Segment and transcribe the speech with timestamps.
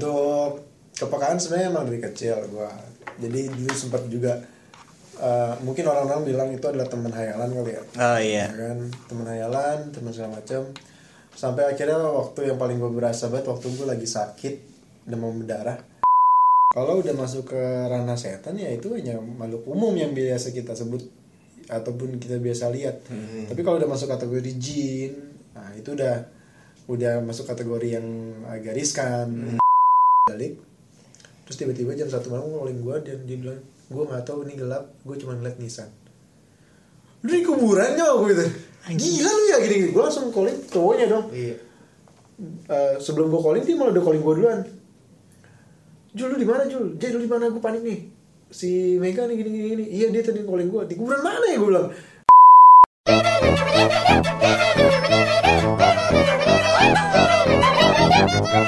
[0.00, 0.64] untuk
[0.96, 2.72] kepekaan sebenarnya emang dari kecil gua.
[3.20, 4.40] Jadi dulu sempat juga
[5.20, 7.82] eh, mungkin orang-orang bilang itu adalah teman hayalan kali ya.
[8.00, 8.46] Oh iya.
[8.48, 8.78] Ya kan?
[9.12, 10.72] Teman hayalan teman segala macam
[11.36, 14.54] sampai akhirnya waktu yang paling gue berasa banget waktu gue lagi sakit
[15.04, 15.76] demam berdarah.
[16.72, 17.60] Kalau udah masuk ke
[17.92, 21.04] ranah setan ya itu hanya makhluk umum yang biasa kita sebut
[21.68, 23.04] ataupun kita biasa lihat.
[23.52, 25.12] Tapi kalau udah masuk kategori jin
[25.50, 26.24] nah itu udah
[26.88, 28.06] udah masuk kategori yang
[28.46, 29.60] agak riskan
[30.30, 30.52] balik
[31.44, 34.86] terus tiba-tiba jam satu malam ngolin gue dan dia bilang gue nggak tahu ini gelap
[35.02, 35.90] gue cuma ngeliat nisan
[37.26, 38.46] lu di kuburan nyawa gue gitu
[38.90, 41.56] gila lu ya gini, gue langsung calling cowoknya dong Iya.
[42.72, 44.60] Eh, sebelum gue calling dia malah udah calling gue duluan
[46.10, 46.98] Jul lu di mana Jul?
[46.98, 47.46] Lu di mana?
[47.54, 47.98] Gue panik nih.
[48.50, 49.84] Si Mega nih gini gini gini.
[49.94, 50.82] Iya dia tadi calling gue.
[50.90, 51.86] Di kuburan mana ya gue bilang?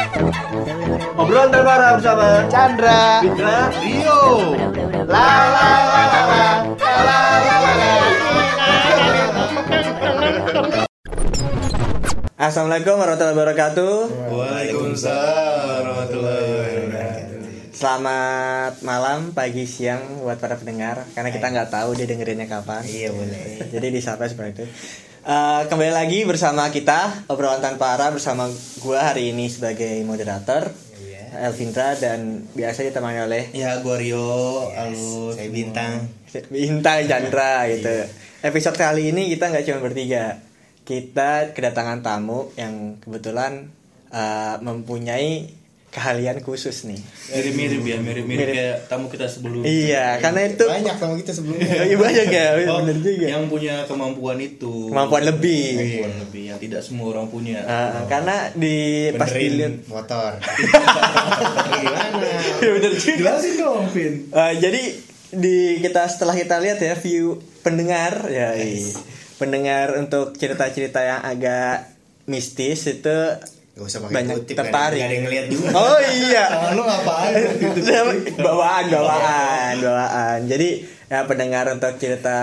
[1.12, 4.56] Ngobrol terbareng bersama Chandra, Fitra, Rio.
[5.04, 7.92] La la la la la la la la.
[12.40, 13.94] Assalamualaikum warahmatullahi wabarakatuh.
[14.32, 16.48] Waalaikumsalam warahmatullahi
[16.80, 17.40] wabarakatuh.
[17.76, 22.88] Selamat malam, pagi, siang buat para pendengar karena kita nggak tahu dia dengerinnya kapan.
[22.88, 23.68] Iya boleh.
[23.68, 24.64] Jadi disapa seperti itu.
[25.22, 28.50] Uh, kembali lagi bersama kita obrolan tanpa arah bersama
[28.82, 30.66] gue hari ini sebagai moderator
[31.32, 31.48] Iya.
[31.48, 35.32] Elvindra dan biasa ditemani oleh Ya, gua Rio, Yes, halo.
[35.32, 35.92] saya bintang.
[36.48, 37.72] Bintang Chandra Iya.
[37.72, 37.96] gitu.
[38.42, 40.44] Episode kali ini kita nggak cuma bertiga.
[40.82, 43.72] Kita kedatangan tamu yang kebetulan
[44.12, 45.48] eh, mempunyai
[45.92, 46.96] keahlian khusus nih.
[47.28, 48.56] Mirip-mirip ya, mirip-mirip Mirip.
[48.56, 49.68] kayak tamu kita sebelumnya.
[49.68, 51.68] Iya, karena itu Banyak sama kita sebelumnya.
[51.92, 53.26] Iya banyak ya, Oh, bener juga.
[53.28, 54.88] Yang punya kemampuan itu.
[54.88, 55.64] Kemampuan lebih.
[55.76, 57.60] Kemampuan lebih yang tidak semua orang punya.
[57.60, 58.76] Eh, karena di
[59.20, 60.40] pas dilihat motor.
[60.40, 62.28] Gimana?
[62.62, 63.18] Ya, bener juga.
[63.18, 64.14] Jelasin dong, Vin.
[64.32, 64.82] Eh, jadi
[65.32, 68.92] di kita setelah kita lihat ya view pendengar ya iya.
[69.40, 71.88] pendengar untuk cerita-cerita yang agak
[72.28, 73.18] mistis itu
[73.72, 75.00] Gak usah pakai banyak kutip, tertarik.
[75.00, 75.68] Gak ada yang ngeliat juga.
[75.72, 76.44] Oh iya.
[76.52, 77.44] Tangan lu ngapain?
[78.46, 80.38] bawaan, bawaan, bawaan.
[80.44, 80.68] Jadi
[81.08, 82.36] ya pendengar untuk cerita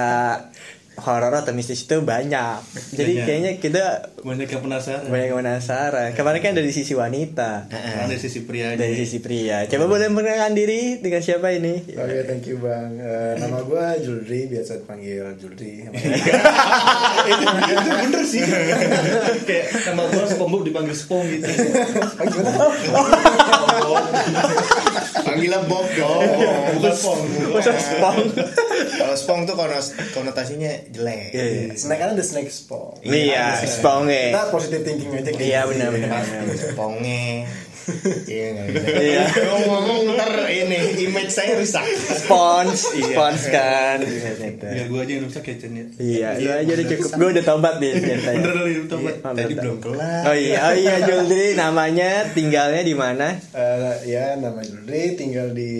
[0.99, 2.59] horor atau mistis itu banyak.
[2.91, 3.25] Jadi Banyak.
[3.25, 3.83] kayaknya kita
[4.19, 5.07] Banyak yang penasaran.
[5.07, 6.09] banyak yang penasaran.
[6.13, 9.63] Kemarin kan dari sisi wanita, Karena dari sisi pria dari sisi pria.
[9.65, 11.83] Coba boleh memperkenalkan diri dengan siapa ini?
[11.89, 12.99] Oke thank you bang.
[12.99, 15.83] Eh, nama gue Julri biasa dipanggil Julri.
[17.31, 18.43] itu, itu bener sih.
[19.47, 21.47] kayak sama gua SpongeBob dipanggil Spong gitu.
[25.19, 26.21] Panggilnya Bob dong.
[26.79, 27.19] Bukan Spong.
[27.53, 28.17] Masa spong?
[28.97, 29.55] Kalau spong tuh
[30.11, 31.29] konotasinya jelek.
[31.31, 31.73] Iya.
[31.73, 32.97] Snack kan ada snack spong.
[33.01, 34.49] Iya, spong Kita ya.
[34.49, 35.29] positive thinking aja.
[35.29, 35.69] kayak Iya gitu.
[35.71, 36.21] benar benar.
[36.65, 37.23] Spongnya.
[38.25, 38.69] Iya.
[38.69, 39.23] Iya.
[39.25, 41.81] Ngomong-ngomong ntar ini image saya rusak.
[42.21, 43.97] Spons, spons kan.
[44.61, 45.85] Biar gua aja yang rusak ya, Chen ya.
[45.97, 47.09] Iya, itu aja udah cukup.
[47.17, 48.37] Gue udah tobat nih ceritanya.
[48.39, 49.15] Bener kali itu tobat.
[49.19, 50.21] Oh, Tadi belum kelar.
[50.25, 53.27] Oh iya, oh iya Julri namanya tinggalnya di mana?
[53.51, 55.71] Eh, ya nama Julri tinggal di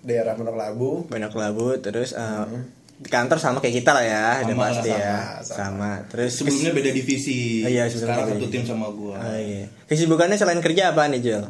[0.00, 0.90] daerah Pondok Labu.
[1.06, 2.44] Banyak labu terus eh,
[2.98, 4.98] di kantor sama kayak kita lah ya, udah Sama, pasti ya.
[4.98, 5.54] sama, sama.
[5.54, 5.90] Sama.
[6.10, 7.62] Terus Sebelumnya beda divisi.
[7.62, 9.16] Oh, iya, sebelumnya Sekarang satu tim sama gua.
[9.22, 9.64] Oh iya.
[9.86, 11.42] Kesibukannya selain kerja apa nih Jul?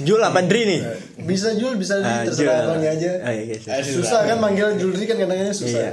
[0.00, 0.80] Jul apa Dri nih?
[1.22, 2.66] Bisa Jul, bisa Ah, Jul, terserah Jul.
[2.66, 3.10] abangnya aja.
[3.20, 3.82] Oh iya, iya, iya.
[3.84, 5.92] Susah kan manggil Julri kan kadang-kadang susah.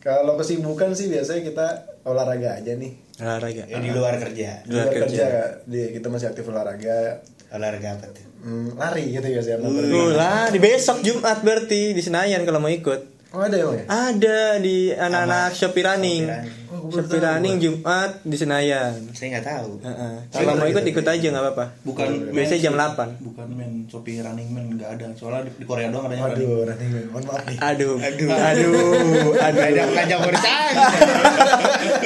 [0.00, 1.66] Kalau kesibukan sih biasanya kita
[2.04, 2.92] olahraga aja nih.
[3.20, 3.64] Olahraga.
[3.68, 4.64] Ya, di luar kerja.
[4.64, 5.24] Di luar kerja.
[5.64, 7.20] di, kita masih aktif olahraga.
[7.52, 8.24] Olahraga apa tuh?
[8.40, 9.60] Hmm, lari gitu biasanya.
[9.60, 13.09] Uh, lah, di besok Jumat berarti di Senayan kalau mau ikut.
[13.30, 13.84] Oh ada emang ya?
[13.86, 16.26] Ada di anak-anak Shopee Running.
[16.26, 18.98] Shopee Oh, Shopee tahu, Running Jumat di Senayan.
[19.14, 19.70] Saya nggak tahu.
[19.86, 20.14] Heeh.
[20.34, 21.66] Kalau mau ikut ikut aja nggak apa-apa.
[21.86, 22.82] Bukan Biasanya men jam sih.
[23.22, 23.26] 8.
[23.30, 25.06] Bukan men Shopee Running Man nggak ada.
[25.14, 26.42] Soalnya di, di Korea doang adanya running.
[26.42, 27.58] Waduh, nanti mohon maaf nih.
[27.62, 28.28] Aduh, Aduh.
[28.34, 29.30] aduh, aduh.
[29.38, 30.86] Ngajak ngajak bercanda.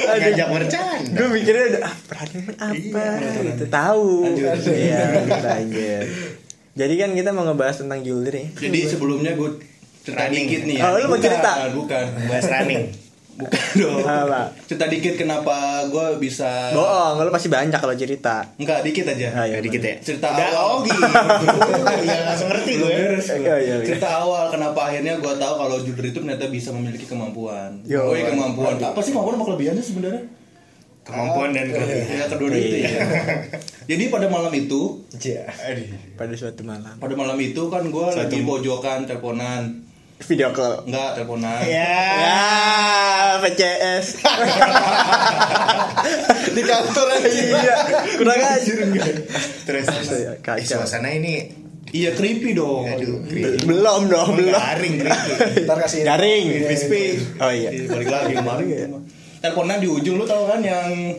[0.21, 1.09] Ngajak bercanda.
[1.17, 4.09] Gue mikirnya udah ah, running man apa gitu tahu.
[4.29, 4.57] Lanjut.
[4.69, 5.01] Iya,
[5.41, 6.05] lanjut.
[6.75, 8.51] Jadi kan kita mau ngebahas tentang jewelry.
[8.53, 9.57] Jadi sebelumnya gue
[10.05, 10.45] cerita Running.
[10.45, 10.83] dikit nih ya.
[10.83, 11.51] Oh, lu mau Bukan, cerita?
[11.73, 12.05] Bukan.
[12.23, 12.83] Bahas running.
[13.35, 13.99] Bukan dong.
[13.99, 14.41] Apa?
[14.63, 15.55] Cerita dikit kenapa
[15.85, 18.47] gue bisa Bohong, lo pasti banyak kalau cerita.
[18.55, 19.27] Enggak, dikit aja.
[19.33, 19.97] Ah, iya, dikit ya.
[19.99, 20.63] Cerita Udah, awal.
[20.63, 21.01] oh gitu.
[22.05, 22.87] Ya langsung ngerti gue.
[22.87, 23.75] Oh, iya, iya.
[23.83, 27.81] Cerita awal kenapa akhirnya gue tahu kalau judul itu ternyata bisa memiliki kemampuan.
[27.83, 28.05] Yo.
[28.05, 28.77] oh, iya, kemampuan.
[28.77, 30.23] Apa sih kemampuan sama kelebihannya sebenarnya?
[31.03, 32.05] Kemampuan dan kelebihan.
[32.07, 32.89] Ya kedua itu ya.
[33.91, 35.43] Jadi pada malam itu, Iya.
[36.15, 36.95] Pada suatu malam.
[36.95, 39.84] pada malam itu kan gue lagi pojokan teleponan
[40.17, 40.81] Video call.
[40.83, 41.61] Enggak, teleponan.
[41.61, 41.93] Ya.
[42.15, 42.39] Ya,
[43.43, 44.15] PCS.
[46.51, 47.27] Di kantor aja.
[47.27, 47.75] Iya,
[48.15, 48.75] kurang ajar.
[49.67, 50.57] Terus Astaga, kacau.
[50.57, 51.33] eh, suasana ini
[51.91, 52.83] Iya, creepy dong.
[52.85, 53.63] aduh, creepy.
[53.63, 54.51] Belum dong, belum.
[54.51, 55.31] garing creepy.
[55.63, 56.43] Ntar kasih Garing.
[56.45, 57.01] Iya, Crispy.
[57.05, 57.19] iya.
[57.37, 57.69] Oh iya.
[57.71, 58.87] Iya, balik lagi kemarin.
[59.37, 61.13] Teleponan di ujung lu tau kan yang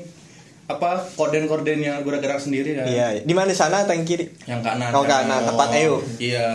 [0.67, 2.85] apa korden-kordennya gerak-gerak sendiri kan?
[2.85, 4.25] Iya, di mana sana tank kiri?
[4.45, 4.89] Yang kanan.
[4.91, 5.95] Yang- kanan, tempat EU.
[6.19, 6.49] Iya.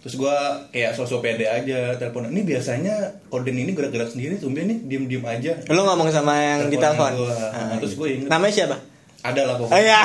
[0.00, 0.32] Terus gua
[0.68, 2.26] kayak sosok pede aja telepon.
[2.26, 2.94] Ini biasanya
[3.28, 5.52] korden ini gerak-gerak sendiri, tumben nih diem-diem aja.
[5.68, 7.12] Lu ngomong sama yang di telepon.
[7.28, 7.98] Ah, Terus iya.
[7.98, 8.28] gua inget.
[8.28, 8.76] Namanya siapa?
[9.20, 9.84] Ada lah Oh pokoknya.
[9.84, 10.00] iya.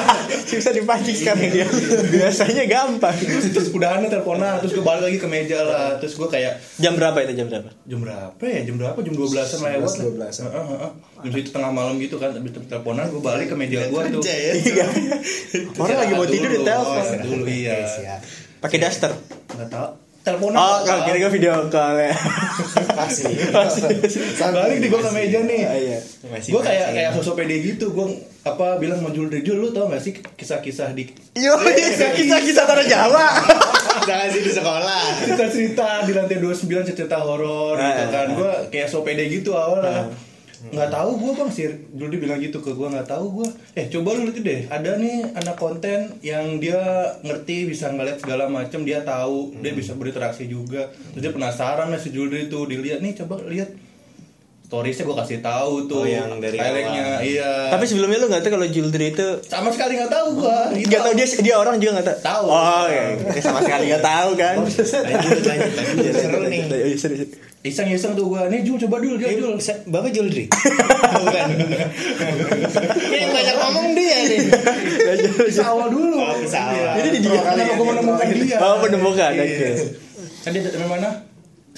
[0.52, 1.64] Susah dipancing sekarang dia.
[2.12, 3.16] Biasanya gampang.
[3.16, 5.96] Terus, terus udahannya teleponan, terus gue balik lagi ke meja lah.
[5.96, 7.72] Terus gue kayak Jam berapa itu jam berapa?
[7.80, 8.60] jam berapa ya?
[8.68, 8.98] Jam berapa?
[9.00, 9.88] Jam 12-an lewat.
[9.88, 10.44] 11, 12-an.
[10.44, 10.90] Heeh, heeh.
[11.24, 14.20] Jam situ tengah malam gitu kan, habis teleponan gue balik ke meja gue tuh.
[14.20, 14.52] Ya.
[14.52, 14.86] Iya.
[15.72, 16.68] Orang lagi mau tidur di Dulu.
[16.68, 16.92] telepon.
[17.00, 17.76] Oh, dulu iya.
[18.60, 19.16] Pakai daster.
[19.58, 19.88] Enggak tahu.
[20.22, 20.58] Teleponan.
[20.60, 22.14] Oh, nggak kalau kira gue video call ya.
[22.94, 23.32] Pasti.
[24.54, 25.62] balik di gue ke meja nih.
[25.66, 25.98] Ah, iya.
[26.30, 27.90] Masih Gue kayak kayak sosok pede gitu.
[27.90, 28.06] Gue
[28.46, 33.26] apa bilang mau Jul Jul lu tau gak sih kisah-kisah di Yo, kisah-kisah tanah Jawa.
[34.06, 35.02] Jangan sih di sekolah.
[35.26, 39.52] cerita-cerita di lantai 29 cerita horor gitu Ah, kan ah, gue kayak so pede gitu
[39.58, 40.06] awalnya
[40.58, 41.50] nggak tahu gue bang.
[41.50, 44.60] Sih dulu dia bilang gitu ke gue nggak tahu gue eh coba lu lihat deh.
[44.66, 46.78] Ada nih anak konten yang dia
[47.22, 49.54] ngerti bisa ngeliat segala macam dia tahu.
[49.62, 50.90] Dia bisa berinteraksi juga.
[51.14, 53.00] Terus dia penasaran lah si Julri itu dilihat.
[53.00, 53.70] Nih coba lihat
[54.68, 58.52] storiesnya gue kasih tahu tuh Oh, yang dari highlightnya iya Tapi sebelumnya lu nggak tahu
[58.52, 62.06] kalau Juldri itu sama sekali nggak tahu gue Gak tau dia dia orang juga gak
[62.06, 62.18] tahu.
[62.22, 62.46] Tahu.
[62.46, 63.04] Oh, iya.
[63.16, 64.54] Dia sama sekali gak tahu kan.
[64.60, 65.40] Lanjut.
[66.12, 66.60] Seru nih.
[66.60, 67.28] Iya, serius, serius.
[67.60, 70.46] iseng-iseng tuh gue nih Jul coba dulu dia Jul Se- Bapak Juldri?
[71.18, 71.46] Bukan.
[73.10, 74.40] Yang banyak ngomong dia nih.
[75.42, 76.92] Bisa awal dulu Oh, bisa awal.
[76.94, 79.30] Jadi di dia ya, gue menemukan intro dia Oh, menemukan.
[79.32, 79.44] Iya.
[79.44, 79.68] Oke.
[80.38, 81.08] Kan dia dari mana?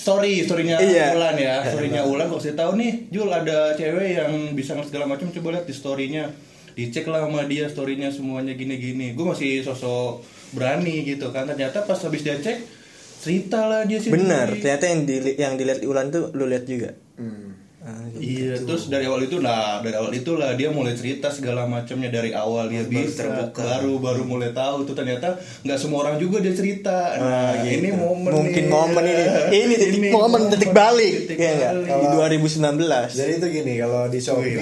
[0.01, 1.13] Story, storynya Iya.
[1.13, 1.61] Ulan ya.
[1.71, 5.61] Storynya Ulan kok saya tahu nih, Jul ada cewek yang bisa ngerti segala macam coba
[5.61, 6.25] lihat di storynya.
[6.73, 9.13] Dicek lah sama dia storynya semuanya gini-gini.
[9.13, 10.25] Gue masih sosok
[10.57, 11.45] berani gitu kan.
[11.45, 12.81] Ternyata pas habis dia cek
[13.21, 14.09] cerita lah dia sih.
[14.09, 16.97] Benar, ternyata yang dili yang dilihat di Ulan tuh lu lihat juga.
[17.21, 17.50] Hmm.
[17.81, 18.21] Ah, gitu.
[18.21, 22.29] Iya, terus dari awal itu nah, dari awal itulah dia mulai cerita segala macamnya dari
[22.31, 23.61] awal dia Baru bisa terbuka.
[23.63, 25.33] baru baru mulai tahu tuh ternyata
[25.65, 27.17] nggak semua orang juga dia cerita.
[27.17, 27.81] Nah, Ah, gitu.
[27.81, 28.71] ini momen Mungkin nih.
[28.71, 29.25] momen ini.
[29.51, 31.13] Ini titik Ini momen titik balik.
[31.25, 31.73] titik Iya enggak?
[31.73, 32.05] balik.
[32.05, 32.07] Di
[32.37, 33.09] 2019.
[33.11, 34.61] Jadi itu gini kalau di Shopee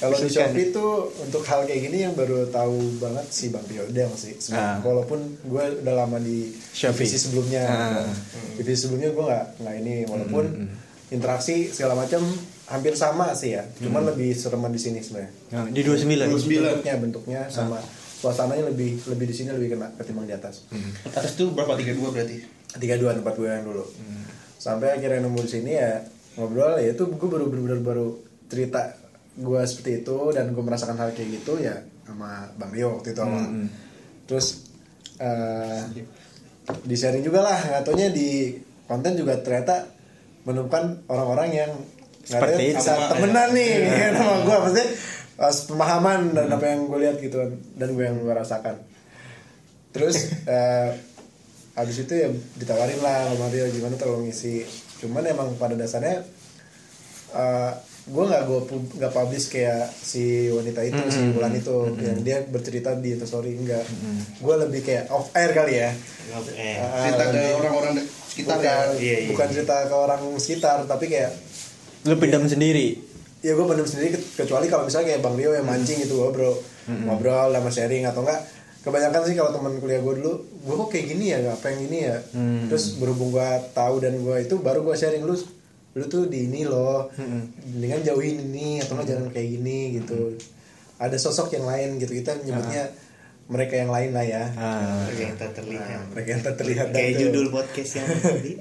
[0.00, 4.08] kalau di Shopee tuh untuk hal kayak gini yang baru tahu banget si Bang Piodel
[4.16, 4.32] sih.
[4.48, 4.80] Ah.
[4.80, 4.80] sebenarnya.
[4.82, 7.04] Walaupun gue udah lama di Shopee.
[7.04, 7.62] divisi sebelumnya.
[7.62, 8.08] Ah.
[8.56, 10.44] Divisi sebelumnya gue nggak nggak ini walaupun
[11.10, 12.22] interaksi segala macam
[12.70, 13.66] hampir sama sih ya.
[13.82, 15.32] Cuman lebih sereman di sini sebenarnya.
[15.54, 16.30] Nah, di 29.
[16.30, 16.38] 29.
[16.38, 17.78] Bentuknya bentuknya sama
[18.20, 20.70] suasananya lebih lebih di sini lebih kena ketimbang di atas.
[21.10, 22.60] Atas tuh berapa tiga dua berarti?
[22.78, 23.82] tiga dua tempat gue yang dulu
[24.60, 26.04] sampai akhirnya nemu di sini ya
[26.38, 28.14] ngobrol ya itu gue baru benar baru
[28.46, 28.94] cerita
[29.34, 33.20] gue seperti itu dan gue merasakan hal kayak gitu ya sama bang Rio waktu itu
[33.24, 33.66] awal
[34.28, 34.70] terus
[35.18, 35.82] eh
[36.86, 38.54] di sharing juga lah nggak taunya di
[38.86, 39.90] konten juga ternyata
[40.42, 41.70] menemukan orang-orang yang
[42.20, 42.76] nggak Seperti ada itu.
[42.76, 43.72] bisa Sama, temenan nih.
[44.00, 44.88] Ya, sama gue maksudnya
[45.34, 47.38] pas pemahaman dan apa yang gue lihat gitu
[47.74, 48.76] dan gue yang gue rasakan.
[49.90, 50.16] Terus
[50.46, 50.88] eh,
[51.72, 54.62] habis itu ya ditawarin lah sama Rio gimana tolong ngisi.
[54.98, 56.22] Cuman emang pada dasarnya
[57.32, 57.72] eh,
[58.02, 58.60] gue nggak gue
[58.96, 61.76] nggak publish kayak si wanita itu si Wulan itu.
[61.96, 63.84] Yang dia bercerita di story enggak.
[64.38, 65.90] Gue lebih kayak off air kali ya.
[66.30, 66.40] Ah,
[67.02, 67.94] Cerita ke lebih- orang-orang
[68.60, 69.00] sekitar bukan, ya.
[69.00, 69.54] Iya, iya, bukan iya.
[69.54, 71.32] cerita ke orang sekitar tapi kayak
[72.02, 72.88] Lu pendam sendiri.
[73.40, 76.30] ya gue pendem sendiri ke- kecuali kalau misalnya kayak bang Rio yang mancing gitu gue
[76.30, 76.52] bro
[76.86, 78.40] ngobrol sama sharing atau enggak.
[78.80, 81.38] Kebanyakan sih kalau teman kuliah gue dulu gue kok kayak gini ya?
[81.46, 82.16] Apa yang ini ya?
[82.66, 85.36] Terus berhubung gue tahu dan gue itu baru gue sharing lu
[85.90, 87.12] lu tuh di ini loh.
[87.62, 90.32] Dengan jauhin ini atau enggak jangan kayak gini gitu.
[90.96, 92.88] Ada sosok yang lain gitu kita nyebutnya
[93.50, 95.02] mereka yang lain lah ya Ah.
[95.04, 96.02] Mereka yang tak terlihat.
[96.08, 98.52] mereka yang tak terlihat Kayak judul podcast yang tadi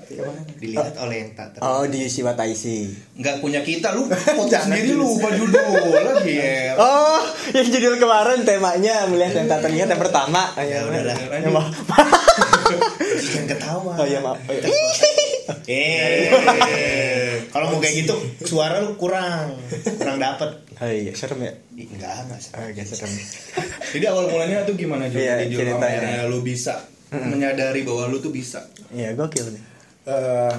[0.57, 1.69] dilihat oleh yang tak terlihat.
[1.71, 2.79] Oh, di Siwataisi.
[3.15, 6.73] Nggak punya kita lu podcast sendiri lupa judul lagi ya.
[6.81, 10.49] Oh, yang judul kemarin temanya melihat yang tak terlihat yang pertama.
[10.57, 11.15] Ya udahlah.
[11.15, 11.69] Ya, maaf.
[13.19, 13.91] Jangan ketawa.
[13.93, 14.39] Oh, ya maaf.
[15.49, 15.57] Oh.
[16.69, 18.15] Eh, kalau mau kayak gitu
[18.45, 19.57] suara lu kurang,
[19.97, 20.49] kurang dapet.
[20.77, 21.53] Oh iya, serem ya.
[21.73, 22.39] Enggak, enggak.
[22.53, 23.09] Oh, iya, serem.
[23.95, 25.25] Jadi awal mulanya tuh gimana Jul?
[25.25, 26.29] Iya, ceritanya.
[26.29, 28.61] lu bisa menyadari bahwa lu tuh bisa.
[28.93, 29.63] Iya, gokil nih.
[30.09, 30.53] Eh,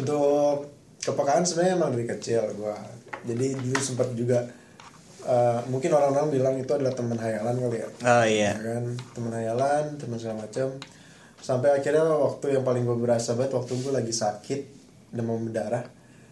[0.00, 0.74] untuk
[1.04, 2.74] kepekaan sebenarnya emang dari kecil gua
[3.22, 4.40] jadi dulu sempat juga
[5.22, 8.52] eh, mungkin orang-orang bilang itu adalah teman hayalan kali ya Oh iya.
[8.56, 10.68] Ya kan teman hayalan teman segala macam
[11.44, 14.60] sampai akhirnya waktu yang paling gue berasa banget waktu gue lagi sakit
[15.12, 15.84] demam berdarah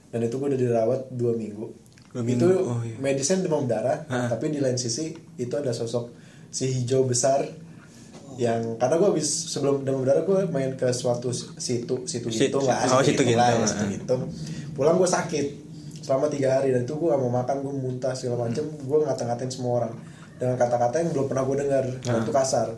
[0.09, 1.69] dan itu gue udah dirawat dua minggu.
[2.17, 2.97] Dua itu oh iya.
[2.97, 6.17] medisnya demam berdarah tapi di lain sisi itu ada sosok
[6.49, 7.45] si hijau besar
[8.41, 12.59] yang karena gue habis sebelum demam berdarah gue main ke suatu situ situ Situ- gitu
[12.65, 13.37] nggak oh, situ gitu.
[13.37, 14.17] lah, situ gitu.
[14.73, 15.47] Pulang gue sakit
[16.01, 19.53] selama tiga hari dan itu gue gak mau makan gue muntah segala macem gue ngata-ngatain
[19.53, 19.93] semua orang.
[20.41, 22.69] Dengan kata-kata yang belum pernah gue dengar itu kasar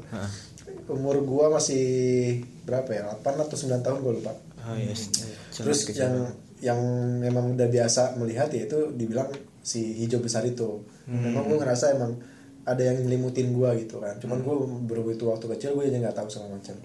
[0.90, 1.84] umur gue masih
[2.64, 3.02] berapa ya?
[3.20, 4.32] 8 atau 9 tahun gue lupa.
[4.64, 5.12] Oh yes
[5.52, 6.32] terus yang
[6.64, 6.80] yang
[7.20, 9.28] memang udah biasa melihat ya itu dibilang
[9.60, 10.82] si hijau besar itu.
[11.06, 12.16] Memang gue ngerasa emang
[12.64, 14.16] ada yang nyelimutin gue gitu kan.
[14.16, 14.54] Cuman gue
[14.88, 16.76] baru itu waktu kecil gue aja nggak tahu segala macam.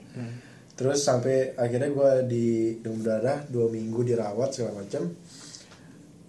[0.75, 2.45] Terus sampai akhirnya gue di
[2.79, 5.11] demam berdarah dua minggu dirawat segala macam.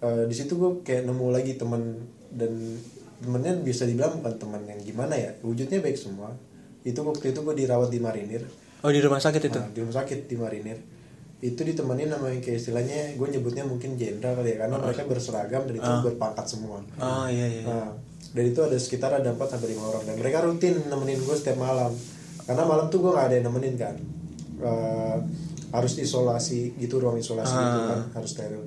[0.01, 1.93] Eh, di situ gue kayak nemu lagi teman
[2.31, 2.51] dan
[3.21, 6.33] temennya bisa dibilang bukan teman yang gimana ya wujudnya baik semua
[6.81, 8.43] itu waktu itu gue dirawat di marinir.
[8.81, 9.59] Oh di rumah sakit itu?
[9.59, 10.79] Nah, di rumah sakit di marinir.
[11.41, 15.65] Itu ditemenin sama yang kayak istilahnya gue nyebutnya mungkin jenderal kali ya karena mereka berseragam
[15.65, 16.81] dan itu berpangkat semua.
[16.97, 17.89] Oh iya iya nah
[18.31, 20.03] dari itu ada sekitar ada 4 sampai lima orang.
[20.05, 21.91] Dan mereka rutin nemenin gue setiap malam.
[22.41, 23.95] Karena malam tuh gue nggak ada yang nemenin kan.
[24.61, 25.17] Eh,
[25.71, 28.63] harus isolasi gitu ruang isolasi gitu kan harus steril.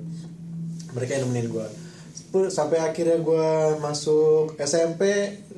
[0.91, 1.67] Mereka yang nemenin gue
[2.51, 3.47] sampai akhirnya gue
[3.79, 5.03] masuk SMP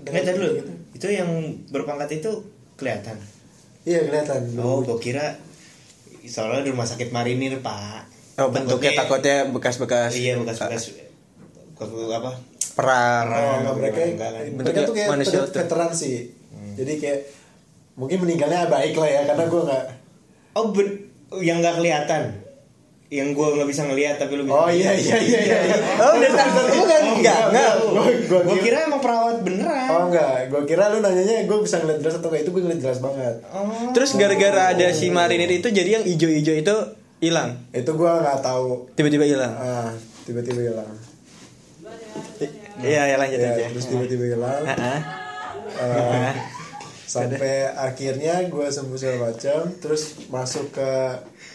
[0.05, 0.53] Eh, tadi dulu.
[0.55, 0.73] gitu.
[0.97, 1.29] Itu yang
[1.67, 2.31] berpangkat itu
[2.73, 3.21] kelihatan.
[3.83, 5.37] iya kelihatan Oh, gua kira
[6.23, 8.09] soalnya di rumah sakit marinir, Pak.
[8.37, 10.91] oh bentuknya takutnya bekas-bekas Iya, bekas-bekas
[11.71, 12.31] bekas apa?
[12.73, 13.25] perang
[13.63, 14.43] Oh, mereka kan.
[14.51, 16.29] mereka tuh kayak Manusia veteran sih.
[16.73, 17.19] Jadi kayak
[17.93, 19.85] mungkin meninggalnya baik lah ya karena gue nggak.
[20.53, 21.01] Oh, ben-
[21.37, 22.23] yang nggak kelihatan.
[23.07, 24.53] Yang gua nggak bisa ngelihat tapi lu bisa.
[24.53, 25.57] Oh iya iya iya iya.
[25.97, 27.71] oh udah tahu bukan enggak enggak
[28.27, 28.83] Gue gue kira.
[28.83, 29.41] emang perawat
[29.89, 32.81] Oh enggak, gue kira lu nanyanya gue bisa ngeliat jelas atau enggak itu gue ngeliat
[32.81, 33.35] jelas banget.
[33.49, 33.91] Oh.
[33.91, 36.75] terus gara-gara ada si marinir itu jadi yang ijo-ijo itu
[37.19, 38.91] hilang Itu gue nggak tahu.
[38.93, 39.89] tiba-tiba hilang Ah
[40.23, 40.91] tiba-tiba hilang.
[42.79, 44.63] iya ya lanjut Ya, aja terus tiba-tiba hilang.
[44.63, 44.99] Heeh.
[45.77, 46.33] Eh,
[47.07, 50.89] sampai akhirnya gue sembuh segala macam terus masuk ke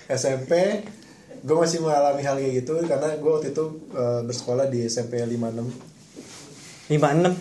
[0.08, 0.80] SMP
[1.38, 5.91] gue masih mengalami hal kayak gitu karena gue waktu itu eh, bersekolah di SMP 56
[6.88, 7.32] lima enam.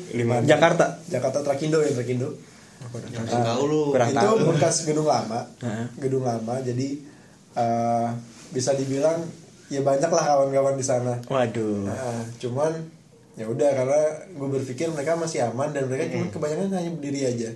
[0.44, 1.00] Jakarta.
[1.08, 2.30] Jakarta Trakindo ya Trakindo.
[3.14, 3.82] Langsung tahu lu.
[3.94, 4.36] Kurang itu tahu.
[4.52, 5.42] bekas gedung lama.
[5.62, 5.86] Heeh.
[5.98, 6.88] gedung lama jadi
[7.56, 8.08] eh,
[8.52, 9.22] bisa dibilang
[9.70, 11.16] ya banyak lah kawan-kawan di sana.
[11.26, 11.88] Waduh.
[11.88, 12.72] Nah, cuman
[13.40, 17.50] ya udah karena gue berpikir mereka masih aman dan mereka cuma kebanyakan hanya berdiri aja.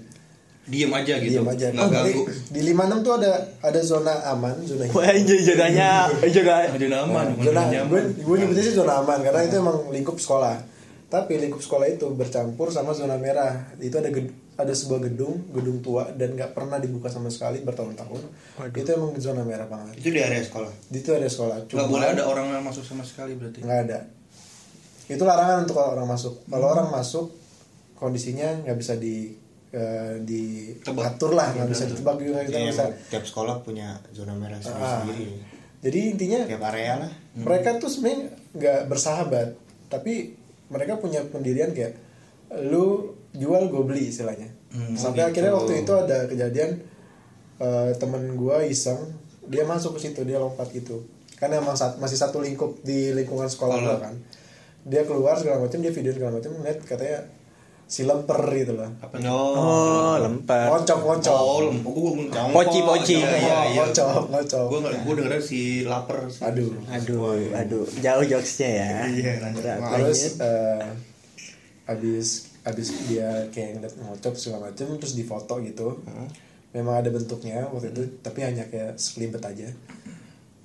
[0.65, 1.37] Diem aja gitu.
[1.37, 1.69] diam aja.
[1.69, 2.21] Nggak Oh, ganggu.
[2.49, 5.89] di, di 56 tuh ada ada zona aman zona hijau Wah, jodanya
[6.25, 7.89] juga Aja aman, bukan zona nyaman.
[7.91, 10.57] gue gue nyebutnya sih zona aman karena itu emang lingkup sekolah
[11.15, 15.79] tapi lingkup sekolah itu bercampur sama zona merah itu ada ged- ada sebuah gedung gedung
[15.79, 18.19] tua dan nggak pernah dibuka sama sekali bertahun-tahun
[18.73, 20.71] itu emang zona merah banget Itu di area sekolah.
[20.89, 23.59] itu ada sekolah Nggak boleh ada orang yang masuk sama sekali berarti.
[23.61, 23.99] nggak ada
[25.05, 27.31] itu larangan untuk orang masuk kalau orang masuk
[27.93, 29.31] kondisinya nggak bisa di
[29.69, 34.33] eh, diatur lah nggak bisa ditebak juga kita Iya, nggak bisa tiap sekolah punya zona
[34.33, 35.03] merah Ah.
[35.03, 35.35] sendiri.
[35.79, 37.11] jadi intinya Tiap area lah.
[37.37, 39.47] mereka tuh sebenarnya nggak bersahabat
[39.85, 40.33] tapi
[40.67, 41.93] mereka punya pendirian kayak
[42.65, 44.49] lu jual gue beli istilahnya.
[44.95, 46.79] Sampai akhirnya waktu itu ada kejadian
[47.57, 48.99] eh, temen gue iseng
[49.45, 51.05] dia masuk ke situ dia lompat gitu.
[51.35, 54.15] Kan emang sat- masih satu lingkup di lingkungan sekolah gua kan.
[54.85, 57.25] Dia keluar segala macam dia video segala macam ngeliat katanya
[57.85, 63.15] si lemper gitu loh Apa oh lempar ngocok ngocok Oh, lempuk gua ngomong Poci, poci.
[63.21, 63.77] Iya, iya, iya.
[63.77, 66.25] ngocok ngocok Gua nggak, gua dengernya si lapar.
[66.25, 66.41] sih.
[66.41, 67.85] aduh aduh aduh.
[68.01, 68.89] Jauh jokesnya ya.
[69.05, 69.31] Iya,
[69.85, 70.83] terus eh,
[71.85, 72.27] abis
[72.65, 76.01] abis dia kayak ngeliat ngocok segala macem terus difoto gitu.
[76.73, 79.69] Memang ada bentuknya waktu itu tapi hanya kayak sekelibet aja.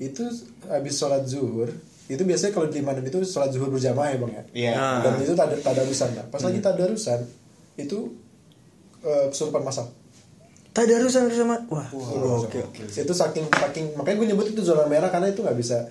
[0.00, 0.24] Itu
[0.66, 1.68] abis sholat zuhur
[2.10, 4.42] itu biasanya kalau di Madem itu sholat zuhur berjamaah ya bang ya?
[4.50, 4.72] Iya.
[4.74, 4.98] Ah.
[5.06, 6.26] dan itu tada tadarusan nah.
[6.26, 7.20] pas lagi tadarusan
[7.78, 7.98] itu
[9.06, 9.86] eh, kesurupan masal
[10.74, 11.86] tadarusan bersama wah
[12.42, 15.86] Oke, itu saking saking makanya gue nyebut itu zona merah karena itu nggak bisa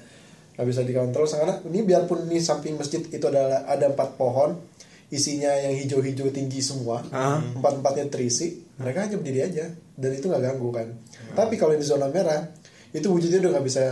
[0.60, 1.24] nggak bisa dikontrol.
[1.24, 4.60] Karena ini biarpun ini samping masjid itu adalah ada empat pohon
[5.08, 7.40] isinya yang hijau-hijau tinggi semua Ah.
[7.40, 9.66] empat empatnya terisi mereka hanya berdiri aja.
[9.96, 10.88] Dan itu nggak ganggu kan?
[11.36, 12.44] Tapi kalau di zona merah
[12.92, 13.84] itu wujudnya udah nggak bisa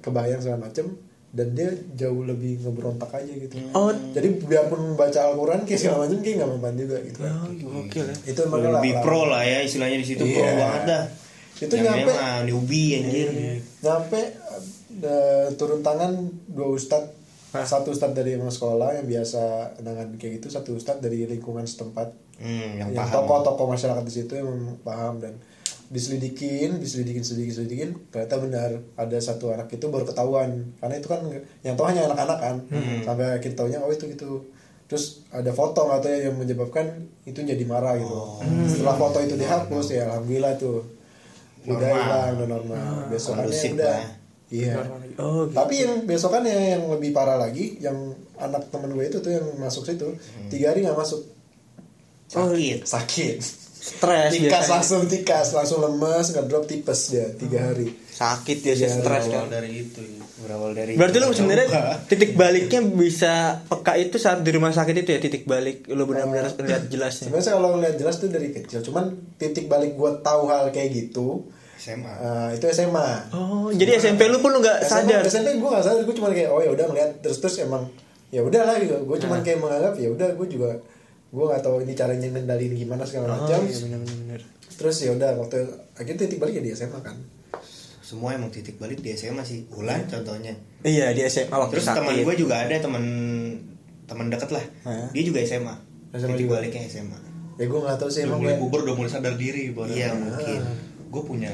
[0.00, 0.92] kebayang segala macem
[1.30, 3.92] dan dia jauh lebih ngeberontak aja gitu Oh.
[4.10, 8.16] jadi biarpun baca Al-Quran kayak segala macem kayak nggak mempan juga gitu oh gokil ya
[8.26, 10.54] itu emang Lebih lah- pro lah ya istilahnya di situ pro Iya.
[10.54, 11.04] banget dah.
[11.58, 13.28] Itu Yang nyampe- memang newbie anjir.
[13.78, 14.20] nyampe
[15.00, 16.12] eh, turun tangan
[16.46, 17.02] dua ustad
[17.50, 19.40] satu ustad dari emang sekolah yang biasa
[19.78, 23.14] nangan kayak gitu satu ustad dari lingkungan setempat Hmm, yang yang paham.
[23.18, 24.46] tokoh-tokoh masyarakat di situ yang
[24.80, 25.34] paham dan
[25.88, 30.68] diselidikin diselidikin selidikin selidikin ternyata benar ada satu anak itu baru ketahuan.
[30.80, 31.20] Karena itu kan
[31.64, 32.56] yang tahu hanya anak-anak kan.
[33.04, 34.44] Sampai akhir tahunya oh itu gitu.
[34.88, 36.86] Terus ada foto nggak tahu ya yang menyebabkan
[37.24, 38.16] itu jadi marah gitu.
[38.68, 40.84] Setelah foto itu dihapus ya alhamdulillah tuh.
[41.68, 42.00] Udah Normal.
[42.00, 42.78] hilang udah normal.
[43.12, 43.88] Besokannya Kondusif udah.
[43.92, 44.04] lah.
[44.48, 44.74] iya.
[45.20, 45.52] Oh, gitu.
[45.52, 47.96] tapi yang besokannya yang lebih parah lagi yang
[48.40, 50.08] anak temen gue itu tuh yang masuk situ
[50.52, 51.20] tiga hari nggak masuk.
[52.28, 52.84] Sakit.
[52.84, 54.74] Sakit stres tikas biasanya.
[54.74, 57.94] langsung tikas langsung lemes nggak drop tipes dia tiga hari.
[58.10, 60.22] Sakit dia sih stres kan Berawal dari itu ya.
[60.38, 61.36] berawal dari berarti lu coba.
[61.38, 61.68] sebenarnya
[62.06, 66.50] titik baliknya bisa peka itu saat di rumah sakit itu ya titik balik lu benar-benar
[66.50, 67.30] lihat jelasnya?
[67.30, 71.46] Sebenarnya kalau ngeliat jelas tuh dari kecil cuman titik balik gue tahu hal kayak gitu
[71.78, 75.22] SMA eh, itu SMA oh jadi SMP lu pun lu nggak sadar?
[75.26, 77.86] SMP gue gak sadar gue cuma kayak oh ya udah ngeliat terus terus emang
[78.28, 78.94] ya udah lah gitu.
[79.08, 80.76] Gue cuma kayak menganggap ya udah gue juga
[81.28, 83.60] gue nggak tahu ini caranya ngendalin gimana segala oh macam.
[83.62, 84.40] iya benar-benar
[84.78, 85.58] terus ya udah waktu
[85.92, 87.18] akhirnya titik balik ya di SMA kan.
[88.00, 89.66] Semua emang titik balik di SMA sih.
[89.74, 90.54] Ulan contohnya.
[90.80, 93.04] Iya di SMA waktu terus teman gue juga ada teman
[94.06, 94.64] teman deket lah.
[94.86, 95.10] Hah?
[95.12, 95.74] dia juga SMA
[96.14, 96.54] SMA titik juga?
[96.56, 97.18] baliknya SMA
[97.58, 100.08] ya gue nggak tahu sih Udah emang mulai kayak- bubur udah mulai sadar diri iya
[100.14, 100.60] mungkin.
[101.10, 101.52] Gue punya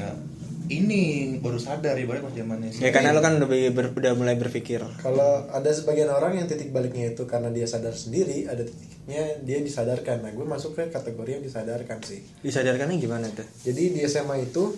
[0.65, 1.03] ini
[1.37, 5.45] baru sadar ibaratnya pas zamannya ya karena lu kan lebih ber, udah mulai berpikir Kalau
[5.47, 10.21] ada sebagian orang yang titik baliknya itu karena dia sadar sendiri, ada titiknya dia disadarkan.
[10.21, 12.25] Nah, gue masuk ke kategori yang disadarkan sih.
[12.41, 14.73] disadarkannya gimana tuh Jadi di SMA itu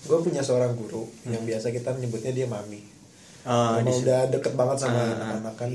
[0.00, 2.80] gue punya seorang guru yang biasa kita nyebutnya dia mami.
[3.42, 5.70] oh, udah deket banget sama Ah, anak-anak kan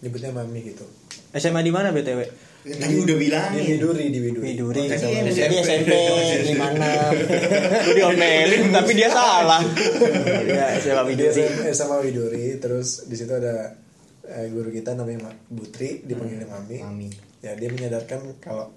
[0.00, 0.84] nyebutnya mami gitu.
[1.32, 2.20] SMA di mana btw
[2.68, 4.46] tadi udah Di bilangin Widuri, di Widuri.
[4.48, 4.80] Widuri.
[4.80, 5.54] Oh, tadi sama- SMP.
[5.62, 5.92] SMP
[6.44, 9.62] gimana lu diomelin tapi dia salah.
[10.44, 11.30] Ya SMA Di Widuri.
[11.32, 13.74] SMA, SMA Widuri, terus di situ ada
[14.24, 16.78] eh, guru kita namanya Ma- Butri, dipanggilnya mami.
[16.80, 17.08] Mami.
[17.38, 18.74] ya dia menyadarkan kalau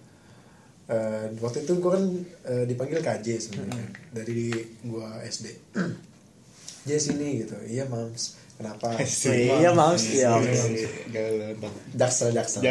[0.86, 2.03] eh, waktu itu gue kan
[2.46, 3.84] eh, dipanggil KJ sebenarnya.
[4.12, 4.53] Dari
[4.84, 5.50] gua SD
[6.86, 7.58] J sini gitu.
[7.65, 8.88] Iya mams kenapa?
[9.63, 10.36] Iya mouse ya
[11.96, 12.62] jaksel jaksel.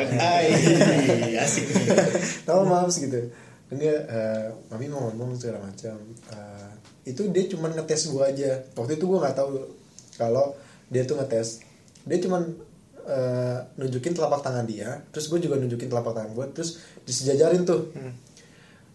[1.44, 1.64] Asik.
[2.44, 3.32] Tahu mams gitu
[3.68, 5.96] dan dia eh, mami mau ngomong segala macam.
[6.32, 6.70] Eh,
[7.08, 8.60] itu dia cuman ngetes gua aja.
[8.76, 9.64] Waktu itu gua nggak tahu
[10.20, 10.52] kalau
[10.92, 11.64] dia tuh ngetes.
[12.08, 12.48] Dia cuman
[13.08, 16.76] eh, nunjukin telapak tangan dia terus gue juga nunjukin telapak tangan gue terus
[17.08, 17.88] disejajarin tuh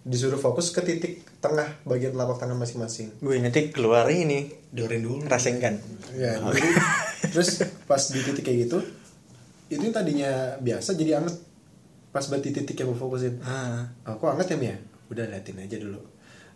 [0.04, 3.16] disuruh fokus ke titik tengah bagian telapak tangan masing-masing.
[3.24, 4.52] Gue nanti keluar ini.
[4.74, 5.24] Doren dulu.
[5.24, 5.80] Rasengan
[6.14, 6.70] ya jadi
[7.34, 8.78] terus pas di titik kayak gitu
[9.72, 11.34] itu yang tadinya biasa jadi anget.
[12.14, 13.42] Pas buat di titik yang gue fokusin.
[13.42, 13.90] Ah.
[14.06, 14.78] Oh, kok anget ya Mia?
[15.10, 16.02] udah liatin aja dulu.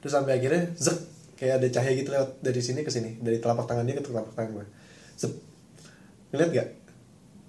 [0.02, 0.98] Terus sampai akhirnya zek
[1.38, 3.18] kayak ada cahaya gitu lewat dari sini ke sini.
[3.18, 4.66] Dari telapak tangan dia ke telapak tangan gue.
[5.18, 5.34] Zep.
[6.34, 6.68] Ngeliat gak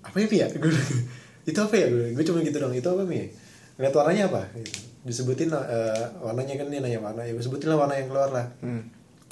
[0.09, 0.73] apa ya Pia gue
[1.51, 1.87] itu apa ya?
[1.93, 3.29] Gue gue cuma gitu dong itu apa Mia
[3.77, 4.43] ngeliat warnanya apa?
[4.57, 4.88] Gitu.
[5.09, 8.47] Disebutin eh, warnanya kan dia nanya warna ya sebutin lah warna yang keluar lah.
[8.61, 8.85] Hmm.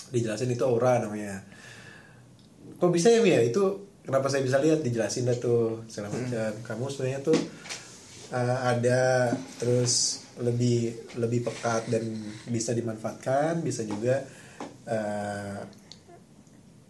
[0.07, 1.43] dijelasin itu aura namanya.
[2.79, 3.61] Kok bisa ya Mia itu
[4.07, 4.81] kenapa saya bisa lihat?
[4.81, 6.53] Dijelasin dah tuh segala macam.
[6.63, 7.35] Kamu sebenarnya tuh
[8.31, 12.05] uh, ada terus lebih lebih pekat dan
[12.47, 14.21] bisa dimanfaatkan bisa juga
[14.85, 15.59] uh,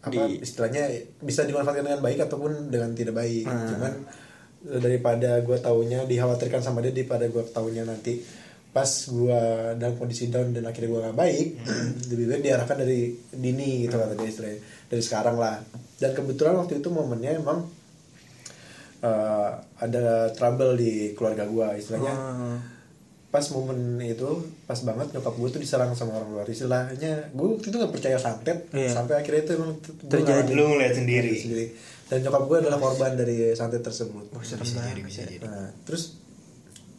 [0.02, 0.86] apa Di- istilahnya
[1.22, 3.46] bisa dimanfaatkan dengan baik ataupun dengan tidak baik.
[3.46, 3.68] Hmm.
[3.70, 3.92] cuman
[4.66, 8.18] daripada gue taunya dikhawatirkan sama dia daripada gue taunya nanti
[8.76, 9.40] pas gue
[9.74, 11.48] dalam kondisi down dan akhirnya gue gak baik
[12.06, 13.00] lebih baik diarahkan dari
[13.32, 15.56] dini gitu kata dia istilahnya dari sekarang lah
[15.96, 17.64] dan kebetulan waktu itu momennya emang
[19.00, 22.58] eh, ada trouble di keluarga gue istilahnya Ah.
[23.26, 24.28] pas momen itu
[24.64, 28.16] pas banget nyokap gue tuh diserang sama orang luar istilahnya gue waktu itu gak percaya
[28.16, 28.92] santet Iya.
[28.92, 29.72] sampai akhirnya itu emang
[30.06, 30.52] Terjadi.
[30.52, 31.32] Lu ngeliat sendiri.
[32.06, 36.20] dan nyokap gue adalah korban dari santet tersebut bisa jadi bisa jadi Nah, terus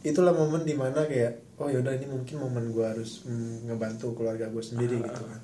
[0.00, 4.46] itulah momen di mana kayak oh yaudah ini mungkin momen gue harus mm, ngebantu keluarga
[4.46, 5.42] gue sendiri gitu kan.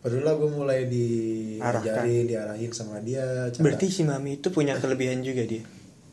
[0.00, 5.42] Barulah gue mulai diajarin diarahin sama dia cara- berarti si mami itu punya kelebihan juga
[5.42, 5.62] dia?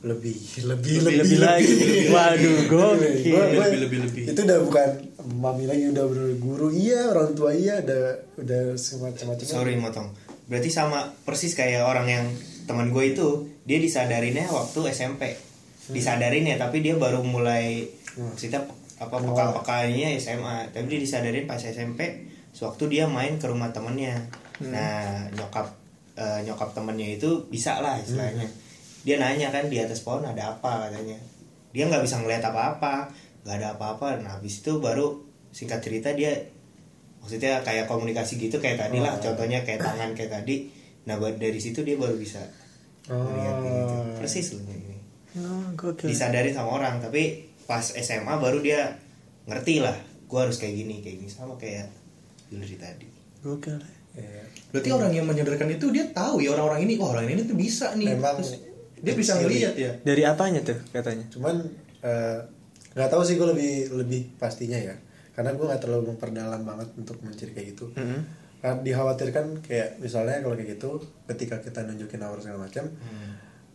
[0.01, 1.73] Lebih lebih lebih, lebih lagi.
[2.10, 3.34] waduh Gua- gokil.
[3.34, 4.23] gua- Lebih, lebih, lebih.
[4.27, 4.89] itu udah bukan
[5.36, 8.01] mami lagi udah berguru iya orang tua iya udah
[8.38, 10.10] udah semacam macam sorry motong.
[10.47, 12.25] Berarti sama persis kayak orang yang
[12.63, 13.27] teman gue itu
[13.62, 15.38] dia disadarinnya waktu SMP
[15.88, 18.27] disadarin ya tapi dia baru mulai Hmm.
[18.27, 18.65] maksudnya
[19.01, 24.13] apa peka-pekanya SMA tapi dia disadarin pas SMP sewaktu dia main ke rumah temennya.
[24.61, 25.73] Nah nyokap
[26.13, 28.45] eh, nyokap temennya itu bisa lah istilahnya.
[29.01, 30.85] Dia nanya kan di atas pohon ada apa?
[30.85, 31.17] katanya.
[31.73, 33.09] Dia nggak bisa ngeliat apa-apa
[33.41, 34.21] nggak ada apa-apa.
[34.21, 35.17] Nah habis itu baru
[35.49, 36.37] singkat cerita dia
[37.21, 39.17] maksudnya kayak komunikasi gitu kayak tadi lah.
[39.17, 40.69] Contohnya kayak tangan kayak tadi.
[41.09, 42.45] Nah buat dari situ dia baru bisa
[43.09, 43.95] ngeliat kayak gitu.
[43.97, 44.13] Oh.
[44.21, 44.97] persis loh ini.
[45.31, 46.11] Oh, gokil.
[46.11, 48.99] Disadarin sama orang tapi pas SMA baru dia
[49.47, 49.95] ngerti lah
[50.27, 51.88] gue harus kayak gini kayak gini sama kayak
[52.51, 53.07] jewelry tadi
[53.41, 53.79] Gokil.
[54.13, 54.43] Iya.
[54.69, 57.97] Berarti orang yang menyadarkan itu dia tahu ya orang-orang ini, wah orang ini tuh bisa
[57.97, 58.13] nih.
[58.13, 58.62] Memang Terus
[59.01, 59.91] dia bisa ngelihat ya.
[60.05, 61.25] Dari apanya tuh katanya?
[61.34, 61.57] cuman
[62.05, 62.38] eh,
[62.93, 64.93] nggak tahu sih gue lebih lebih pastinya ya
[65.31, 68.19] karena gue nggak terlalu memperdalam banget untuk mencari kayak gitu Mm-mm.
[68.62, 72.91] Karena dikhawatirkan kayak misalnya kalau kayak gitu ketika kita nunjukin aura segala macam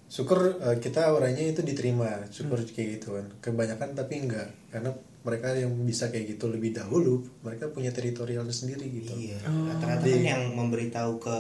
[0.07, 2.27] syukur eh, kita auranya itu diterima.
[2.31, 3.27] Syukur kayak gitu kan.
[3.43, 4.49] Kebanyakan tapi enggak.
[4.71, 4.91] Karena
[5.27, 9.11] mereka yang bisa kayak gitu lebih dahulu mereka punya teritorialnya sendiri gitu.
[9.11, 11.35] Iya, rata-rata kan yang memberitahu ke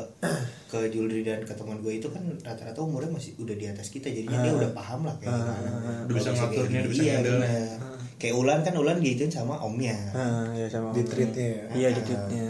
[0.67, 4.11] ke jewelry dan ke teman gue itu kan rata-rata umurnya masih udah di atas kita,
[4.11, 5.71] jadinya dia udah paham lah kayak gimana.
[6.03, 7.79] Udah bisa ngaturnya, kayak udah bisa iya, bener.
[8.19, 9.95] Kayak Ulan kan Ulan gituin sama omnya.
[10.11, 10.91] Ah, ya sama.
[10.91, 11.47] di treatnya.
[11.47, 11.65] ya.
[11.71, 12.49] Iya di tweetnya.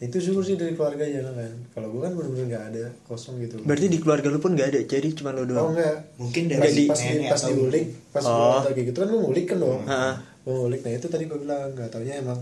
[0.00, 1.36] Itu syukur sih dari keluarga ya kan
[1.76, 3.60] kalau gue kan bener-bener nggak ada kosong gitu.
[3.68, 5.76] Berarti di keluarga lu pun gak ada, jadi cuma lu oh doang.
[5.76, 8.60] enggak Mungkin pas, dari pas, di, pas atau diulik pas Oh.
[8.64, 9.84] kayak gitu kan gue ngulik kan dong.
[9.84, 10.14] Heeh.
[10.40, 10.80] gue ngulik.
[10.88, 12.40] Nah itu tadi gue bilang nggak taunya emang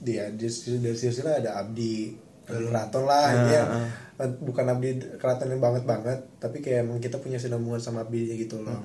[0.00, 0.48] dia di,
[0.80, 2.16] dari silsilah ada abdi
[2.48, 3.62] keraton lah dia
[4.40, 4.88] bukan abdi
[5.20, 8.80] keraton yang banget banget tapi kayak emang kita punya sinambungan sama abdi gitu loh.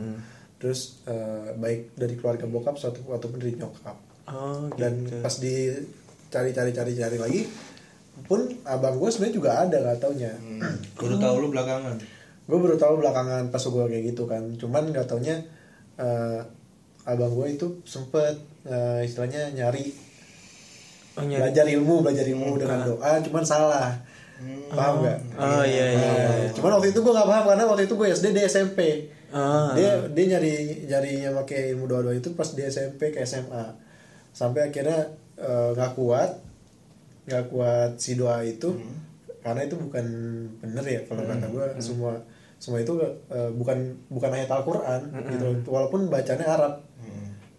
[0.60, 3.96] Terus eh, baik dari keluarga bokap suatu ataupun dari nyokap.
[4.28, 5.24] Oh, dan gitu.
[5.24, 5.72] pas di
[6.28, 7.42] cari cari cari cari lagi
[8.20, 10.34] pun abang gue sebenarnya juga ada nggak taunya
[10.94, 11.96] Baru tahu lu belakangan.
[12.44, 15.36] gue baru tahu belakangan pas gue kayak gitu kan cuman nggak taunya
[15.96, 16.40] eh,
[17.04, 19.92] abang gue itu sempet eh, istilahnya nyari,
[21.14, 21.44] Oh, nyari.
[21.44, 23.90] belajar ilmu belajar ilmu dengan doa cuman salah
[24.70, 26.10] paham nggak Oh iya iya.
[26.14, 26.50] Nah, iya.
[26.52, 28.80] cuman waktu itu gue nggak paham karena waktu itu gue SD di SMP
[29.28, 29.76] Ah.
[29.76, 30.52] dia dia nyari
[30.86, 33.76] nyarinya pakai ilmu doa doa itu pas di SMP ke SMA
[34.32, 35.04] sampai akhirnya
[35.36, 36.32] eh, nggak kuat
[37.28, 38.72] nggak kuat si doa itu
[39.44, 40.06] karena itu bukan
[40.64, 42.16] bener ya kalau kata gue semua
[42.58, 42.98] semua itu
[43.30, 43.78] eh, bukan
[44.10, 45.58] bukan ayat Al-Quran gitu loh.
[45.70, 46.74] walaupun bacanya Arab.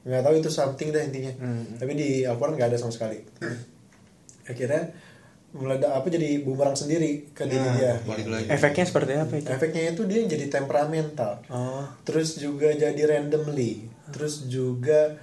[0.02, 1.32] Nggak tahu itu something dah intinya.
[1.78, 3.20] Tapi di Al-Quran nggak ada sama sekali.
[4.48, 4.90] Akhirnya
[5.48, 7.96] meledak apa jadi bumerang sendiri ke diri dia.
[8.04, 8.46] Balik lagi.
[8.52, 9.48] Efeknya seperti apa itu?
[9.48, 11.40] efeknya itu dia jadi temperamental.
[11.48, 11.86] Oh.
[12.04, 13.86] terus juga jadi randomly.
[14.12, 15.16] Terus juga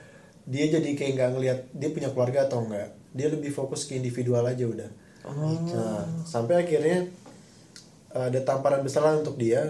[0.45, 4.43] dia jadi kayak nggak ngelihat dia punya keluarga atau enggak dia lebih fokus ke individual
[4.43, 4.89] aja udah.
[5.71, 7.07] Nah, sampai akhirnya
[8.11, 9.63] uh, ada tamparan besar lah untuk dia.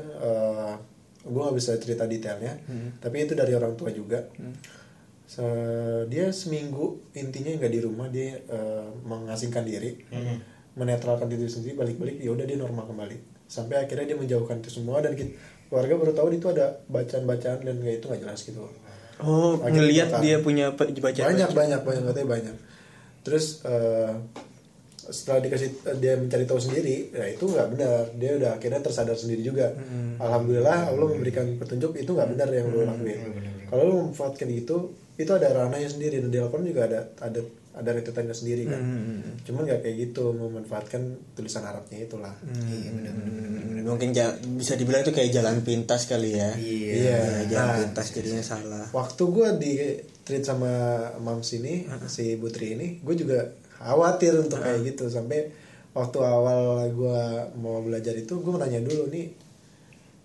[1.21, 2.53] Gue nggak bisa cerita detailnya
[2.99, 4.25] tapi itu dari orang tua juga.
[5.25, 9.97] Se- dia seminggu intinya nggak di rumah dia uh, mengasingkan diri
[10.75, 13.17] menetralkan diri sendiri balik-balik ya udah dia normal kembali.
[13.47, 15.33] Sampai akhirnya dia menjauhkan itu semua dan kita,
[15.65, 18.61] keluarga baru tahu itu ada bacaan-bacaan dan kayak itu nggak jelas gitu.
[19.17, 22.55] Oh, Akhirnya ngelihat dia punya pe- baca banyak banyak banyak katanya banyak
[23.25, 24.13] terus eh,
[25.05, 28.09] setelah dikasih dia mencari tahu sendiri ya itu nggak benar.
[28.15, 29.69] Dia udah akhirnya tersadar sendiri juga.
[30.17, 33.19] Alhamdulillah Allah memberikan petunjuk itu nggak benar yang lo lakuin.
[33.65, 34.77] Kalau lo memanfaatkan itu
[35.15, 36.19] itu ada ranahnya sendiri.
[36.19, 37.37] Dan di Al-Quran juga ada ada
[37.75, 38.81] ada rentetannya sendiri kan.
[39.43, 41.01] Cuman nggak kayak gitu memanfaatkan
[41.33, 42.33] tulisan Arabnya itulah.
[42.41, 46.49] Hmm, mungkin ja- bisa dibilang itu kayak jalan pintas kali ya.
[46.55, 46.93] Iya.
[46.95, 48.85] Ya, jalan Nah, pintas jadinya salah.
[48.89, 49.71] waktu gue di
[50.25, 50.67] treat sama
[51.17, 51.73] mams ini
[52.07, 55.05] si Putri ini gue juga khawatir untuk kayak gitu.
[55.05, 55.53] Sampai
[55.91, 56.59] waktu awal
[56.89, 57.21] gue
[57.55, 59.29] mau belajar itu gue nanya dulu nih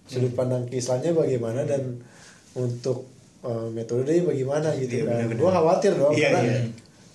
[0.03, 2.01] sudut pandang Islamnya bagaimana dan
[2.53, 3.07] untuk
[3.41, 6.61] eh, metodenya bagaimana gitu Iya, kan gue khawatir dong Iya, karena iya.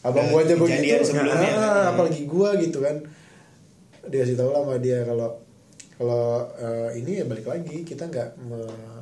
[0.01, 1.03] abang gue aja begitu.
[1.03, 1.51] sebelumnya.
[1.51, 2.95] ah, apalagi gue gitu kan.
[4.05, 5.29] Dia kasih tahu lah sama dia kalau
[5.97, 8.94] kalau eh, ini ya balik lagi kita nggak me-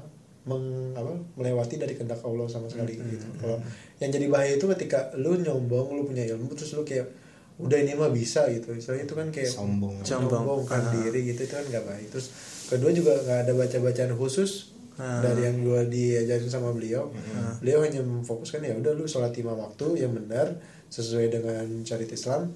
[0.43, 3.25] meng- apa, melewati dari kehendak Allah sama sekali gitu.
[3.38, 3.58] Kalau
[3.97, 7.08] yang jadi bahaya itu ketika lu nyombong, lu punya ilmu terus lu kayak
[7.56, 8.71] udah ini mah bisa gitu.
[8.71, 9.95] Istilahnya itu kan kayak Sombong.
[10.01, 10.27] Sombong.
[10.27, 12.08] menyombongkan diri gitu itu kan nggak baik.
[12.10, 12.27] Terus
[12.67, 17.10] kedua juga nggak ada baca-bacaan khusus dari yang gua diajarin sama beliau.
[17.58, 20.53] Beliau hanya memfokuskan ya udah lu sholat lima waktu yang benar
[20.88, 22.53] sesuai dengan syariat Islam.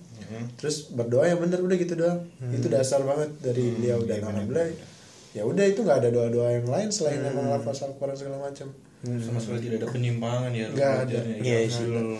[0.55, 2.19] Terus berdoa yang benar udah gitu doang.
[2.51, 4.69] Itu dasar banget dari beliau dan alhamdulillah
[5.37, 9.37] ya udah itu nggak ada doa-doa yang lain selain emang lafaz Al-Quran segala macam Sama
[9.37, 11.17] sekali tidak ada penyimpangan ya Nggak ada.
[11.37, 11.85] Iya Ya, sih.
[11.85, 12.17] lu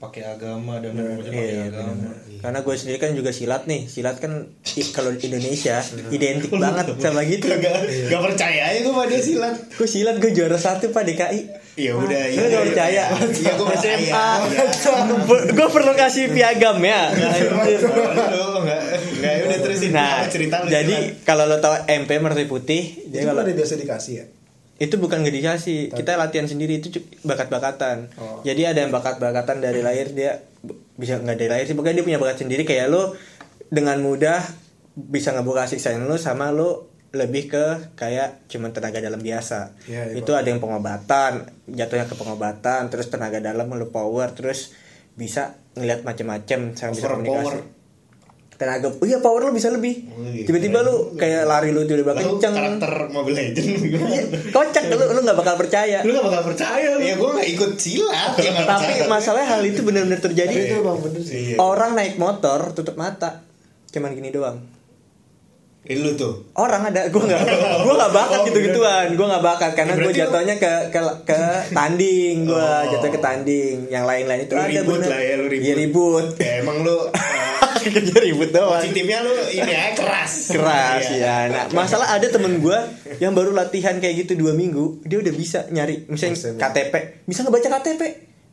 [0.00, 2.08] pakai agama dan belajar pakai Iya, agama.
[2.40, 3.84] Karena gue sendiri kan juga silat nih.
[3.84, 4.48] Silat kan
[4.90, 5.76] kalau di Indonesia
[6.16, 7.52] identik banget sama gitu.
[7.52, 9.54] Gak, gak percaya aja gue dia silat.
[9.70, 11.40] Gue silat gue juara satu pak DKI.
[11.76, 12.48] Iya udah, Lu iya.
[12.48, 13.02] gak percaya?
[13.12, 14.20] Iya gue percaya.
[15.52, 17.12] gue perlu kasih piagam ya.
[19.82, 20.68] Terusin Nah, cerita lu.
[20.68, 24.26] jadi kalau lo tau MP Merti Putih, itu dia kalau kan biasa dikasih ya
[24.76, 26.88] itu bukan nggak dikasih kita latihan sendiri itu
[27.20, 28.40] bakat-bakatan Oh.
[28.40, 30.40] jadi ada yang bakat-bakatan dari lahir dia
[30.94, 33.12] bisa nggak dari lahir sih pokoknya dia punya bakat sendiri kayak lo
[33.66, 34.40] dengan mudah
[34.92, 40.16] bisa ngebuka siksain lo sama lo lebih ke kayak cuman tenaga dalam biasa Iya, iya,
[40.16, 41.32] itu ada yang pengobatan
[41.66, 44.72] jatuhnya ke pengobatan terus tenaga dalam lo power terus
[45.12, 47.79] bisa ngeliat macam-macam sama bisa komunikasi power.
[48.60, 50.44] Tenaga oh iya power lu bisa lebih Oh, iya.
[50.44, 54.20] tiba-tiba lu kayak lari lu tiba-tiba Lalu kenceng karakter Mobile Legend gimana?
[54.52, 57.00] kocak lu lu nggak bakal percaya Lu gak bakal percaya lu.
[57.00, 59.08] Ya gue gak ikut silat ya nggak tapi percaya.
[59.08, 61.56] masalahnya hal itu benar-benar terjadi itu emang bener sih Iya.
[61.58, 63.40] orang naik motor tutup mata
[63.88, 64.60] cuman gini doang
[65.82, 66.44] Eh, lu tuh.
[66.54, 67.40] orang ada gue nggak
[67.80, 70.72] gue nggak bakat Oh, gitu gituan gue nggak bakat karena gue berarti lu- jatuhnya ke
[70.86, 71.40] ke ke
[71.72, 72.82] tanding gue Oh.
[72.86, 75.64] jatuh ke tanding yang lain-lain itu Lu ada ribut bener lah ya, lu ribut.
[75.64, 77.16] Iya, ribut Ya emang lu eh,
[77.96, 80.32] kerja ribut doang positifnya lu ini aja keras.
[80.50, 82.78] keras ya nah masalah ada temen gue
[83.18, 86.54] yang baru latihan kayak gitu dua minggu dia udah bisa nyari misalnya Dosen.
[86.56, 88.02] KTP bisa ngebaca KTP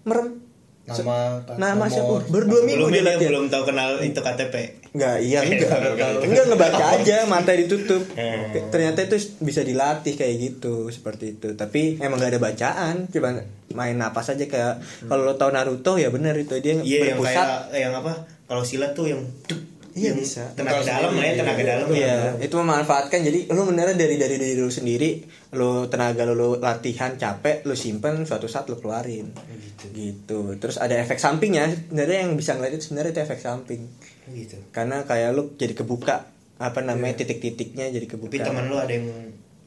[0.04, 0.48] merem
[0.88, 1.92] Nama, nama nomor.
[1.92, 4.56] siapa baru dua minggu Belum dia latihan belum tahu kenal itu KTP.
[4.96, 6.24] Enggak, iya enggak.
[6.24, 8.08] Enggak ngebaca aja, mata ditutup.
[8.18, 8.72] Hmm.
[8.72, 11.54] Ternyata itu bisa dilatih kayak gitu, seperti itu.
[11.54, 13.44] Tapi emang gak ada bacaan, cuma
[13.76, 17.68] main napas aja kayak kalau lo tau Naruto ya bener itu dia Iya yang berpusat.
[17.68, 18.14] kayak yang apa?
[18.48, 19.60] Kalau silat tuh yang dup,
[19.98, 20.46] Iya, yang bisa.
[20.54, 21.68] Tenaga Kalau dalam lah ya, tenaga iya.
[21.74, 21.88] dalam.
[21.90, 22.32] Iya, ya.
[22.46, 25.26] itu memanfaatkan jadi lu beneran dari dari diri lu sendiri,
[25.58, 29.34] lu tenaga lu, lu latihan capek, lu simpen suatu saat lu keluarin.
[29.82, 30.62] Gitu.
[30.62, 33.90] Terus ada efek sampingnya, sebenarnya yang bisa ngeliat itu sebenarnya itu efek samping.
[34.30, 34.58] Gitu.
[34.70, 36.30] Karena kayak lu jadi kebuka
[36.62, 38.38] apa namanya titik-titiknya jadi kebuka.
[38.38, 39.10] Tapi teman lu ada yang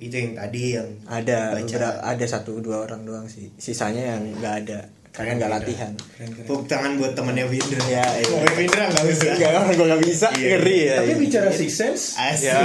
[0.01, 1.89] itu yang tadi yang ada Baca.
[2.01, 6.95] ada satu dua orang doang sih sisanya yang nggak ada karena nggak latihan tepuk tangan
[6.95, 7.83] buat temennya Windra.
[7.85, 8.31] Ya, iya.
[8.31, 9.27] Oh, Windra nggak bisa.
[9.35, 10.49] nggak orang gue nggak bisa Iya.
[10.55, 11.17] ngeri ya Tapi iya.
[11.19, 12.47] bicara Six Sense, Asik.
[12.47, 12.59] ya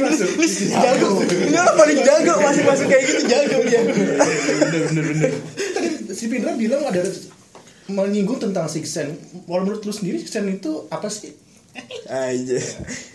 [0.00, 0.28] masuk.
[0.74, 4.16] jago ini orang paling jago masih masuk kayak gitu jago dia bener
[4.88, 5.30] bener bener.
[5.70, 7.04] Tadi si Pindra bilang ada
[7.86, 9.12] menyinggung tentang Six Sense.
[9.44, 11.32] Kalau menurut lu sendiri Six Sense itu apa sih?
[12.06, 12.54] aja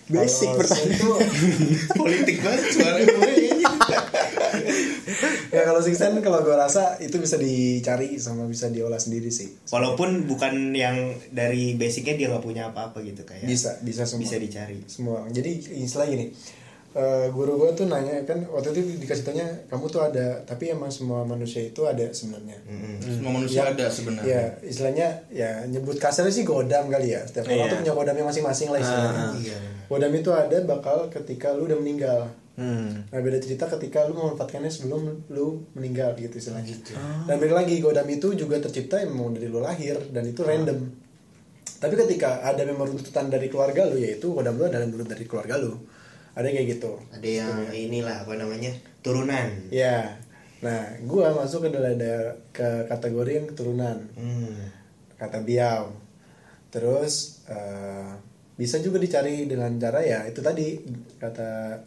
[0.06, 1.08] basic pertanyaan itu
[2.00, 3.49] Politik banget suara gue.
[5.50, 9.50] ya kalau six sense kalau gue rasa itu bisa dicari sama bisa diolah sendiri sih
[9.68, 10.96] Walaupun bukan yang
[11.30, 13.44] dari basicnya dia nggak punya apa-apa gitu kayak.
[13.44, 14.78] bisa bisa semua Bisa dicari.
[14.86, 16.30] semua jadi istilah gini
[16.92, 20.90] eh, guru gue tuh nanya kan waktu itu dikasih tanya kamu tuh ada tapi emang
[20.90, 22.58] semua manusia itu ada sebenarnya
[23.00, 24.26] Semua manusia ada sebenarnya.
[24.26, 27.70] ya istilahnya ya nyebut kasarnya sih godam kali ya setiap orang Iya.
[27.70, 29.58] tuh punya godamnya masing-masing lah istilahnya Iya.
[29.86, 32.26] godam itu ada bakal ketika lu udah meninggal
[32.60, 33.16] hmm.
[33.16, 36.76] Nah beda cerita ketika lu memanfaatkannya sebelum lu meninggal gitu istilahnya.
[36.94, 37.24] Ah.
[37.24, 40.84] Dan balik lagi godam itu juga tercipta emang dari lu lahir dan itu random.
[41.80, 45.56] Tapi ketika ada memang tuntutan dari keluarga lu yaitu godam lu adalah menurut dari keluarga
[45.56, 45.80] lu.
[46.36, 46.92] Ada yang kayak gitu.
[47.16, 49.48] Ada yang inilah apa namanya turunan.
[49.72, 50.20] Ya.
[50.60, 51.96] Nah, gua masuk ke dalam
[52.52, 53.98] ke kategori yang keturunan.
[54.20, 54.60] Hmm.
[55.16, 55.96] Kata Biau.
[56.70, 58.12] Terus eh,
[58.60, 60.76] bisa juga dicari dengan cara ya itu tadi
[61.16, 61.80] kata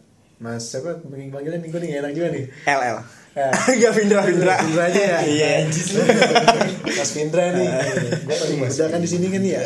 [0.43, 0.99] Mas siapa?
[1.07, 2.45] Panggilan nih gue nih nggak enak juga nih.
[2.67, 2.97] LL
[3.33, 3.49] Ya.
[3.81, 5.19] Gak Vindra Vindra Vindra aja ya.
[5.33, 5.65] Iya.
[6.85, 7.65] Mas Vindra nih.
[8.29, 9.65] Gue paling muda kan di sini kan ya.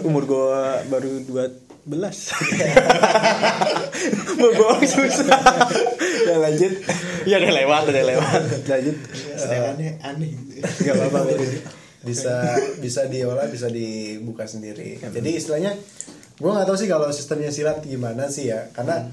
[0.00, 0.48] umur gue
[0.88, 1.52] baru 12
[4.40, 5.44] mau bohong susah.
[6.24, 6.72] Ya lanjut.
[7.28, 8.40] Ya udah lewat udah lewat.
[8.64, 8.96] Lanjut.
[9.36, 10.32] Setelannya aneh.
[10.62, 11.36] nggak apa-apa
[12.02, 12.34] bisa
[12.80, 15.04] bisa diolah bisa dibuka sendiri.
[15.04, 15.76] Jadi istilahnya
[16.40, 18.72] gue nggak tahu sih kalau sistemnya silat gimana sih ya.
[18.72, 19.04] Karena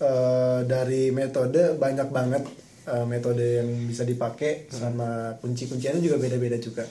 [0.00, 2.42] eh, dari metode banyak banget
[2.88, 6.84] eh, metode yang bisa dipakai sama kunci-kunciannya juga beda-beda juga.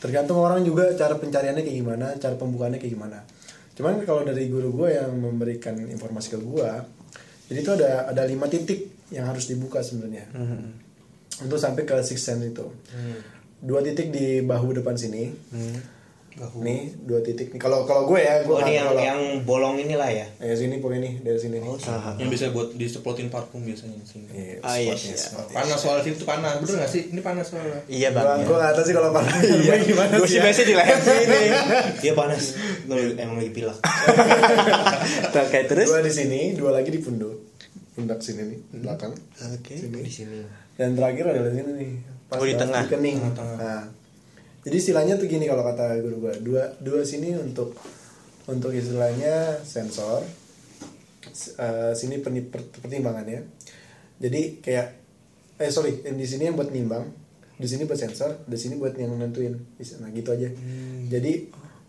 [0.00, 3.18] Tergantung orang juga cara pencariannya kayak gimana, cara pembukaannya kayak gimana.
[3.76, 6.70] Cuman kalau dari guru gue yang memberikan informasi ke gue,
[7.52, 10.30] jadi itu ada ada lima titik yang harus dibuka sebenarnya
[11.40, 12.66] untuk sampai ke six sense itu.
[13.60, 15.28] Dua titik di bahu depan sini.
[16.62, 17.60] Nih dua titik nih.
[17.60, 20.26] Kalau kalau gue ya, gue Oh ini yang kalau yang bolong inilah ya.
[20.38, 21.68] ya sini pokoknya nih dari sini nih.
[22.16, 24.26] Yang bisa buat disemprotin parfum biasanya di sini.
[24.30, 25.52] Iya, Ah, iya, spotnya, iya.
[25.52, 27.02] Panas soal situ panas, bener gak sih?
[27.10, 27.82] Ini panas soalnya.
[27.90, 29.74] iya Gua, bang gua gak tahu sih kalau panas iya.
[29.82, 30.44] gimana gue sih sih ya.
[30.46, 31.40] biasanya di leher sini
[32.00, 32.42] Dia panas.
[32.86, 33.78] Gue emang lagi pilak.
[35.44, 37.36] Oke terus Dua di sini, dua lagi di pundak.
[37.90, 39.12] Pundak sini nih, belakang.
[39.36, 40.40] oke Di sini.
[40.78, 41.92] Dan terakhir ada di sini nih.
[42.30, 42.86] Oh, di tengah.
[42.86, 43.18] kening.
[43.18, 43.58] Tengah-tengah.
[43.58, 43.82] Nah,
[44.60, 47.72] jadi istilahnya tuh gini kalau kata guru gua, dua dua sini untuk
[48.44, 50.20] untuk istilahnya sensor,
[51.56, 53.46] eh, sini pertimbangannya.
[54.20, 54.88] Jadi kayak
[55.60, 57.08] eh sorry, yang di sini yang buat nimbang,
[57.56, 59.56] di sini buat sensor, di sini buat yang nentuin.
[60.00, 60.48] Nah gitu aja.
[61.08, 61.32] Jadi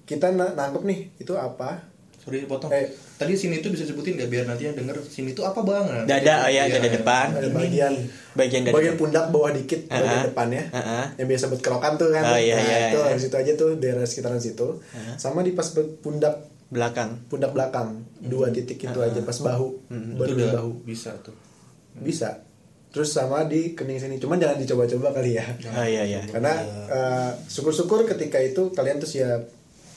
[0.07, 1.83] kita na- nangkep nih itu apa?
[2.23, 2.71] Sorry potong.
[2.71, 2.91] Eh.
[3.21, 6.09] Tadi sini tuh bisa sebutin gak biar nanti yang denger sini tuh apa banget?
[6.09, 6.91] dada ya Iya, dada iya.
[6.91, 7.27] depan.
[7.31, 7.93] Ada bagian
[8.33, 10.25] bagian dari bagian pundak bawah dikit bagian Ah, ah.
[10.25, 10.63] depannya.
[10.67, 11.05] Ah, ah.
[11.15, 12.23] yang biasa buat kerokan tuh kan.
[12.25, 13.09] Oh, iya, nah, iya, itu iya.
[13.13, 14.67] habis itu aja tuh daerah sekitaran situ.
[15.15, 15.69] Sama di pas
[16.01, 16.33] pundak
[16.67, 17.21] belakang.
[17.27, 18.01] pundak belakang.
[18.17, 19.67] Dua titik itu aja pas bahu.
[19.85, 20.71] Itu baru di bahu.
[20.81, 21.37] bisa tuh.
[21.93, 22.41] bisa.
[22.89, 24.15] Terus sama di kening sini.
[24.17, 25.45] Cuman jangan dicoba-coba kali ya.
[25.69, 26.25] Oh iya iya.
[26.25, 26.57] Karena
[26.89, 29.45] eh, syukur-syukur ketika itu kalian tuh siap.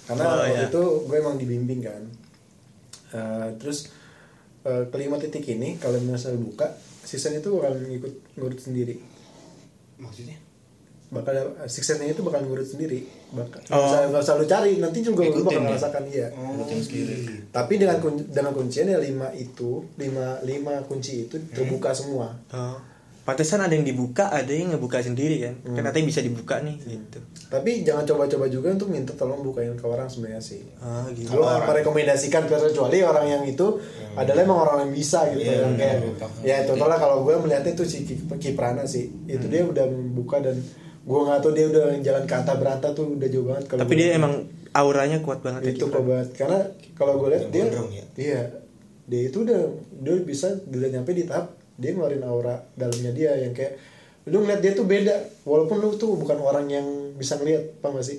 [0.04, 0.68] Karena Oh, waktu iya.
[0.68, 2.04] itu gue emang dibimbing kan
[3.14, 3.94] Eh, terus
[4.62, 6.66] eh, kelima titik ini kalau misalnya buka
[7.00, 8.98] season itu bakal ngikut ngurut sendiri
[9.96, 10.34] maksudnya
[11.06, 11.30] bakal
[11.64, 13.86] seasonnya itu bakal ngurut sendiri bakal nggak Oh.
[13.86, 15.66] usah nggak usah lu cari nanti juga lu Ikutin bakal ya?
[15.68, 16.26] merasakan iya
[16.66, 17.14] sendiri.
[17.48, 22.78] tapi dengan kun- dengan kuncian ya lima itu lima lima kunci itu terbuka semua oh
[23.24, 25.54] pantesan ada yang dibuka ada yang ngebuka sendiri kan?
[25.64, 27.18] Kan katanya bisa dibuka nih gitu.
[27.48, 30.60] Tapi jangan coba-coba juga untuk minta tolong bukain ke orang sebenarnya sih.
[30.78, 31.32] Ah gitu.
[31.32, 33.80] Lu merekomendasikan kecuali orang yang itu
[34.12, 35.40] adalah emang orang yang bisa gitu.
[35.40, 36.28] Iya, yang kayak betul.
[36.44, 39.08] ya contohnya kalau gue melihatnya itu si Ki- Kiprana sih.
[39.24, 40.60] Itu dia udah membuka dan
[41.04, 43.92] gue nggak tahu dia udah jalan ke anta beranta tuh udah jauh banget kalau tapi
[43.92, 46.28] dia emang auranya kuat banget ya itu banget.
[46.32, 46.60] Karena
[46.96, 48.04] kalau gue lihat Yang dia gondrong ya?
[48.16, 48.40] iya
[49.04, 49.60] dia itu udah
[50.00, 53.74] dia bisa udah nyampe di tahap dia ngeluarin aura dalamnya dia yang kayak
[54.24, 55.14] lu ngeliat dia tuh beda.
[55.44, 56.86] Walaupun lu tuh bukan orang yang
[57.18, 58.18] bisa ngeliat paham gak sih?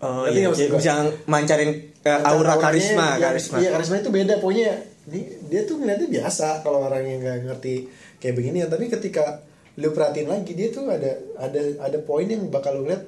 [0.00, 0.80] Oh iya gua?
[0.80, 3.56] bisa mancarin eh, aura karisma yang- karisma.
[3.60, 4.40] iya karisma itu beda.
[4.40, 4.80] Pokoknya
[5.12, 5.20] ini
[5.52, 7.74] dia tuh ngeliatnya biasa kalau orang yang nggak ngerti
[8.16, 8.64] kayak begini.
[8.64, 9.44] Ya tapi ketika
[9.76, 13.04] lu perhatiin lagi dia tuh ada ada ada poin yang bakal lu lihat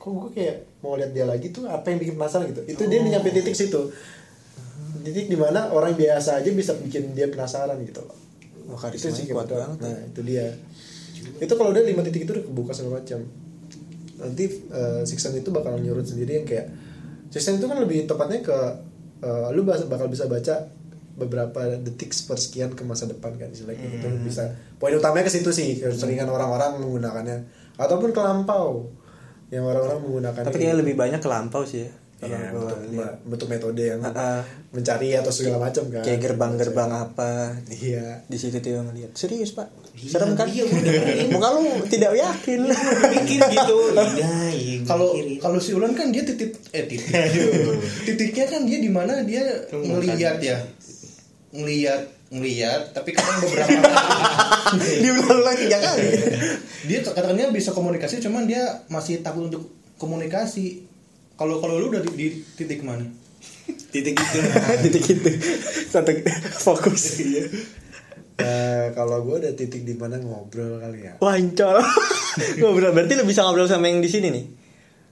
[0.00, 2.64] kok gue kayak mau lihat dia lagi tuh apa yang bikin penasaran gitu.
[2.72, 3.92] Itu dia nyampe titik situ.
[5.04, 8.00] Titik di mana orang biasa aja bisa bikin dia penasaran gitu.
[8.00, 8.23] loh
[8.64, 10.46] Wah, itu sih kuat kuat banget nah itu dia.
[11.40, 13.20] Itu kalau udah lima titik itu udah kebuka segala macam.
[14.20, 16.72] Nanti uh, itu bakal nyurut sendiri yang kayak
[17.28, 18.58] season itu kan lebih tepatnya ke
[19.24, 20.70] uh, lu bakal bisa baca
[21.14, 23.86] beberapa detik sepersekian ke masa depan kan istilahnya.
[24.02, 24.24] Hmm.
[24.26, 24.50] bisa
[24.80, 27.38] poin utamanya ke situ sih keseringan orang-orang menggunakannya.
[27.74, 28.86] Ataupun ke lampau
[29.52, 32.78] yang orang-orang menggunakan tapi kayaknya lebih banyak ke lampau sih ya kalau ya, bentuk,
[33.26, 34.40] bentuk metode yang Ah, ah.
[34.70, 36.00] mencari atau segala macam kan.
[36.00, 37.52] kayak gerbang-gerbang apa.
[37.68, 38.22] Iya.
[38.24, 39.68] Di situ tuh yang lihat serius pak?
[39.92, 40.46] Iya, serem kan?
[40.46, 40.64] iya,
[41.28, 42.64] muka lu tidak yakin.
[42.64, 43.78] mikir gitu.
[44.14, 45.36] Iya iya Kalau mikirin.
[45.38, 47.12] kalau si Ulan kan dia titik eh titik.
[48.04, 49.20] Titiknya kan dia di mana?
[49.20, 50.58] Dia ngelihat ya.
[51.50, 53.78] Ngelihat ngelihat tapi kadang beberapa
[55.02, 56.06] diulang-ulang tiga kali.
[56.84, 60.82] Dia katanya bisa komunikasi cuman dia masih takut untuk komunikasi.
[61.34, 63.02] Kalau kalau lu udah di, di titik mana?
[63.94, 64.38] titik itu.
[64.86, 65.30] Titik itu.
[65.90, 66.10] Satu
[66.66, 67.20] fokus.
[68.34, 71.14] Eh, kalau gue ada titik di mana ngobrol kali ya.
[71.22, 71.78] Wancol
[72.58, 72.90] ngobrol.
[72.90, 74.44] Berarti lu bisa ngobrol sama yang di sini nih?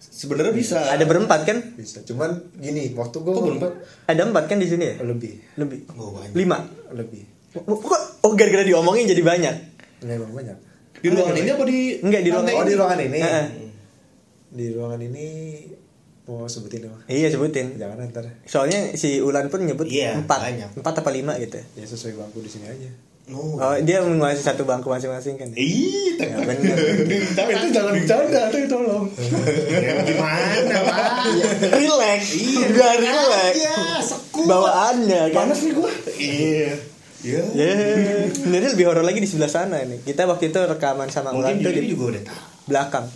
[0.02, 0.90] Sebenarnya bisa.
[0.90, 1.58] ada berempat kan?
[1.78, 2.02] Bisa.
[2.02, 3.72] Cuman gini waktu gue Kok berempat?
[4.10, 4.94] ada empat kan di sini ya?
[5.06, 5.32] Lebih.
[5.54, 5.78] Lebih.
[5.94, 6.34] Oh, banyak.
[6.34, 6.58] lima?
[6.90, 7.22] Lebih.
[7.54, 8.26] Kok?
[8.26, 9.54] Oh gara-gara diomongin jadi banyak?
[10.02, 10.56] Nggak emang banyak.
[10.98, 13.20] Di ruangan ini apa di Enggak, di ruangan oh di ruangan ini.
[14.52, 15.26] Di ruangan ini
[16.34, 17.76] mau sebutin apa iya sebutin.
[17.76, 18.24] Jangan ntar.
[18.42, 20.70] Soalnya si Ulan pun nyebut Iya, empat banyak.
[20.76, 21.60] empat apa lima gitu.
[21.74, 22.90] Ya sesuai bangku di sini aja.
[23.30, 23.54] Oh.
[23.54, 25.46] Oh dia menguasai satu bangku masing-masing kan?
[25.54, 26.74] Ih ya, bener
[27.38, 29.06] Tapi itu jangan bercanda tuh tolong.
[30.08, 31.02] gimana pak?
[31.70, 32.20] Relax.
[32.34, 33.52] Iya relax.
[33.54, 35.46] ya sekut bawaannya kan?
[35.46, 35.90] Panas nih gua.
[36.18, 36.72] iya.
[37.22, 37.72] Iya ya.
[38.28, 41.70] Sebenarnya lebih horor lagi di sebelah sana nih kita waktu itu rekaman sama Ulan tuh
[41.70, 42.40] di juga udah tahu.
[42.66, 43.06] belakang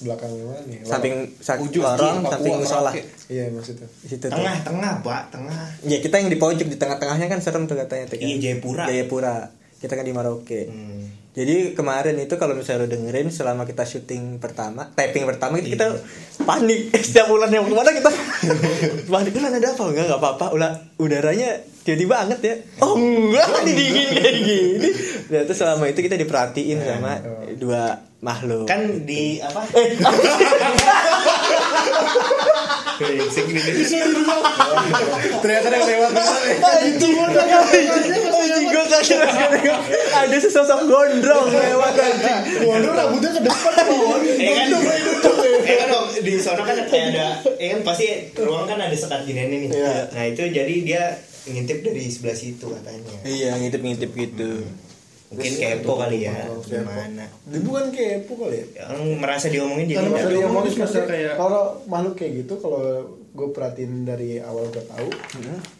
[0.00, 0.82] belakang mana nih?
[0.82, 2.90] Samping samping Ujung, lorong Papua, samping musola.
[3.26, 3.86] Iya maksudnya.
[4.02, 4.32] Situ tuh.
[4.32, 5.60] Tengah tengah pak tengah.
[5.82, 8.26] Ya kita yang di pojok di tengah-tengahnya kan serem tuh katanya tuh kan.
[8.26, 8.84] Iya, Jayapura.
[8.84, 9.36] Jayapura.
[9.78, 10.62] Kita kan di Maroke.
[10.64, 11.04] Hmm.
[11.34, 15.90] jadi kemarin itu kalau misalnya lo dengerin selama kita syuting pertama taping pertama itu kita
[15.90, 15.98] Iya.
[16.40, 16.80] panik.
[17.06, 18.06] Setiap bulan yang ke mana kita?
[19.12, 19.34] Panik.
[19.34, 19.82] Kan ada apa?
[19.84, 20.46] Enggak nggak apa-apa.
[20.54, 22.54] Ulah udaranya tiba-tiba anget ya.
[22.80, 23.44] Oh enggak.
[23.68, 24.88] Dingin kayak gini.
[25.28, 27.20] Ternyata selama itu kita diperhatiin sama
[27.60, 28.64] dua makhluk.
[28.64, 29.60] Kan di apa?
[35.44, 37.14] Ternyata ada yang lewat anjing.
[38.64, 39.20] Gue kaget
[40.14, 41.92] ada sesosok gondrong lewat.
[42.64, 43.72] Waduh rambutnya ke depan.
[44.40, 44.68] Eh kan,
[45.68, 45.90] eh kan
[46.22, 47.26] di sana kan kayak ada,
[47.58, 48.06] eh kan pasti
[48.38, 49.60] ruang kan ada sekat gini nih.
[49.74, 49.96] Iya.
[50.14, 51.04] Nah itu jadi dia
[51.44, 53.14] ngintip dari sebelah situ katanya.
[53.22, 54.64] Iya ngintip-ngintip gitu.
[55.24, 56.62] Mungkin kepo kali ya, kepo.
[56.62, 57.26] gimana?
[57.42, 60.06] Dia bukan kepo kali ya Yang merasa diomongin jadi
[60.46, 63.02] ngomong terus kayak- kalau makhluk kayak gitu kalau
[63.34, 65.10] gue perhatiin dari awal gue tahu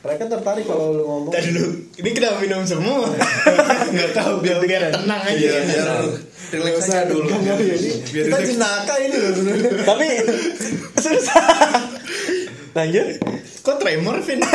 [0.02, 3.06] mereka tertarik kalau lu ngomong Tadi dulu, ini kenapa minum semua?
[3.94, 5.38] Nggak tahu biar biar tenang aja.
[5.38, 5.86] Iya, biar
[6.50, 7.26] Nggak relax usah aja dulu.
[8.10, 9.30] Biar kita jenaka ini loh
[9.86, 10.06] Tapi
[11.04, 11.42] susah.
[12.74, 13.06] Lanjut.
[13.64, 14.40] Kok tremor, Vin?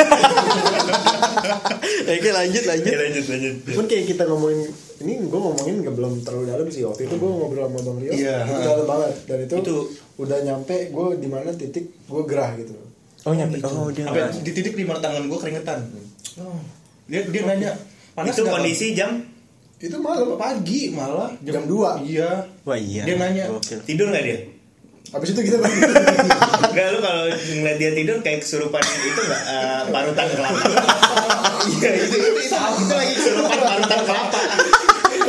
[2.06, 2.92] Oke lanjut lanjut.
[2.92, 3.54] lanjut, lanjut.
[3.66, 4.60] Cuman kayak kita ngomongin
[5.00, 8.10] ini gue ngomongin nggak belum terlalu dalam sih waktu itu gue ngobrol sama bang Rio
[8.12, 8.36] Iya.
[8.44, 9.86] itu dalam banget dan itu, Itu-
[10.16, 12.72] udah nyampe gue di mana titik gue gerah gitu
[13.20, 13.58] Oh nyampe.
[13.66, 14.06] Oh dia.
[14.06, 15.76] Sampai di titik di mana tangan gua keringetan.
[16.40, 16.56] Oh.
[17.04, 17.70] Dia dia nanya,
[18.14, 19.10] panas itu nggak, Bang?" kondisi jam
[19.76, 21.96] itu malam pagi malah Jam dua.
[22.00, 23.02] iya Wah iya.
[23.04, 23.48] Dia nanya.
[23.50, 23.80] Gokil.
[23.82, 24.38] Tidur nggak dia?
[25.10, 25.58] Habis itu kita
[26.70, 30.70] Enggak lu kalau ngeliat dia tidur kayak kesurupan itu enggak eh, parutan kelapa.
[31.60, 34.40] Iya itu itu itu, itu lagi kesurupan parutan kelapa.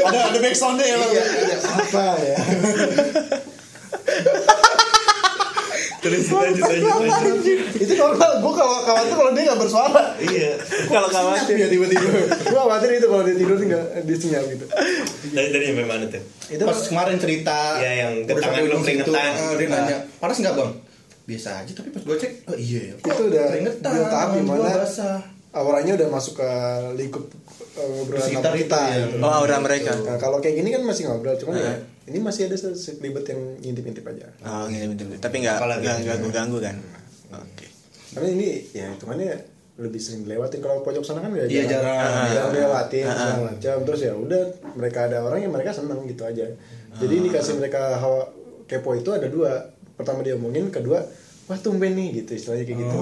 [0.02, 1.12] ada ada back soundnya ya Bang?
[1.12, 2.38] apa ya
[6.02, 7.60] Terus lanjut lanjut lanjut.
[7.78, 8.32] itu normal.
[8.42, 10.04] Gue kalau khawatir kalau dia nggak bersuara.
[10.18, 10.52] Iya.
[10.94, 11.56] Kalau khawatir.
[11.62, 12.10] ya tiba-tiba?
[12.42, 14.66] Gue khawatir itu kalau dia tidur nggak dia senyap gitu.
[15.32, 16.24] Dari dari sampai mana tuh?
[16.52, 17.58] itu pas kemarin cerita.
[17.80, 18.34] Iya, yang lu
[18.68, 19.32] ujung situ, keringetan.
[19.38, 20.72] ah, dia nanya panas nggak bang?
[21.22, 22.94] Biasa aja tapi pas gue cek oh iya ya.
[22.98, 23.92] Itu udah keringetan
[24.36, 25.22] di mana basah.
[25.52, 26.50] auranya udah masuk ke
[26.98, 27.24] lingkup
[27.74, 29.06] uh, ngobrolan Sekitar sama kita itu, ya.
[29.08, 29.18] gitu.
[29.20, 29.92] Oh aura mereka.
[29.98, 31.78] Nah, kalau kayak gini kan masih ngobrol cuman ya Nah.
[32.06, 35.08] ini masih ada sekelibet yang ngintip-ngintip aja Oh gitu betul.
[35.16, 36.08] Tapi nggak nggak gitu.
[36.08, 36.76] ganggu ganggu kan.
[37.34, 37.66] Oke.
[38.12, 39.32] karena ini ya hitungannya
[39.78, 42.28] lebih sering dilewatin kalau pojok sana kan nggak Iya, jarang.
[42.28, 43.16] jarang dilewatin Ah, ah.
[43.16, 44.42] segala macam terus ya udah
[44.74, 46.44] mereka ada orang yang mereka seneng gitu aja
[46.94, 47.20] jadi Ah.
[47.20, 48.28] indikasi mereka hawa
[48.66, 49.64] kepo itu ada dua
[49.94, 51.00] pertama dia omongin kedua
[51.44, 52.96] wah tumben nih gitu istilahnya kayak gitu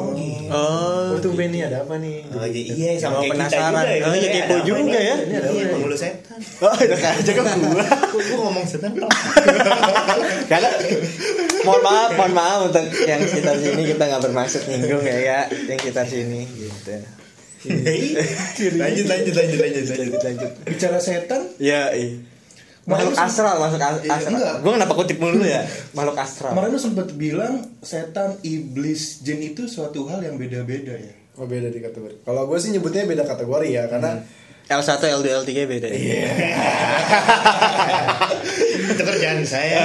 [0.50, 1.14] Oh.
[1.14, 2.74] wah tumben nih ada apa nih Oh, Gitu.
[2.74, 3.70] iya sama Oh, kayak kita penasaran.
[3.70, 4.02] juga ya.
[4.02, 5.16] Oh, iya, Sebenarnya kepo ada juga ya.
[5.16, 5.62] Ini ada Iya.
[5.62, 6.40] apa penghulu setan.
[6.60, 7.86] Oh, udah aja ke gua.
[8.10, 9.12] Gua ngomong setan dong?
[10.52, 10.70] Karena
[11.62, 15.78] mohon maaf, mohon maaf untuk yang sekitar sini kita nggak bermaksud nyinggung ya, ya yang
[15.78, 16.96] sekitar sini gitu.
[18.80, 20.22] lanjut lanjut lanjut lanjut lanjut.
[20.24, 20.52] lanjut.
[20.64, 22.16] bicara setan Ya, iya.
[22.90, 24.32] Makhluk Makhluk astral, masuk as- Iya, astral.
[24.34, 24.54] enggak.
[24.60, 25.62] Gue kenapa kutip mulu ya?
[25.96, 26.50] Makhluk astral.
[26.52, 31.68] kemarin lu sempet bilang setan iblis jin itu suatu hal yang beda-beda ya Oh beda
[31.68, 32.20] di kategori.
[32.20, 34.20] Kalau gue sih nyebutnya beda kategori ya, karena
[34.68, 35.88] L1, L2, L3 beda.
[35.88, 36.30] Iya.
[38.92, 39.82] Itu kerjaan saya.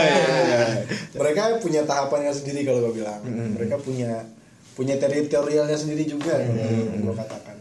[1.14, 3.20] mereka punya tahapannya sendiri kalau gue bilang.
[3.24, 4.20] Mereka punya
[4.74, 6.36] punya teritorialnya sendiri juga,
[6.90, 7.56] gue katakan.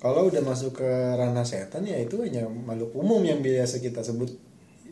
[0.00, 4.32] Kalau udah masuk ke ranah setan ya itu hanya makhluk umum yang biasa kita sebut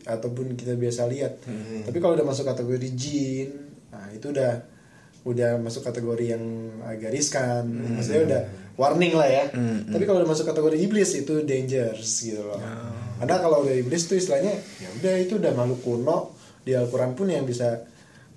[0.03, 1.43] ataupun kita biasa lihat.
[1.83, 3.49] Tapi kalau udah masuk kategori jin,
[3.87, 4.51] nah itu udah
[5.21, 6.43] udah masuk kategori yang
[6.81, 7.67] agak riskan.
[7.93, 8.41] Maksudnya udah
[8.75, 9.43] warning lah ya.
[9.85, 12.59] Tapi kalau udah masuk kategori iblis itu dangerous gitu loh.
[13.17, 16.17] Karena kalau udah iblis itu istilahnya ya udah itu udah makhluk kuno
[16.59, 17.83] di Al-Qur'an pun yang bisa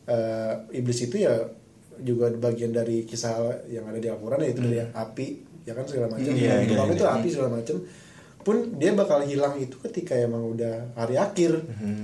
[0.05, 1.39] eh, iblis itu ya
[2.03, 3.39] juga bagian dari kisah
[3.71, 5.27] yang ada di Al-Quran yaitu dari api
[5.63, 7.77] ya kan segala macam Iya, Yang iya, itu api segala macam
[8.43, 11.63] pun dia bakal hilang itu ketika emang udah hari akhir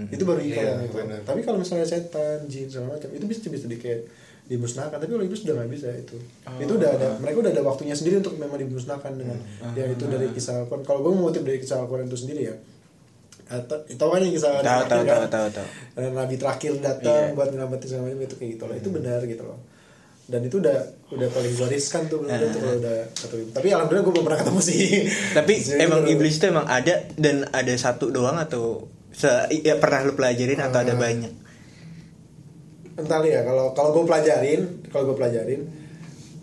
[0.08, 0.96] itu baru hilang Iya, itu.
[0.96, 1.20] benar.
[1.22, 4.06] tapi kalau misalnya setan jin segala macam itu bisa bisa di kayak
[4.44, 6.16] dimusnahkan tapi kalau iblis udah nggak bisa itu
[6.56, 9.36] itu udah ada mereka udah ada waktunya sendiri untuk memang dimusnahkan dengan
[9.74, 12.54] ya itu dari kisah Al-Quran kalau gue mengutip dari kisah Al-Quran itu sendiri ya
[13.90, 14.88] tahu kan yang kisah Tahu, kan?
[14.88, 15.66] tahu, tahu, tahu.
[16.10, 17.34] Nabi terakhir datang Iya.
[17.34, 19.58] buat nyelamatin segala macam itu kayak gitu loh itu benar gitu loh
[20.28, 24.04] dan itu udah udah paling gue riskan tuh bener tuh kalau udah ketemu tapi alhamdulillah
[24.04, 24.80] gue belum pernah ketemu sih.
[25.32, 25.52] Tapi
[25.84, 30.12] emang itu- iblis itu emang ada dan ada satu doang atau se ya pernah lu
[30.12, 31.02] pelajarin atau ada Hmm.
[31.02, 31.32] banyak?
[32.94, 34.60] entah ya kalau kalau gue pelajarin
[34.90, 35.62] kalau gue pelajarin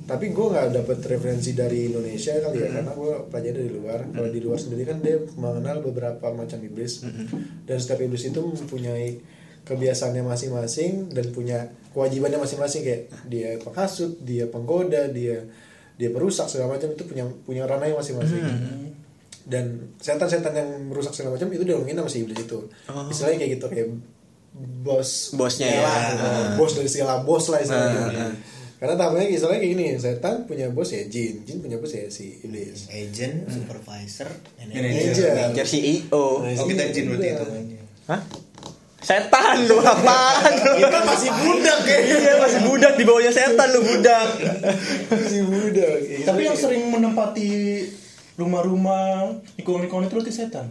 [0.06, 4.00] tapi gue nggak dapet referensi dari Indonesia kali ya karena gue pelajari dari luar.
[4.08, 7.02] Kalau di luar sendiri kan dia mengenal beberapa macam iblis.
[7.66, 9.18] Dan setiap iblis itu mempunyai
[9.66, 11.60] kebiasaannya masing-masing dan punya
[11.92, 15.42] kewajibannya masing-masing kayak dia penghasut dia penggoda dia
[15.96, 18.44] dia perusak segala macam itu punya punya ranahnya masing-masing.
[19.46, 22.60] Dan setan-setan yang merusak segala macam itu diomongin sama si iblis itu
[23.10, 23.88] istilahnya kayak gitu kayak
[24.82, 25.82] bos Bosnya ya.
[25.84, 26.48] lah, Ah.
[26.56, 28.02] bos dari segala bos lah istilahnya.
[28.08, 28.34] Ah, ah.
[28.76, 32.40] karena tahapannya istilahnya kayak gini setan punya bos ya jin jin punya bos ya si
[32.42, 32.88] iblis.
[32.88, 34.82] Agent, supervisor, Manager.
[34.82, 35.32] manager.
[35.36, 35.66] Manager.
[35.68, 36.24] CEO.
[36.42, 37.46] oh kita jin berarti itu.
[38.08, 38.22] Hah?
[39.06, 40.72] Setan lu apaan lu?
[40.82, 44.28] kita masih budak ya Iya masih budak di bawahnya setan lu budak.
[45.14, 47.50] masih budak Kayak tapi yang sering menempati
[48.36, 50.68] rumah-rumah lingkungan-lingkungan itu berarti setan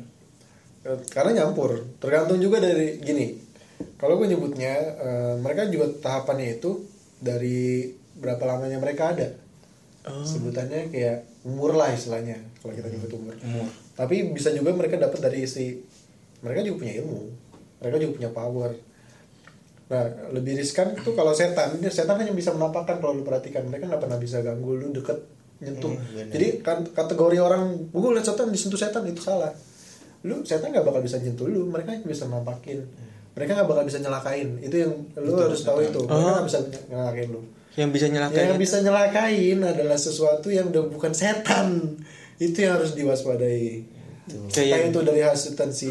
[1.09, 3.41] karena nyampur tergantung juga dari gini
[3.97, 6.85] kalau gue nyebutnya eh, mereka juga tahapannya itu
[7.17, 9.33] dari berapa lamanya mereka ada
[10.05, 13.33] sebutannya kayak umur lah istilahnya kalau kita nyebut umur.
[13.41, 13.65] Umur.
[13.97, 15.81] tapi bisa juga mereka dapat dari si
[16.45, 17.21] mereka juga punya ilmu
[17.85, 18.71] mereka juga punya power.
[19.93, 21.77] Nah lebih riskan itu kalau setan.
[21.77, 23.69] Ini setan hanya bisa menampakkan kalau lu perhatikan.
[23.69, 25.21] Mereka nggak pernah bisa ganggu lu deket
[25.61, 25.93] nyentuh.
[26.33, 29.05] Jadi kan kategori orang gue lihat setan disentuh setan.
[29.05, 29.53] Itu salah.
[30.25, 31.69] Lu setan nggak bakal bisa nyentuh lu.
[31.69, 32.81] Mereka hanya bisa nampakin
[33.35, 34.49] mereka nggak bakal bisa nyelakain.
[34.63, 36.01] Itu yang lu harus tahu itu.
[36.07, 37.41] Mereka nggak bisa nyelakain lu.
[37.75, 38.47] Yang bisa nyelakain.
[38.47, 41.99] yang bisa nyelakain adalah sesuatu yang udah bukan setan.
[42.39, 43.94] Itu yang harus diwaspadai
[44.25, 45.91] Kayak- kayak itu dari hasutan si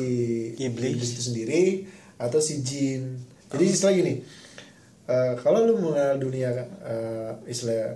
[0.57, 0.97] Iblis.
[1.11, 1.85] itu sendiri
[2.17, 3.19] atau si jin.
[3.47, 4.13] Jadi istilah gini
[5.03, 6.49] eh, kalau lu mengenal dunia
[6.81, 7.93] eh, istilah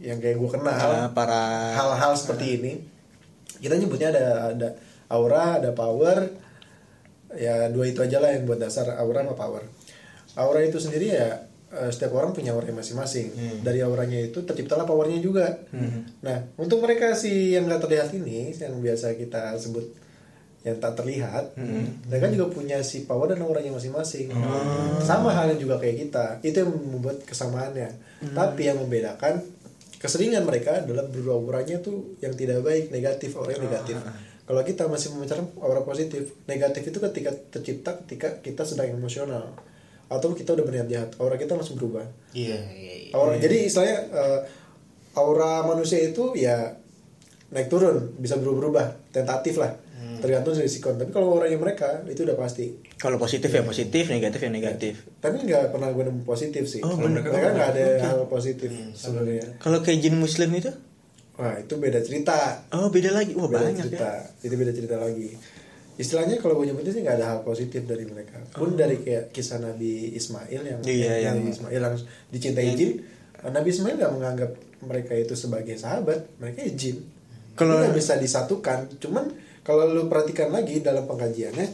[0.00, 2.72] yang kayak gue kenal Ah, para hal-hal seperti ini
[3.56, 4.68] kita nyebutnya ada ada
[5.06, 6.24] aura ada power.
[7.30, 9.62] Ya dua itu aja lah yang buat dasar aura sama power.
[10.34, 13.30] Aura itu sendiri ya eh, setiap orang punya auranya masing-masing.
[13.62, 15.58] Dari auranya itu terciptalah powernya juga.
[16.22, 19.86] Nah untuk mereka sih yang nggak terlihat ini yang biasa kita sebut
[20.60, 21.56] yang tak terlihat
[22.04, 24.28] mereka juga punya si power dan auranya masing-masing.
[25.00, 26.24] Sama halnya juga kayak kita.
[26.44, 27.88] Itu yang membuat kesamaannya.
[28.36, 29.40] Tapi yang membedakan
[30.00, 33.96] keseringan mereka adalah berauranya tuh yang tidak baik negatif auranya negatif.
[34.44, 39.54] Kalau kita masih membicarakan aura positif negatif itu ketika tercipta ketika kita sedang emosional
[40.10, 42.02] atau kita udah berniat jahat aura kita langsung berubah.
[42.34, 42.58] Iya.
[42.74, 43.12] Iya iya.
[43.14, 44.40] aura jadi istilahnya eh,
[45.14, 46.74] aura manusia itu ya
[47.54, 49.72] naik turun bisa berubah-ubah tentatif lah.
[50.20, 52.76] Tergantung dari sikon tapi kalau auranya mereka itu udah pasti.
[53.00, 54.94] Kalau positif ya positif, negatif ya negatif.
[55.16, 56.84] tapi nggak pernah gue nemu positif sih.
[56.84, 59.56] Oh, Kalau mereka nggak ada hal positif sebenarnya.
[59.56, 60.68] Kalau kayak jin muslim itu?
[61.40, 62.36] wah itu beda cerita.
[62.76, 63.32] Oh beda lagi.
[63.32, 64.12] Wah beda banyak cerita.
[64.12, 64.44] Ya.
[64.44, 65.40] itu beda cerita lagi
[66.00, 68.40] istilahnya kalau gue nyebutnya sih nggak ada hal positif dari mereka.
[68.50, 70.88] Pun dari kayak kisah Nabi Ismail yang Oh.
[70.88, 71.96] Iya, yang yang- Ismail yang
[72.28, 72.92] dicintai jin
[73.42, 74.50] Nabi Ismail nggak menganggap
[74.82, 76.96] mereka itu sebagai sahabat mereka ya jin.
[77.52, 78.88] Kalau- nggak bisa disatukan.
[78.96, 79.28] Cuman
[79.60, 81.68] kalau lu perhatikan lagi dalam pengkajiannya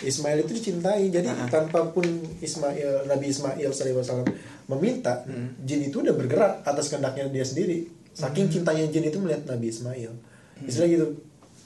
[0.00, 1.10] Ismail itu dicintai.
[1.10, 2.06] Jadi tanpa pun
[2.38, 4.22] Ismail Nabi Ismail SAW
[4.66, 5.26] meminta
[5.60, 7.90] jin itu udah bergerak atas kehendaknya dia sendiri.
[8.10, 10.12] Saking cintanya jin itu melihat Nabi Ismail.
[10.60, 11.06] Istilah gitu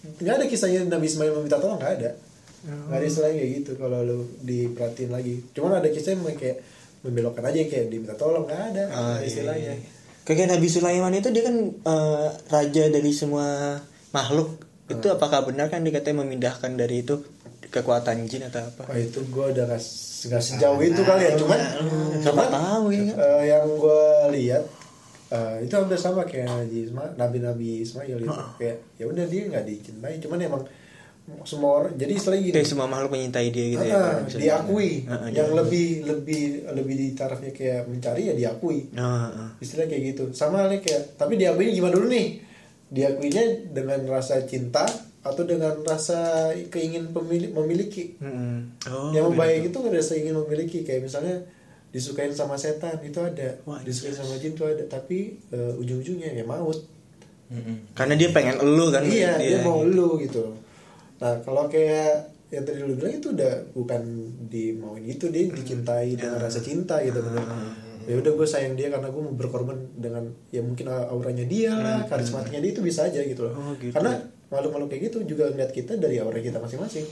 [0.03, 2.11] nggak ada kisahnya Nabi Ismail meminta tolong nggak ada.
[2.63, 5.35] Nggak ada istilahnya kayak gitu kalau lu diperhatiin lagi.
[5.51, 6.63] Cuman ada kisah yang kayak
[7.03, 9.73] membelokkan aja kayak diminta tolong nggak ada Ah, nggak ada iya, istilahnya
[10.23, 13.79] Kayak Nabi Sulaiman itu dia kan eh, raja dari semua
[14.15, 14.63] makhluk.
[14.87, 17.19] Itu apakah benar kan dikatanya memindahkan dari itu
[17.67, 18.87] kekuatan jin atau apa?
[18.87, 19.83] Wah itu gue udah gak,
[20.29, 21.33] nggak sejauh itu kali ya.
[21.35, 21.61] cuman
[22.23, 23.17] Siapa tahu ya kan?
[23.19, 24.03] eh, yang gue
[24.39, 24.63] lihat
[25.33, 29.64] eh, itu hampir sama kayak Nabi Ismail, Nabi-Nabi Ismail itu kayak ya udah dia nggak
[29.64, 30.62] dicintai cuman emang
[31.47, 33.95] semua orang jadi istilahnya gini Kayak semua makhluk menyintai dia gitu ya.
[33.95, 35.55] kalau bisa diakui ah, yang diakui.
[35.55, 36.43] lebih lebih
[36.74, 39.55] lebih di tarafnya kayak mencari ya diakui ah.
[39.62, 42.43] istilah kayak gitu sama halnya kayak tapi diakui gimana dulu nih
[42.91, 44.85] diakuinya dengan rasa cinta
[45.22, 48.83] atau dengan rasa keingin pemili- memiliki Mm-mm.
[48.91, 49.70] Oh, yang tuh.
[49.70, 51.39] itu ngerasa ingin memiliki kayak misalnya
[51.93, 53.53] disukain sama setan itu ada.
[53.68, 54.82] Wah, disukain sama jin itu ada.
[54.88, 56.80] Tapi eh, ujung-ujungnya ya maut.
[57.93, 59.05] Karena dia pengen elu kan.
[59.05, 60.57] iya dia mau lu gitu.
[61.20, 64.03] Nah kalau kayak yang tadi lu bilang itu udah bukan
[64.53, 67.45] dimauin gitu dia dicintai dengan rasa cinta gitu bener.
[68.03, 72.03] Ya udah gue sayang dia karena gue mau berkorban dengan ya mungkin auranya dia lah
[72.11, 73.55] karismatiknya dia itu bisa aja gitu loh.
[73.55, 73.95] Oh, gitu.
[73.95, 74.18] karena
[74.51, 77.07] makhluk-makhluk kayak gitu juga ngeliat kita dari aura kita masing-masing.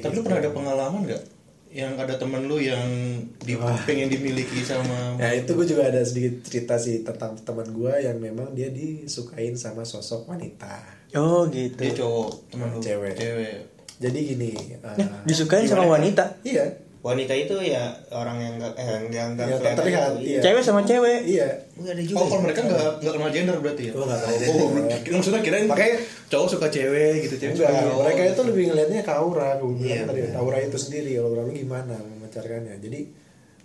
[0.00, 1.35] Tapi lu pernah ada pengalaman nggak
[1.72, 2.86] yang ada temen lu yang
[3.42, 3.52] di,
[3.84, 8.16] pengen dimiliki sama Ya itu gue juga ada sedikit cerita sih tentang teman gue yang
[8.16, 10.80] memang dia disukain sama sosok wanita.
[11.16, 11.76] Oh gitu.
[11.76, 13.14] dia cowok temen lu Cewek.
[13.16, 13.56] cewek
[13.96, 16.44] Jadi gini, eh, Disukain sama wanita.
[16.44, 16.68] iya,
[17.06, 20.40] wanita itu ya orang yang nggak eh, yang nggak Yang tak kelihatan terlihat, iya.
[20.42, 21.18] Cewek sama cewek.
[21.24, 21.48] iya.
[21.74, 22.28] Wih, ada juga Oh, ya?
[22.28, 23.92] kalau mereka nggak nggak kenal gender berarti ya?
[23.92, 25.12] Oh, nggak kenal Oh, gender.
[25.14, 28.02] maksudnya kirain Makanya- cowok suka cewek gitu, cewek suka Enggak, cowok.
[28.02, 30.36] mereka itu lebih ngelihatnya ke aura, gue bilang Iya, tadi benar.
[30.36, 32.74] aura itu sendiri, aura lu gimana memancarkannya.
[32.76, 33.00] Jadi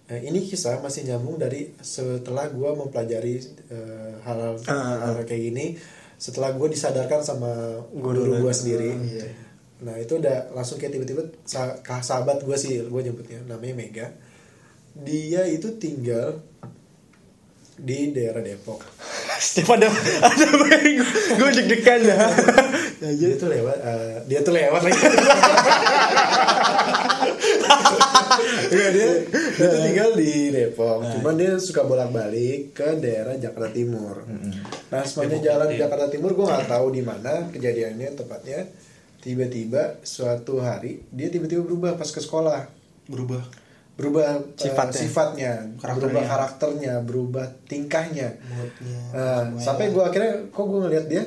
[0.07, 3.33] eh, ini kisah masih nyambung dari setelah gue mempelajari
[3.67, 5.65] eh, hal-hal Ah, hal kayak gini,
[6.15, 7.49] setelah gue disadarkan sama
[7.89, 8.91] guru, gue sendiri.
[9.81, 11.25] Nah itu udah langsung kayak tiba-tiba
[12.01, 14.07] sahabat gue sih gue nyebutnya namanya Mega.
[14.93, 16.37] Dia itu tinggal
[17.81, 18.85] di daerah Depok.
[19.41, 19.89] Setiap ada
[20.21, 20.45] ada
[21.33, 22.29] gue deg-degan dah.
[23.01, 25.01] Dia tuh lewat, eh, dia tuh lewat lagi.
[28.69, 29.09] Enggak, dia,
[29.57, 31.01] dia tuh tinggal di Depok.
[31.17, 34.21] Cuman dia suka bolak-balik ke daerah Jakarta Timur.
[34.93, 38.69] Nah, sepanjang jalan Jakarta Timur gue nggak tahu di mana kejadiannya tepatnya.
[39.21, 42.65] Tiba-tiba suatu hari dia tiba-tiba berubah pas ke sekolah.
[43.05, 43.43] berubah.
[43.99, 44.97] Berubah eh, Sifatnya.
[44.97, 45.95] sifatnya, Karakternya.
[45.99, 48.29] berubah karakternya, berubah tingkahnya.
[48.39, 51.23] Moodnya, Nah, sampai gue akhirnya kok gue ngeliat dia,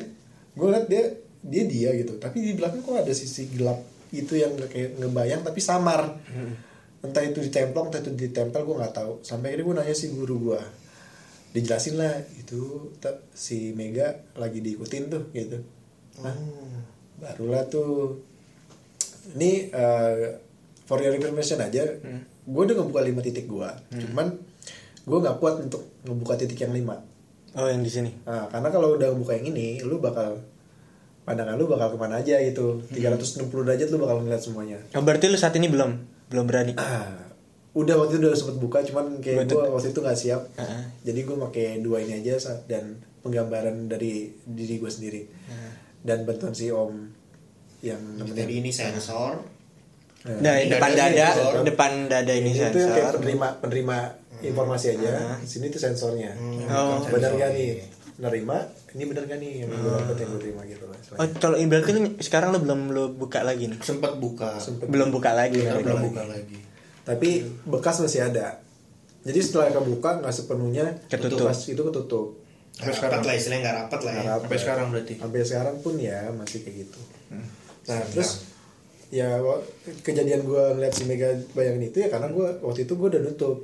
[0.56, 1.04] gue ngeliat dia
[1.44, 2.16] dia dia gitu.
[2.18, 3.78] Tapi di belakang kok ada sisi gelap
[4.10, 6.18] itu yang nggak kayak ngebayang tapi samar.
[7.04, 9.20] Entah itu ditemplong, entah itu ditempel gue nggak tahu.
[9.20, 10.60] Sampai akhirnya gue nanya si guru gue,
[11.52, 12.90] dijelasin lah itu
[13.36, 15.60] si Mega lagi diikutin tuh gitu.
[16.24, 16.32] Nah,
[17.24, 18.20] barulah tuh
[19.32, 20.36] ini eh,
[20.84, 21.80] for your information aja,
[22.44, 23.68] gue udah ngebuka lima titik gue.
[23.88, 24.36] Cuman
[25.04, 27.00] gue nggak kuat untuk ngebuka titik yang lima.
[27.56, 28.12] Oh yang di sini.
[28.28, 30.42] Nah, karena kalau udah buka yang ini, lu bakal
[31.24, 32.84] pandangan lu bakal ke mana aja gitu.
[32.92, 34.78] 360 derajat lu bakal ngeliat semuanya.
[34.92, 35.96] Oh, berarti lu saat ini belum
[36.28, 36.76] belum berani.
[36.76, 37.32] Ah,
[37.72, 40.42] udah waktu itu udah sempet buka, cuman kayak gue waktu itu nggak siap.
[40.60, 40.82] Heeh.
[41.08, 42.36] Jadi gue pakai dua ini aja
[42.68, 45.22] dan penggambaran dari diri gue sendiri
[46.04, 46.92] dan bantuan si Om
[47.80, 49.40] yang Jadi ini sensor.
[50.22, 51.52] Nah, Nah, Ini depan dada, sensor.
[51.64, 53.14] depan dada ini ini tuh kayak sensor.
[53.18, 53.96] penerima penerima
[54.40, 56.32] informasi aja di sini tuh sensornya
[56.66, 57.00] Oh.
[57.02, 57.80] benar gak nih
[58.16, 58.56] nerima
[58.90, 61.66] ini benar gak nih yang gue dapet yang gue terima gitu lah Oh, kalau ini
[61.66, 63.80] berarti lu sekarang lu belum lu buka lagi nih.
[63.80, 65.60] sempat buka Belum buka lagi.
[65.60, 65.82] Berarti.
[65.82, 66.58] belum buka lagi
[67.02, 67.28] tapi
[67.62, 68.64] bekas masih ada
[69.20, 71.44] jadi setelah kebuka nggak sepenuhnya Ketutup.
[71.44, 72.26] pas itu ketutup
[72.74, 73.12] Sampai sekarang.
[73.14, 74.22] rapat lah istilahnya nggak rapat lah ya.
[74.34, 75.14] Sampai sekarang berarti.
[75.18, 77.00] Sampai sekarang pun ya masih kayak gitu.
[77.86, 78.30] Nah terus
[79.14, 79.38] ya
[80.02, 83.56] kejadian gue ngeliat si Mega bayangin itu ya karena gue waktu itu gue udah nutup.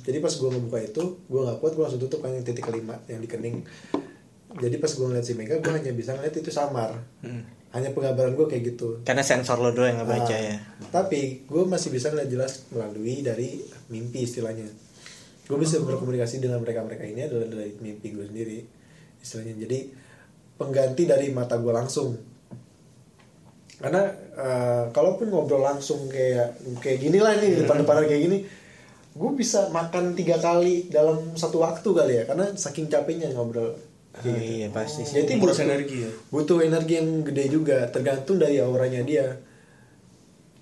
[0.00, 2.96] Jadi pas gue ngebuka itu gue nggak kuat gue langsung tutup kan yang titik kelima
[3.04, 3.60] yang di kening.
[4.54, 6.96] Jadi pas gue ngeliat si Mega gue hanya bisa ngeliat itu samar.
[7.74, 9.02] Hanya penggambaran gue kayak gitu.
[9.02, 10.56] Karena sensor lo doang yang ngebaca Ah, ya.
[10.94, 13.60] Tapi gue masih bisa ngeliat jelas melalui dari
[13.90, 14.70] mimpi istilahnya.
[15.44, 18.58] Gue bisa berkomunikasi dengan mereka-mereka ini adalah dari mimpi gue sendiri
[19.20, 19.54] istilahnya.
[19.68, 19.78] Jadi
[20.56, 22.16] pengganti dari mata gue langsung.
[23.76, 28.38] Karena eh, kalaupun ngobrol langsung kayak kayak gini lah ini di depan-depanan kayak gini,
[29.12, 32.24] gue bisa makan tiga kali dalam satu waktu kali ya.
[32.24, 33.76] Karena saking capeknya ngobrol.
[34.14, 35.26] Oh, iya pasti sih.
[35.26, 36.10] Jadi butuh- energi ya?
[36.30, 39.26] Butuh energi yang gede juga, tergantung dari auranya dia.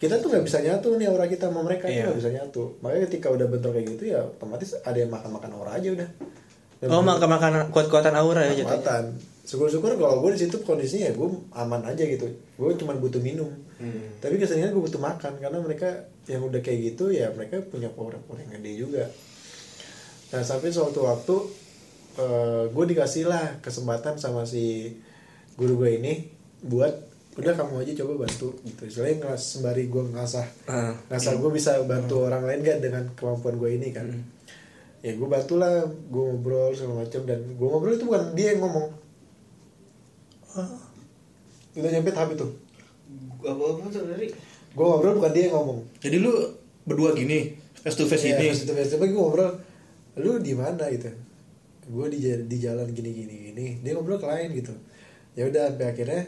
[0.03, 2.05] Kita tuh nggak bisa nyatu nih aura kita sama mereka tuh Iya.
[2.11, 2.63] nggak bisa nyatu.
[2.83, 6.09] Makanya ketika udah bentrok kayak gitu ya otomatis ada yang makan-makan aura aja udah.
[6.83, 8.67] Dan Oh, makan makan kuat-kuatan aura ya jatuhnya.
[8.75, 9.05] kekuatan.
[9.43, 12.27] Syukur-syukur kalau gue di situ kondisinya ya gue aman aja gitu.
[12.53, 13.47] Gue cuma butuh minum.
[14.19, 15.87] Tapi kesenian gue butuh makan karena mereka
[16.27, 19.05] yang udah kayak gitu ya mereka punya power-power yang gede juga.
[20.31, 21.37] Nah sampai suatu waktu
[22.69, 24.95] gue dikasih lah kesempatan sama si
[25.55, 26.13] guru gue ini
[26.61, 28.83] buat udah kamu aja coba bantu gitu.
[28.93, 30.93] Soalnya ngeras sembari gue ngasah Ah.
[31.09, 34.05] ngasah gue bisa bantu orang lain gak dengan kemampuan gue ini kan.
[35.01, 38.87] Ya gue bantulah gue ngobrol segala macam dan gue ngobrol itu bukan dia yang ngomong.
[41.73, 42.47] Udah nyampe tahap itu.
[43.43, 44.29] Apa apa tuh dari?
[44.73, 45.81] Gue ngobrol bukan dia yang ngomong.
[45.99, 46.33] jadi lu
[46.85, 48.93] berdua gini face to face Iya, ini face to face.
[48.93, 49.57] Tapi gue ngobrol,
[50.21, 51.09] lu di mana gitu?
[51.89, 53.67] Gue di jalan gini gini gini.
[53.81, 54.71] Dia ngobrol ke lain gitu.
[55.33, 56.23] Ya udah sampai akhirnya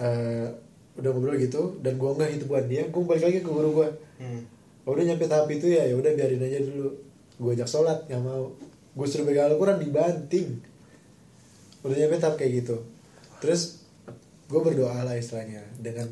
[0.00, 0.48] eh,
[0.96, 2.82] udah ngobrol gitu dan gue nggak itu bukan dia.
[2.88, 3.88] Gue balik lagi ke guru gue.
[4.20, 4.42] Hmm.
[4.88, 6.88] Oh, udah nyampe tahap itu ya, ya udah biarin aja dulu.
[7.36, 8.48] Gue ajak sholat nggak mau.
[8.96, 10.58] Gue suruh pegang Al-Quran dibanting.
[11.84, 12.76] Udah nyampe tahap kayak gitu.
[13.44, 13.84] Terus
[14.50, 16.10] gue berdoa lah istilahnya dengan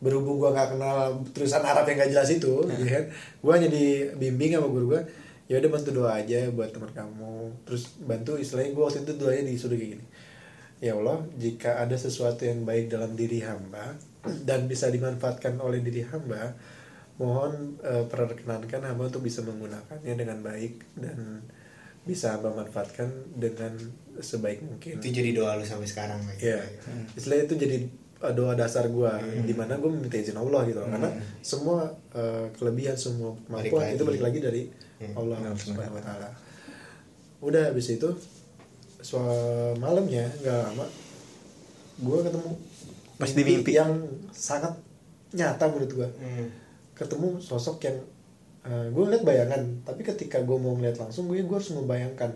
[0.00, 3.04] berhubung gue nggak kenal tulisan Arab yang gak jelas itu, ya kan?
[3.40, 5.02] Gue hanya dibimbing sama guru gue.
[5.50, 7.52] Ya udah bantu doa aja buat teman kamu.
[7.66, 10.04] Terus bantu istilahnya gue waktu itu doanya disuruh kayak gini.
[10.80, 14.00] Ya Allah, jika ada sesuatu yang baik dalam diri hamba
[14.48, 16.56] dan bisa dimanfaatkan oleh diri hamba,
[17.20, 21.44] mohon eh, perkenankan hamba untuk bisa menggunakannya dengan baik dan
[22.00, 23.76] bisa hamba manfaatkan dengan
[24.16, 25.04] sebaik mungkin.
[25.04, 26.16] Itu jadi doa lu sampai sekarang.
[26.40, 26.64] Iya,
[27.12, 27.76] istilahnya itu jadi
[28.24, 29.12] uh, doa dasar gue,
[29.44, 31.12] di mana gue meminta izin Allah gitu, karena
[31.44, 34.62] semua uh, kelebihan semua kemampuan Balik itu balik lagi dari
[35.12, 36.28] Allah Subhanahu Wa Taala.
[37.44, 38.08] Udah habis itu,
[39.00, 40.86] soal malamnya nggak lama,
[41.98, 42.50] gue ketemu
[43.16, 43.72] Pas di mimpi.
[43.74, 43.92] yang
[44.30, 44.72] sangat
[45.30, 46.48] nyata menurut gue, Hmm.
[46.94, 47.96] ketemu sosok yang
[48.90, 52.32] gue ngeliat bayangan, tapi ketika gue mau ngeliat langsung, gue gue harus membayangkan.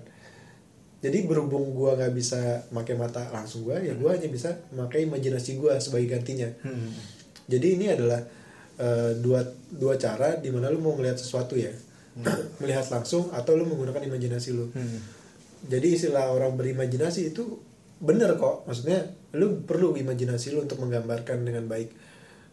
[1.04, 5.60] Jadi berhubung gua nggak bisa pakai mata langsung gua ya gua hanya bisa memakai imajinasi
[5.60, 6.48] gua sebagai gantinya.
[7.44, 8.24] Jadi ini adalah
[8.80, 11.68] eh, dua dua cara di mana lu mau ngelihat sesuatu ya.
[12.64, 14.72] Melihat langsung atau lu menggunakan imajinasi lu
[15.64, 17.58] jadi istilah orang berimajinasi itu
[17.96, 19.00] bener kok maksudnya
[19.32, 21.90] lu perlu imajinasi lu untuk menggambarkan dengan baik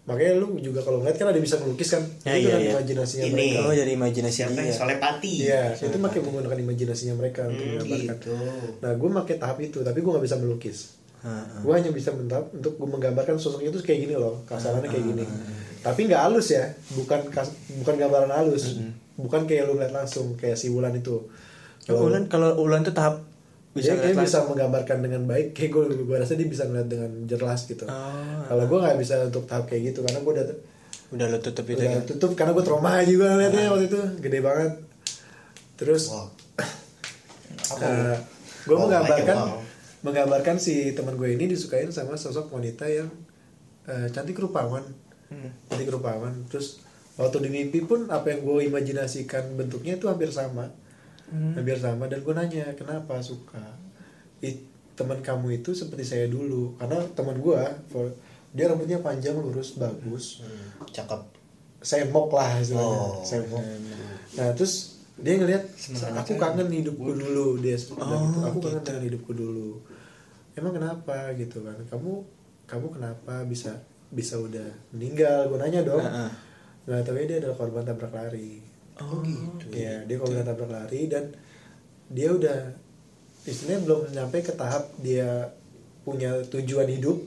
[0.02, 2.72] makanya lu juga kalau ngeliat kan ada bisa melukis kan Ya, itu iya, kan iya.
[2.74, 3.34] imajinasinya Ini.
[3.36, 4.64] mereka Oh, dari imajinasi Siapa dia.
[4.64, 5.32] yang solepati?
[5.40, 8.18] Iya, itu pakai menggunakan imajinasinya mereka untuk Hmm, menggambarkan.
[8.18, 8.34] gitu.
[8.80, 10.78] Nah, gue pakai tahap itu, tapi gue nggak bisa melukis.
[11.22, 11.62] Heeh.
[11.62, 15.26] Gue hanya bisa mentahap untuk gue menggambarkan sosok itu kayak gini loh, kasarannya kayak gini.
[15.80, 18.82] Tapi nggak halus ya, bukan kas- bukan gambaran halus,
[19.16, 21.30] bukan kayak lu lihat langsung kayak si Wulan itu.
[21.90, 23.26] Oh, Ulan kalau Ulan tuh tahap
[23.72, 27.12] bisa dia, dia bisa menggambarkan dengan baik, kayak gue gue rasa dia bisa ngeliat dengan
[27.26, 27.88] jelas gitu.
[27.88, 30.46] Oh, Kalau gue nggak bisa untuk tahap kayak gitu, karena gue udah
[31.12, 32.02] udah lo tutup itu udah ya.
[32.06, 34.72] tutup karena gue trauma juga ngeliatnya waktu itu, gede banget.
[35.76, 36.28] Terus Wow.
[38.62, 39.58] gue Wow, menggambarkan wow.
[40.02, 43.10] menggambarkan si teman gue ini disukain sama sosok wanita yang
[43.86, 44.84] eh, cantik rupawan
[45.66, 46.84] cantik rupawan terus
[47.16, 50.68] waktu di mimpi pun apa yang gue imajinasikan bentuknya itu hampir sama
[51.32, 52.06] hampir sama.
[52.12, 53.64] Dan gue nanya kenapa suka?
[54.44, 54.60] Ih,
[54.94, 56.76] teman kamu itu seperti saya dulu.
[56.76, 58.14] Karena teman gue for-
[58.52, 60.44] dia rambutnya panjang lurus bagus.
[60.44, 61.22] Hmm, Cakep.
[61.82, 62.94] semok lah istilahnya.
[63.10, 63.26] Oh.
[63.26, 63.58] semok
[64.38, 65.66] nah terus dia ngelihat
[66.14, 67.58] aku kangen hidupku dulu.
[67.58, 69.82] Dia bilang gitu aku kangen dengan hidupku dulu.
[70.54, 71.34] Emang kenapa?
[71.34, 71.74] Gitu kan.
[71.90, 72.22] Kamu
[72.70, 73.74] kamu kenapa bisa
[74.14, 75.50] bisa udah meninggal?
[75.50, 76.06] Gue nanya dong.
[76.06, 76.32] Heeh.
[76.82, 78.62] nggak tahu dia adalah korban tabrak lari
[79.02, 79.66] Oh gitu.
[79.74, 81.34] Iya, dia korban tabrak lari dan
[82.08, 82.76] dia udah
[83.42, 85.50] istilahnya belum nyampe ke tahap dia
[86.02, 87.18] punya tujuan hidup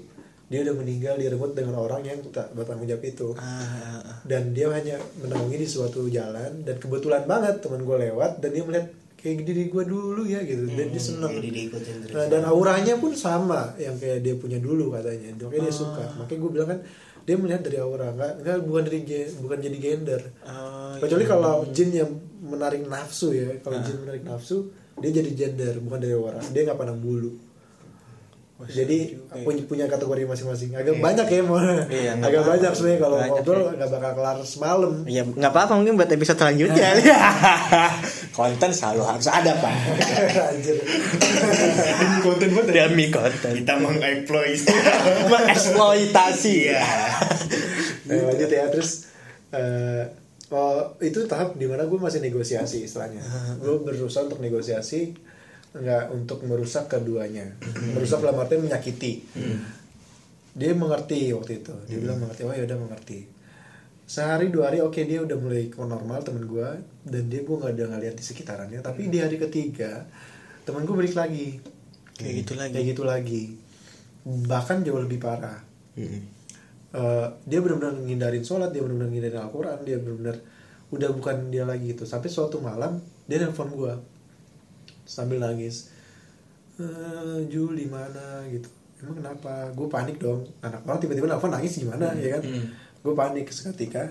[0.45, 4.16] dia udah meninggal direnggut dengan orang yang tak bertanggung jawab itu Ah, ah, ah.
[4.22, 8.62] dan dia hanya menaungi di suatu jalan dan kebetulan banget teman gue lewat dan dia
[8.62, 12.95] melihat kayak diri gue dulu ya gitu dan dia seneng diikutin terus Nah, dan auranya
[13.01, 15.33] pun sama yang kayak dia punya dulu katanya.
[15.41, 16.05] Makanya dia suka.
[16.20, 16.81] Makanya gue bilang kan
[17.25, 20.20] dia melihat dari aura nggak nggak bukan dari gen- bukan jadi gender.
[20.43, 23.49] Oh, Kecuali kalau jin yang menarik nafsu ya.
[23.59, 26.39] Kalau jin menarik nafsu dia jadi gender bukan dari aura.
[26.45, 27.33] Dia nggak pandang bulu.
[28.55, 29.43] Wah, Jadi seru juga ya.
[29.43, 30.70] punya punya kategori masing-masing.
[30.72, 31.59] Agak banyak ya mau.
[31.91, 33.72] Iya, Agak banyak sebenarnya kalau ngobrol ya.
[33.75, 34.93] nggak bakal kelar semalam.
[35.05, 36.89] Ya nggak apa-apa mungkin buat episode selanjutnya.
[38.35, 39.74] konten selalu harus ada pak.
[40.51, 40.76] Anjir.
[42.18, 43.62] konten buat Demi konten.
[43.62, 44.59] kita mengemploy
[45.32, 46.55] Mengeksploitasi.
[46.74, 46.82] iya.
[48.05, 49.09] Nah, lanjut ya terus
[49.49, 50.05] eh,
[50.53, 53.24] oh, itu tahap di mana gue masih negosiasi istilahnya.
[53.57, 55.16] Gue berusaha untuk negosiasi
[55.72, 57.57] nggak untuk merusak keduanya.
[57.97, 59.24] Merusak dalam artian menyakiti.
[60.53, 61.72] Dia mengerti waktu itu.
[61.89, 62.45] Dia bilang mengerti.
[62.45, 63.34] Oh ya udah mengerti
[64.05, 66.68] sehari dua hari oke dia udah mulai ke normal temen gue
[67.09, 70.05] dan dia gue nggak ada ngeliat di sekitarannya tapi di hari ketiga
[70.64, 71.61] temen gue balik lagi.
[72.14, 72.72] Kayak gitu lagi.
[72.72, 73.42] kayak gitu lagi.
[74.24, 75.61] Bahkan jauh lebih parah.
[76.94, 80.36] Eh, dia benar-benar ngindarin sholat dia benar-benar ngindarin Al-Quran dia benar-benar
[80.94, 83.92] udah bukan dia lagi itu sampai suatu malam dia nelfon gue
[85.05, 85.92] sambil nangis.
[86.80, 88.46] Eh Jul di mana?
[88.48, 88.70] Gitu.
[89.02, 89.68] Emang kenapa?
[89.74, 90.48] Gue panik dong.
[90.64, 92.42] Anak orang tiba-tiba nelfon nangis gimana ya kan
[93.05, 94.09] gue panik seketika.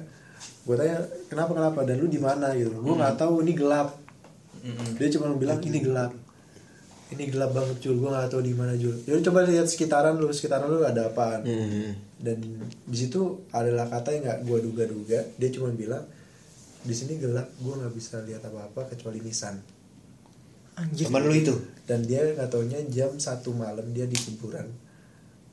[0.64, 1.80] Gue tanya kenapa kenapa?
[1.82, 2.54] Dan lu di mana?
[2.54, 2.70] Gitu.
[2.70, 3.98] Gue nggak tahu ini gelap.
[5.02, 6.14] Dia cuma bilang ini gelap.
[7.10, 7.98] Ini gelap banget Jul.
[7.98, 8.94] Gue nggak tahu di mana Jul.
[9.02, 10.30] Jadi coba lihat sekitaran lu.
[10.30, 11.42] Sekitaran lu ada apaan?
[12.22, 12.38] Dan
[12.86, 15.20] di situ adalah kata yang nggak gue duga-duga.
[15.42, 16.06] Dia cuma bilang
[16.86, 17.50] di sini gelap.
[17.58, 19.58] Gue nggak bisa lihat apa-apa kecuali nisan.
[20.74, 21.06] Anjir.
[21.06, 21.54] teman lu itu?
[21.86, 24.66] Dan dia nggak taunya jam satu malam dia di kuburan.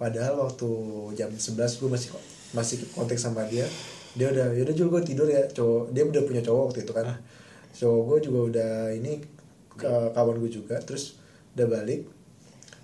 [0.01, 0.69] Padahal waktu
[1.13, 2.17] jam 11 gue masih
[2.57, 3.67] masih kontak sama dia
[4.19, 7.07] dia udah yaudah Jul gue tidur ya cowok dia udah punya cowok waktu itu kan.
[7.71, 9.23] Cowok gue juga udah ini
[9.79, 11.15] kawan gue juga terus
[11.55, 12.11] udah balik.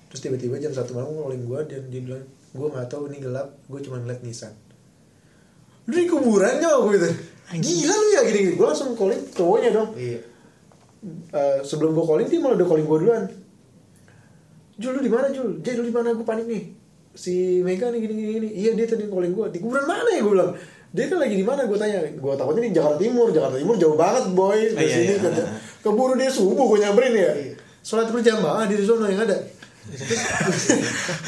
[0.06, 2.22] Terus tiba-tiba jam satu malam ngolin gue dan dia bilang
[2.54, 4.54] gue nggak tahu ini gelap gue cuma ngeliat nisan.
[5.90, 7.08] Lu di kuburannya gue gitu.
[7.46, 8.54] Gila lu ya gini, gini.
[8.58, 9.90] gue langsung calling cowoknya dong.
[9.98, 10.18] Iya.
[11.30, 13.24] Eh, sebelum gue calling dia malah udah calling gue duluan.
[14.78, 15.58] Jul lu di mana Jul?
[15.62, 16.14] Jay lu di mana?
[16.14, 16.64] Gue panik nih.
[17.16, 18.48] Si Mega nih gini gini gini.
[18.54, 19.46] Iya dia tadi calling gue.
[19.48, 20.52] Di kuburan mana ya gue bilang?
[20.92, 21.64] Dia kan lagi di mana?
[21.64, 21.98] Gue tanya.
[22.06, 23.32] Gue takutnya di Jakarta Timur.
[23.32, 24.58] Jakarta Timur jauh banget boy.
[24.70, 25.16] Dari Iya, sini iya.
[25.18, 25.44] kerja.
[25.80, 27.32] Keburu dia subuh gue nyamperin ya.
[27.80, 29.38] Sholat berjamaah di sono yang ada.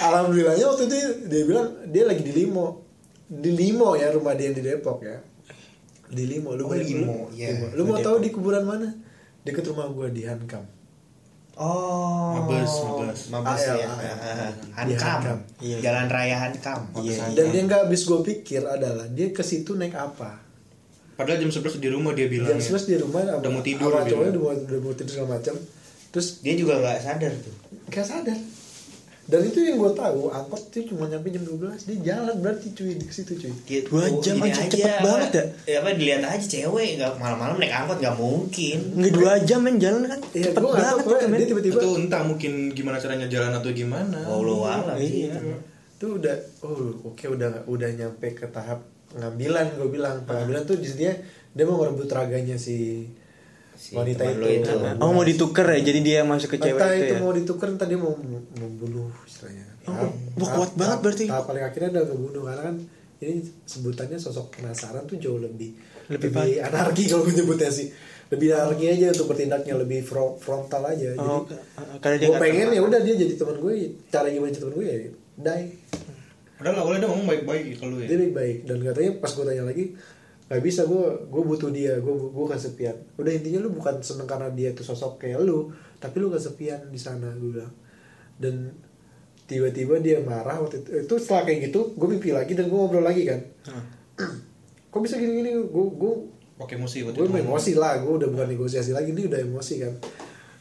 [0.03, 2.85] Alhamdulillahnya waktu itu dia bilang dia lagi di Limo.
[3.25, 5.19] Di Limo ya rumah dia yang di Depok ya.
[6.09, 6.57] Di Limo.
[6.57, 7.55] Lu Oh, Limo, iya.
[7.55, 7.67] Limo.
[7.73, 8.89] Lu mau tahu di kuburan mana?
[9.45, 10.65] Deket rumah gue di Hankam.
[11.59, 13.21] Oh Mabes, Mabes.
[13.29, 14.53] mabes Ah, ya ya, Ah, ah.
[14.75, 15.39] Hankam Iya, Hankam.
[15.59, 15.77] Iya.
[15.83, 19.93] jalan raya Hankam Iya, Dan dia nggak habis gue pikir adalah dia ke situ naik
[19.93, 20.39] apa?
[21.13, 22.47] Padahal jam 11 di rumah dia bilang.
[22.49, 24.39] Jam 11 di rumah Udah mau tidur, sama dia cowoknya bilang.
[24.39, 25.55] udah mau, udah mau tidur segala macam.
[26.09, 27.55] Terus dia juga nggak sadar tuh
[27.89, 28.39] gak sadar.
[29.29, 32.97] Dan itu yang gue tahu angkot itu cuma nyampe jam 12 dia jalan berarti cuy
[32.97, 33.53] di situ cuy.
[33.63, 35.45] Dia- Dua oh, jam aja, cepet banget ya?
[35.67, 39.77] ya apa dilihat aja cewek nggak malam-malam naik angkot nggak mungkin Nggak dua jam men
[39.77, 41.37] jalan kan Iya, cepet banget men.
[41.37, 44.17] dia tiba-tiba Itu entah mungkin gimana caranya jalan atau gimana.
[44.25, 45.37] oh lu alam sih Iya.
[45.93, 50.89] itu udah oh oke udah udah nyampe ke tahap pengambilan gue bilang pengambilan tuh di
[50.91, 51.13] dia
[51.51, 53.05] dia mau merebut raganya si,
[53.79, 54.43] Si wanita itu.
[54.59, 54.75] itu.
[54.99, 57.21] Oh mau dituker ya jadi dia masuk ke cewek Entah itu itu ya.
[57.23, 58.11] mau ditukar entah dia mau
[58.53, 59.65] membunuh istilahnya.
[59.87, 61.25] Oh, wah, kuat banget berarti.
[61.31, 62.77] Tahap paling akhirnya adalah ngebunuh karena kan
[63.19, 67.89] ini sebutannya sosok penasaran tuh jauh lebih Lebih lebih, anarki kalau gue nyebutnya sih.
[68.29, 71.15] Lebih anarki aja untuk bertindaknya lebih fro- frontal aja.
[71.17, 73.73] Oh, jadi karena dia gue pengen ya udah dia jadi teman gue.
[74.09, 74.97] Cara gimana jadi teman gue ya
[75.39, 75.65] die.
[76.59, 78.07] Padahal awalnya dia ngomong baik-baik kalau ya.
[78.11, 79.85] Dia baik baik dan katanya pas gue tanya lagi
[80.49, 82.97] nggak bisa gue gue butuh dia gue gue kesepian.
[83.21, 85.69] Udah intinya lu bukan seneng karena dia tuh sosok kayak lu
[86.01, 87.75] tapi lu kesepian di sana gue bilang.
[88.41, 88.73] Dan
[89.45, 93.05] tiba-tiba dia marah waktu itu, itu setelah kayak gitu gue mimpi lagi dan gue ngobrol
[93.05, 93.41] lagi kan.
[94.93, 95.53] Kok bisa gini-gini?
[95.69, 96.13] Gue gue
[96.59, 97.39] Pakai emosi waktu gue itu.
[97.45, 99.95] emosi lah gue udah bukan negosiasi lagi ini udah emosi kan.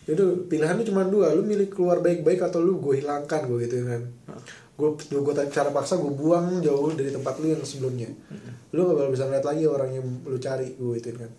[0.08, 3.88] Itu pilihan lu cuma dua lu milih keluar baik-baik atau lu gue hilangkan gue gitu
[3.88, 4.04] kan
[4.78, 8.14] gue gue cara paksa gue buang jauh dari tempat lu yang sebelumnya.
[8.70, 11.32] Lu gak bakal bisa ngeliat lagi orang yang lu cari gue itu kan.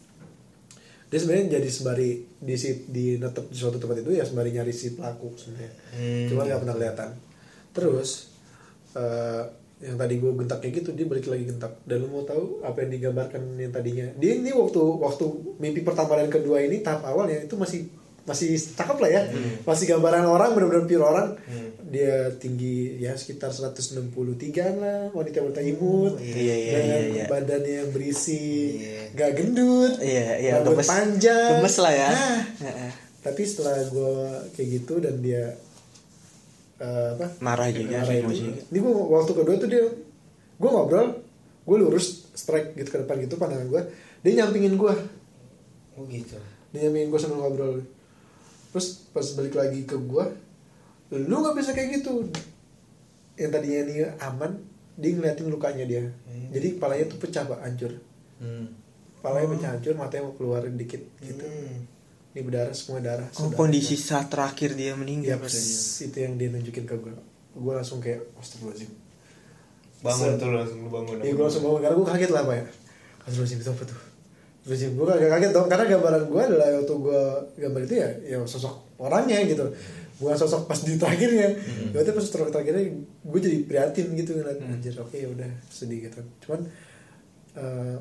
[1.09, 2.11] Dia sebenarnya jadi sembari
[2.43, 5.73] di si, di netep di suatu tempat itu ya sembari nyari si pelaku sebenarnya.
[5.95, 6.27] Hmm.
[6.29, 7.11] cuma nggak pernah kelihatan.
[7.73, 8.11] Terus
[8.99, 9.45] eh
[9.79, 11.79] yang tadi gue gentak kayak gitu dia balik lagi gentak.
[11.87, 14.07] Dan lu mau tahu apa yang digambarkan yang tadinya?
[14.19, 15.25] Dia ini waktu waktu
[15.63, 17.87] mimpi pertama dan kedua ini tahap awalnya itu masih
[18.29, 19.23] masih cakep lah ya.
[19.65, 21.29] Masih gambaran orang benar-benar pure orang.
[21.89, 23.97] Dia tinggi ya sekitar 163
[24.77, 26.21] lah wanita wanita imut.
[26.21, 27.25] iya, iya, dengan iya, iya.
[27.27, 28.77] badannya yang berisi
[29.17, 30.89] gak gendut Iya, iya, rambut gemes.
[30.93, 31.51] panjang.
[31.59, 32.11] Gemes lah ya.
[32.13, 32.91] Nah, Heeh.
[33.25, 34.15] tapi setelah gue
[34.53, 35.57] kayak gitu dan dia
[36.79, 37.27] eh, apa?
[37.41, 39.85] Marah juga marah itu, ini gue waktu kedua tuh dia
[40.59, 41.09] gue ngobrol
[41.65, 43.83] gue lurus strike gitu ke depan gitu pandangan gue
[44.21, 44.95] dia nyampingin gue
[45.97, 46.37] oh gitu.
[46.71, 47.81] Dia nyampingin gue sambil ngobrol
[48.79, 50.25] terus pas balik lagi ke gue
[51.11, 52.31] lu nggak bisa kayak gitu.
[53.35, 54.55] Yang tadinya dia aman
[54.95, 56.07] dia ngeliatin lukanya dia.
[56.49, 57.93] Jadi kepalanya tuh pecah pak hancur.
[58.39, 58.71] Hmm.
[59.19, 61.43] kepalanya pecah hancur matanya mau keluar dikit gitu.
[61.43, 61.83] Hmm.
[62.29, 64.95] ini berdarah semua darah Oh, kondisi saat terakhir dia ya?
[64.95, 65.43] meninggal.
[65.43, 67.11] itu yang dia nunjukin ke gue
[67.51, 68.95] gue langsung kayak astagfirullahaladzim.
[69.99, 72.55] Bangun Se- tuh langsung lu bangun Iya gue langsung bangun karena gue kaget lah pak
[72.55, 72.65] ya.
[73.27, 73.99] Astagfirullahaladzim itu apa tuh
[74.69, 77.23] Astagfirullahaladzim gue agak kaget dong karena gambaran gue adalah waktu gue
[77.57, 79.65] gambar itu ya ya sosok orangnya gitu.
[80.19, 81.49] Bukan sosok pas di terakhirnya.
[81.57, 81.89] Hmm.
[81.97, 86.21] berarti pas sosok terakhirnya gue jadi prihatin gitu ngeliat anjir oke ya udah sedih gitu.
[86.45, 86.61] Cuman
[87.57, 87.97] eh,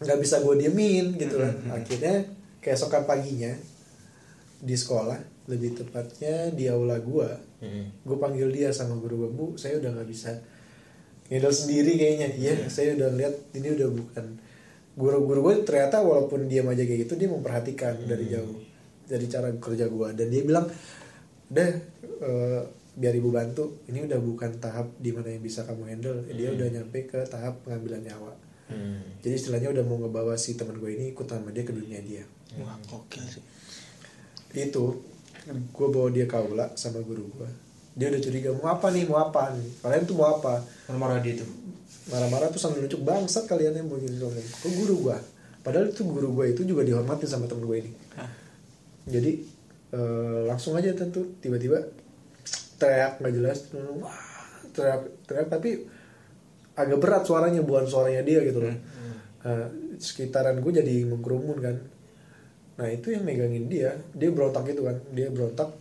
[0.00, 2.24] nggak bisa gue diemin gitu kan Hmm, akhirnya
[2.58, 3.52] keesokan paginya
[4.58, 7.28] di sekolah lebih tepatnya di aula gue
[7.64, 7.88] Hmm.
[8.04, 10.36] gue panggil dia sama guru gue bu saya udah nggak bisa
[11.32, 12.28] ngedel sendiri kayaknya.
[12.36, 14.26] Iya saya udah lihat ini udah bukan
[14.94, 18.62] guru-guru gue ternyata walaupun diam aja kayak gitu dia memperhatikan dari jauh
[19.04, 20.66] dari cara kerja gue dan dia bilang
[21.50, 21.70] udah
[22.22, 22.62] eh,
[22.94, 26.18] biar ibu bantu ini udah bukan tahap di mana yang bisa kamu handle.
[26.30, 28.32] Dia udah nyampe ke tahap pengambilan nyawa.
[28.64, 29.20] Hmm.
[29.20, 32.24] jadi istilahnya udah mau ngebawa si teman gue ini ikut sama dia ke dunia dia.
[32.56, 33.44] Wah, oke sih.
[34.56, 35.04] itu
[35.52, 37.50] gue bawa dia ke aula sama guru gue
[37.92, 39.04] dia udah curiga mau apa nih?
[39.04, 39.68] Mau apa nih?
[39.84, 40.64] Kalian tuh mau apa?
[40.96, 41.63] Marah dia tuh
[42.04, 44.32] marah-marah tuh sambil nunjuk bangsat kalian yang mau gini dong.
[44.36, 45.18] Ke guru gue
[45.64, 47.92] padahal itu guru gue itu juga dihormatin sama temen gue ini.
[49.08, 49.32] Jadi
[49.96, 51.80] eh, langsung aja tentu tiba-tiba
[52.76, 53.58] teriak nggak jelas
[53.96, 54.12] wah
[54.76, 55.88] teriak teriak tapi
[56.74, 58.74] agak berat suaranya bukan suaranya dia gitu loh.
[59.44, 61.76] Nah, sekitaran gue jadi mengkerumun kan.
[62.74, 63.96] Nah itu yang megangin dia.
[64.12, 64.98] Dia berontak gitu kan.
[65.14, 65.72] Dia berontak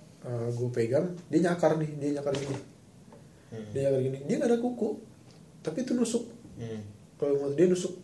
[0.55, 2.57] gue pegang dia nyakar nih dia nyakar gini.
[3.75, 4.19] Dia nyakar gini.
[4.23, 4.89] Dia nggak ada kuku
[5.63, 6.27] tapi itu nusuk.
[6.59, 6.85] Hmm.
[7.17, 7.95] kalau mau dia nusuk.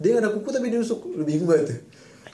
[0.00, 1.00] Dia nggak ada kuku tapi dia nusuk.
[1.12, 1.80] Lu bingung banget tuh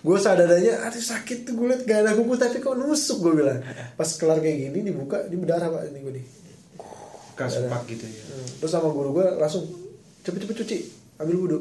[0.07, 3.59] gue sadarnya aduh sakit tuh gue liat gak ada kuku tapi kok nusuk gue bilang.
[3.99, 6.27] Pas kelar kayak gini dibuka dia berdarah pak ini gue nih.
[7.35, 8.23] Kasupak gitu ya.
[8.23, 8.49] Hmm.
[8.63, 9.67] terus sama guru gue langsung
[10.23, 10.77] cepet-cepet cuci
[11.19, 11.59] ambil wudhu.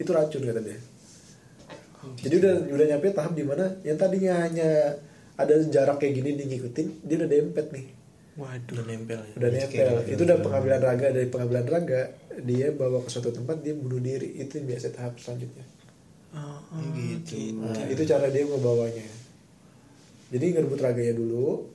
[0.00, 0.78] Itu racun kata dia.
[2.02, 4.98] Jadi udah udah nyampe tahap di mana yang tadinya hanya
[5.36, 7.86] ada jarak kayak gini dia ngikutin dia udah dempet nih.
[8.32, 8.72] Waduh.
[8.72, 9.34] udah nempel ya.
[9.36, 9.88] Udah nempel.
[10.08, 11.06] itu udah pengambilan raga.
[11.12, 12.02] Dari pengambilan raga
[12.40, 14.40] dia bawa ke suatu tempat dia bunuh diri.
[14.40, 15.66] Itu yang biasa tahap selanjutnya.
[16.32, 16.64] Oh,
[16.96, 17.60] gitu.
[17.60, 19.04] nah, itu cara dia ngebawanya.
[20.32, 21.68] Jadi ngerebut raganya dulu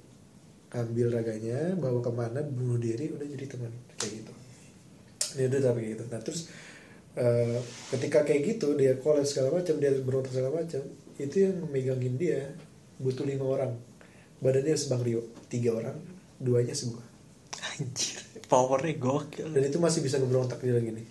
[0.74, 3.70] ambil raganya bawa ke mana bunuh diri udah jadi teman.
[4.02, 4.34] Kayak gitu.
[5.38, 6.04] Dia udah kayak gitu.
[6.10, 6.42] Nah terus
[7.14, 7.62] eh,
[7.94, 10.82] ketika kayak gitu dia college segala macam dia berontak segala macam
[11.22, 12.42] itu yang megangin dia.
[12.98, 13.78] Butuh lima orang.
[14.42, 15.22] Badannya sebang Rio.
[15.54, 15.98] Tiga orang
[16.42, 17.06] duanya sebuah
[17.78, 18.27] Anjir.
[18.48, 19.48] Powernya gokil.
[19.52, 21.08] dan itu masih bisa ngeberontak dia lagi nih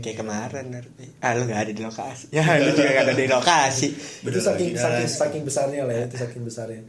[0.00, 0.72] Kayak kemarin.
[1.20, 2.32] Ah lu gak ada di lokasi.
[2.32, 3.88] Ya lu juga gak ada di lokasi.
[4.24, 6.80] itu saking saking saking besarnya lah ya itu saking besarnya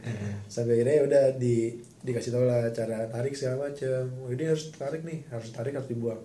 [0.46, 4.72] sampai akhirnya ya udah di dikasih tau lah cara tarik segala macam oh, ini harus
[4.72, 6.24] tarik nih harus tarik harus dibuang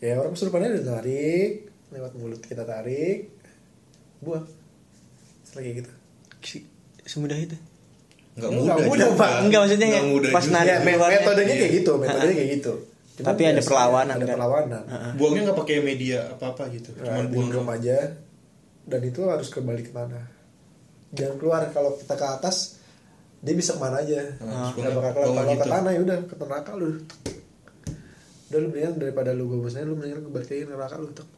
[0.00, 3.28] ya orang kesurupannya udah tarik lewat mulut kita tarik
[4.18, 4.48] buang
[5.44, 5.90] setelah kayak gitu
[6.40, 6.64] Si-
[7.04, 7.60] Semudah itu.
[8.32, 9.20] Nggak Nggak mudah mudah, juga.
[9.20, 9.30] Pak.
[9.42, 10.54] Enggak, maksudnya Nggak ya, mudah pas juga.
[10.54, 11.18] nari- ya, keluarnya.
[11.18, 12.00] metodenya kayak gitu Iya.
[12.02, 12.72] metodenya kayak gitu
[13.12, 14.34] Cuman Tapi ada perlawanan ada kan?
[14.34, 14.82] perlawanan
[15.14, 17.96] buangnya nggak pakai media apa apa gitu Nah, cuman buang aja
[18.82, 20.24] dan itu harus kembali ke tanah
[21.10, 22.56] jangan keluar kalau kita ke atas
[23.38, 25.68] dia bisa ke mana aja Nah, nggak bakal keluar kalau ke gitu.
[25.68, 26.88] tanah ya udah ke neraka lu
[28.48, 31.28] udah lu mendingan daripada lu gue lu mendingan kebalikin ke neraka lu tuh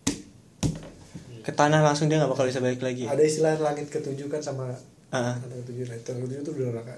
[1.41, 3.05] Ke tanah langsung dia gak bakal bisa balik lagi.
[3.05, 4.73] ada istilah langit ketujuh kan sama
[5.15, 5.39] Ah.
[5.39, 6.95] langit ketujuh langit ketujuh itu udah neraka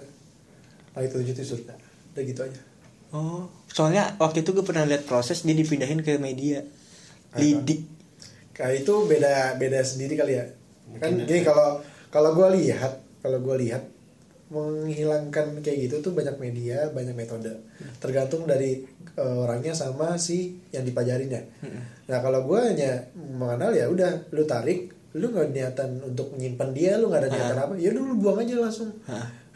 [0.97, 1.75] langit ketujuh itu surga.
[2.17, 2.61] Udah gitu aja.
[3.13, 6.65] Oh, soalnya waktu itu gue pernah lihat proses dia dipindahin ke media.
[7.37, 7.85] Lidik.
[8.57, 10.49] kayak itu beda beda sendiri kali ya.
[10.97, 13.85] Kan gini kalau kalau gue lihat kalau gue lihat
[14.49, 17.53] menghilangkan kayak gitu tuh banyak media banyak metode.
[18.01, 18.81] Tergantung dari
[19.13, 21.45] eh, orangnya sama si yang dipajarinnya.
[22.09, 27.01] Nah kalau gue hanya mengenal ya udah lu tarik lu nggak niatan untuk menyimpan dia
[27.01, 27.75] lu nggak ada niatan apa.
[27.81, 28.93] Ya lu buang aja langsung.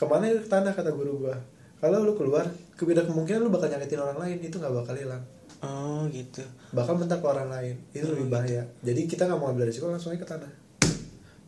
[0.00, 1.36] Ke mana ke tanah kata guru gue
[1.80, 2.44] kalau lu keluar
[2.76, 4.38] kebeda kemungkinan lu bakal nyakitin orang lain.
[4.40, 5.22] Itu nggak bakal hilang.
[5.60, 6.40] Oh gitu.
[6.72, 7.76] Bakal mentak ke orang lain.
[7.92, 8.64] Itu lebih bahaya.
[8.80, 10.52] jadi kita nggak mau ambil risiko langsung aja ke tanah.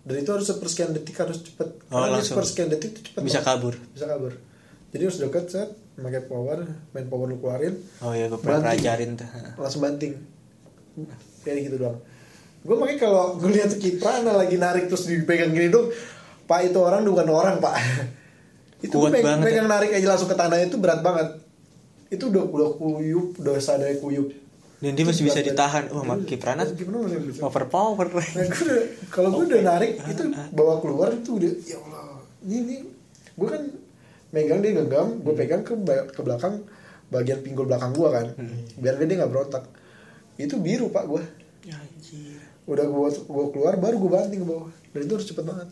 [0.03, 1.69] Dan itu harus sepersekian detik harus cepet.
[1.89, 2.37] Oh, karena langsung.
[2.37, 3.49] sepersekian detik itu cepet bisa banget.
[3.49, 3.75] kabur.
[3.97, 4.33] Bisa kabur.
[4.93, 5.71] Jadi harus deket set.
[5.93, 6.59] Pakai power
[6.93, 7.77] main power lu keluarin.
[8.05, 9.29] Oh ya gue pernah pelajarin tuh.
[9.57, 10.21] Langsung banting.
[11.45, 12.12] Kayak gitu doang
[12.63, 15.91] gue makanya kalau gue lihat Kiprana lagi narik terus dipegang gini dong
[16.45, 17.75] pak itu orang bukan orang pak.
[18.85, 19.41] Itu Kuat peg- banget.
[19.41, 19.47] ya.
[19.47, 21.39] pegang narik aja langsung ke tanah itu berat banget.
[22.09, 24.35] Itu udah udah kuyup udah sadar kuyup.
[24.79, 25.85] Dan dia masih Itu bisa berat ditahan.
[25.89, 26.63] wah mak Iya, Kiprana
[27.41, 28.07] overpower.
[28.11, 28.47] Nah,
[29.09, 32.27] kalau gue udah narik itu bawa keluar itu udah ya Allah.
[32.43, 32.77] Ini, ini
[33.33, 33.63] gue kan
[34.31, 35.79] megang dia genggam gue pegang ke
[36.11, 36.67] ke belakang
[37.07, 38.27] bagian pinggul belakang gue kan.
[38.77, 39.63] Biar dia nggak berontak.
[40.35, 41.23] Itu biru pak gue
[41.65, 42.42] Anjir.
[42.65, 44.71] Udah gue gue keluar baru gue banting ke bawah.
[44.93, 45.69] Dan itu harus cepet banget.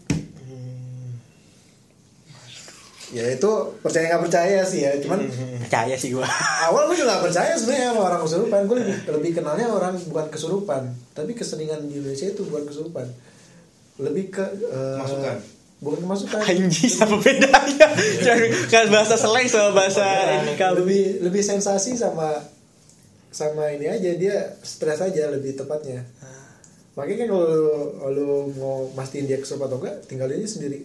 [3.10, 3.50] Ya itu
[3.82, 5.26] percaya nggak percaya sih ya cuman
[5.66, 6.22] percaya sih gue
[6.62, 8.60] awal gue juga gak percaya sebenarnya sama orang kesurupan.
[8.70, 13.06] Gue lebih lebih kenalnya orang bukan kesurupan tapi keseringan di Indonesia itu bukan kesurupan.
[13.98, 15.36] Lebih ke eh, Kemasukan.
[15.82, 17.86] bukan kemasukan Anjir apa bedanya?
[18.70, 20.06] Kan bahasa slang sama bahasa
[20.46, 22.38] ini kamu lebih lebih sensasi sama
[23.34, 24.14] sama ini aja.
[24.14, 26.06] Dia stres aja lebih tepatnya
[27.00, 27.48] makanya kan kalau
[28.12, 30.84] lu- mau mastiin dia kesurupan atau enggak tinggal aja sendiri.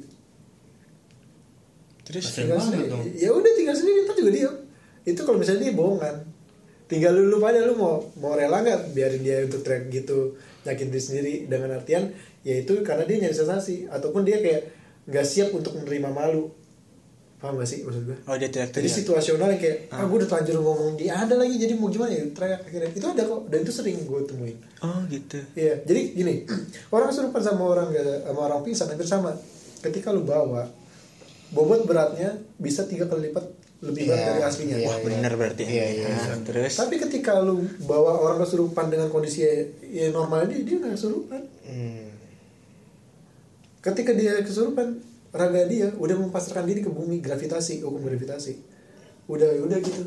[2.07, 2.23] Terus?
[2.31, 2.87] Tinggal sendiri.
[2.87, 3.03] dong.
[3.11, 4.55] ya udah tinggal sendiri ntar juga diam
[5.05, 6.15] itu kalau misalnya dia bohongan.
[6.85, 10.89] Tinggal lu, lu pada lu mau mau rela nggak biarin dia untuk track gitu nyakitin
[10.89, 12.13] diri sendiri dengan artian
[12.45, 13.85] yaitu karena dia nyari sensasi.
[13.89, 14.69] Ataupun dia kayak
[15.09, 16.49] nggak siap untuk menerima malu
[17.45, 20.17] paham gak sih maksud gue oh dia tidak jadi teriak situasional yang kayak ah gue
[20.17, 23.41] udah terlanjur ngomong dia ada lagi jadi mau gimana ya teriak akhirnya itu ada kok
[23.45, 26.33] dan itu sering gue temuin oh gitu Iya, jadi gini,
[26.95, 29.31] orang kesurupan sama orang sama orang pingsan hampir sama.
[29.77, 30.65] Ketika lu bawa,
[31.49, 33.45] bobot beratnya bisa tiga kali lipat
[33.81, 34.75] lebih berat Iya, dari aslinya.
[34.77, 36.07] iya, wah bener berarti Iya, iya.
[36.09, 39.45] Nah, terus Tapi ketika lu bawa orang kesurupan dengan kondisi
[39.85, 41.41] ya normal dia, dia nggak kesurupan.
[41.65, 42.09] Hmm.
[43.81, 44.97] Ketika dia kesurupan,
[45.35, 48.55] raga dia udah mempasrahkan diri ke bumi gravitasi, hukum gravitasi.
[49.27, 50.03] Udah, udah gitu.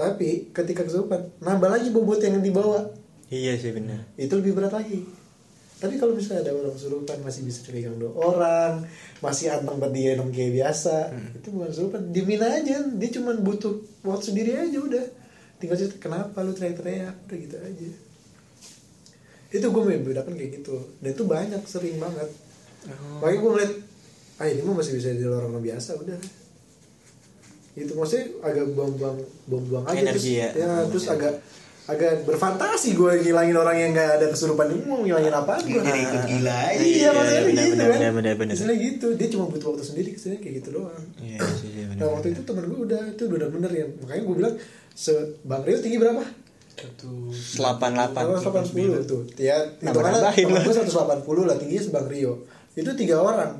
[0.00, 2.88] Tapi ketika kesurupan, nambah lagi bobot yang dibawa.
[3.30, 5.06] iya sih bener itu lebih berat lagi.
[5.80, 8.84] Tapi kalau misalnya ada orang kesurupan masih bisa dipegang dua orang
[9.24, 12.00] masih anteng berdiam kayak biasa itu bukan kesurupan.
[12.10, 15.04] Dimin aja dia cuma butuh waktu sendiri aja udah.
[15.60, 17.16] Tinggal cerita kenapa lu teriak-teriak?
[17.28, 17.88] Udah gitu aja.
[19.52, 20.76] Itu gue membedakan kayak gitu.
[21.00, 22.28] Dan itu banyak sering banget
[23.18, 23.72] makanya gue ngeliat
[24.36, 26.18] ah ini mah masih bisa jadi orang biasa udah.
[27.70, 29.16] Itu maksudnya agak buang-buang
[29.46, 30.84] buang-buang aja Energi terus, ya.
[30.88, 31.34] terus agak
[31.86, 36.00] agak berfantasi gue ngilangin orang yang gak ada kesurupan ini mau ngilangin apa gue Jadi
[36.00, 36.78] ikut gila aja.
[36.78, 37.90] iya Iya, maksudnya benar, gitu benar, kan.
[37.90, 38.54] benar, benar, benar.
[38.54, 41.02] Misalnya gitu dia cuma butuh waktu sendiri ke sini kayak gitu doang.
[41.18, 44.22] Iya sih iya, bener nah waktu itu temen gue udah itu udah bener ya makanya
[44.22, 44.54] gue bilang
[44.92, 45.12] se
[45.42, 46.22] bang Rio tinggi berapa?
[47.56, 49.20] Delapan delapan 180 tuh.
[49.36, 50.64] Ya itu karena Nambah-nambahin temen lah.
[50.64, 50.74] gue
[51.26, 52.32] 180 lah tingginya sebang Rio
[52.78, 53.58] itu tiga orang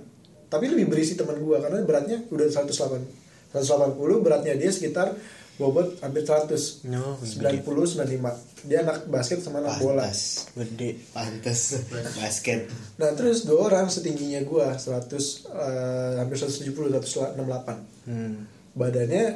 [0.50, 5.14] tapi lebih berisi teman gue karena beratnya udah 108 180 beratnya dia sekitar
[5.60, 10.50] bobot hampir 100 No, 90 95 dia anak basket sama anak bola Pantas.
[10.56, 11.84] gede Pantas
[12.18, 12.66] basket.
[12.96, 18.34] nah terus dua orang setingginya gue 100 eh, hampir 170 168 hmm.
[18.74, 19.26] badannya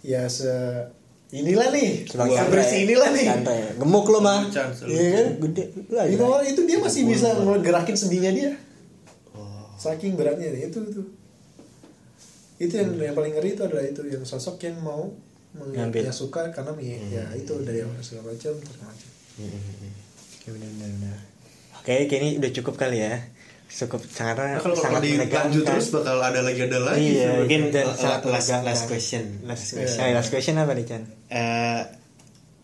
[0.00, 0.48] ya se
[1.30, 2.82] inilah nih santai.
[2.88, 4.50] inilah nih santai gemuk lo mah.
[4.82, 5.26] Iya kan?
[5.46, 5.64] gede
[6.10, 8.50] Lima orang itu dia masih bisa ngegerakin sendinya dia.
[9.80, 11.02] Saking beratnya nih itu itu.
[12.58, 15.08] Itu yang yang paling ngeri itu adalah itu yang sosok yang mau
[15.50, 16.04] meng- Ngambil.
[16.04, 18.92] yang suka karena mi- ya itu dari awal segala macam macam.
[19.38, 19.48] Ya,
[20.46, 21.18] benar benar benar.
[21.74, 23.16] Oke, kayaknya udah cukup kali ya.
[23.66, 27.06] Cukup karena Nah, kalau kalau sangat dilanjut terus bakal ada lagi ada lagi.
[27.16, 29.24] Iya, Mungkin dan sangat last- last question.
[29.40, 30.02] Last question.
[30.02, 31.02] Eh, last question apa nih Chan?
[31.30, 31.82] Eh,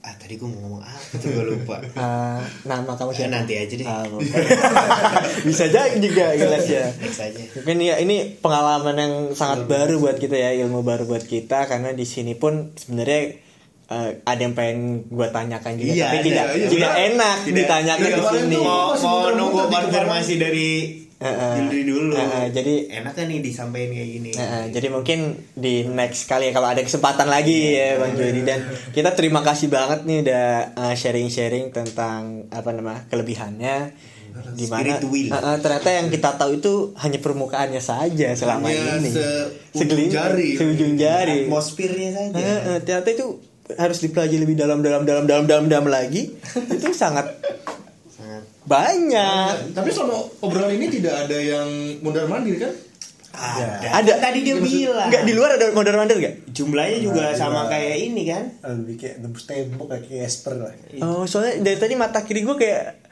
[0.07, 1.82] ah tadi gue mau ngomong apa tuh gue lupa.
[1.82, 2.40] Eh,
[2.70, 3.32] nama kamu Eh, siapa?
[3.32, 3.82] nanti aja deh.
[3.84, 4.22] Ah, boleh.
[5.46, 6.86] Bisa jadi juga jelas ya.
[6.94, 7.42] Next aja.
[7.57, 11.90] Mungkin ya ini pengalaman yang sangat baru buat kita ya, ilmu baru buat kita karena
[11.90, 13.34] di sini pun sebenarnya
[13.86, 16.68] eh, ada yang pengen gue tanyakan juga, Iya, tapi ada, tidak iya.
[16.68, 18.54] tidak enak Tidak- ditanyakan tidak di sini.
[18.54, 20.68] tuh Mau mau nunggu konfirmasi dari
[21.16, 22.12] Yuldi dulu.
[22.12, 24.30] Heeh, jadi enak kan nih disampaikan kayak gini.
[24.36, 25.18] Nah, jadi mungkin
[25.56, 29.72] di next kali ya kalau ada kesempatan lagi ya Bang Jody dan kita terima kasih
[29.72, 30.46] banget nih udah
[30.76, 33.96] uh, sharing-sharing tentang apa nama kelebihannya
[34.52, 39.10] di mana uh, uh, ternyata yang kita tahu itu hanya permukaannya saja selama Hanya ini
[39.72, 40.50] Segelintir, jari.
[40.60, 42.36] seujung jari Atmosfernya saja.
[42.36, 43.26] Uh, uh, ternyata itu
[43.80, 46.36] harus dipelajari lebih dalam dalam dalam dalam dalam dalam lagi
[46.76, 47.32] itu Sangat
[48.66, 51.68] banyak Tapi selama obrolan ini tidak ada yang
[52.02, 52.72] mundar mandir kan?
[53.36, 54.00] Ada.
[54.00, 54.12] Ada.
[54.16, 55.12] Tadi dia bilang.
[55.12, 56.34] Enggak di luar ada mondar mandir enggak?
[56.50, 57.70] Jumlahnya juga Nah, sama iya.
[57.70, 58.44] kayak ini kan.
[58.64, 60.72] lebih kayak tembok kayak Esper lah
[61.04, 63.05] Oh, soalnya dari tadi mata kiri gue kayak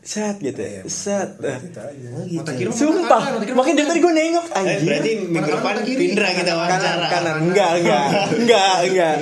[0.00, 0.80] set gitu ya.
[0.80, 1.28] Iya, Set.
[1.36, 2.08] Aja.
[2.10, 2.50] Oh, gitu.
[2.50, 3.20] Kiri Sumpah,
[3.52, 4.80] makanya dari tadi gue nengok Eh, anjing.
[4.82, 5.74] berarti minggu Kanan, depan.
[5.92, 7.06] Pindra kita kanan wawancara.
[7.06, 8.04] kanan enggak enggak
[8.40, 9.14] enggak enggak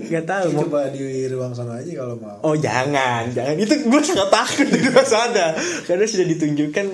[0.00, 4.00] enggak tahu mau coba di ruang sana aja kalau mau oh jangan jangan itu gue
[4.00, 5.46] sangat takut di luar sana
[5.84, 6.86] karena sudah ditunjukkan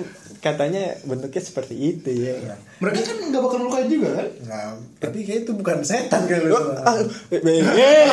[0.45, 2.37] katanya bentuknya seperti itu ya
[2.77, 4.27] Mereka kan nggak bakal melukai juga kan?
[4.45, 6.53] Nah, tapi kayak itu bukan setan kali lu.
[6.85, 7.01] Ah,
[7.33, 8.05] eh eh eh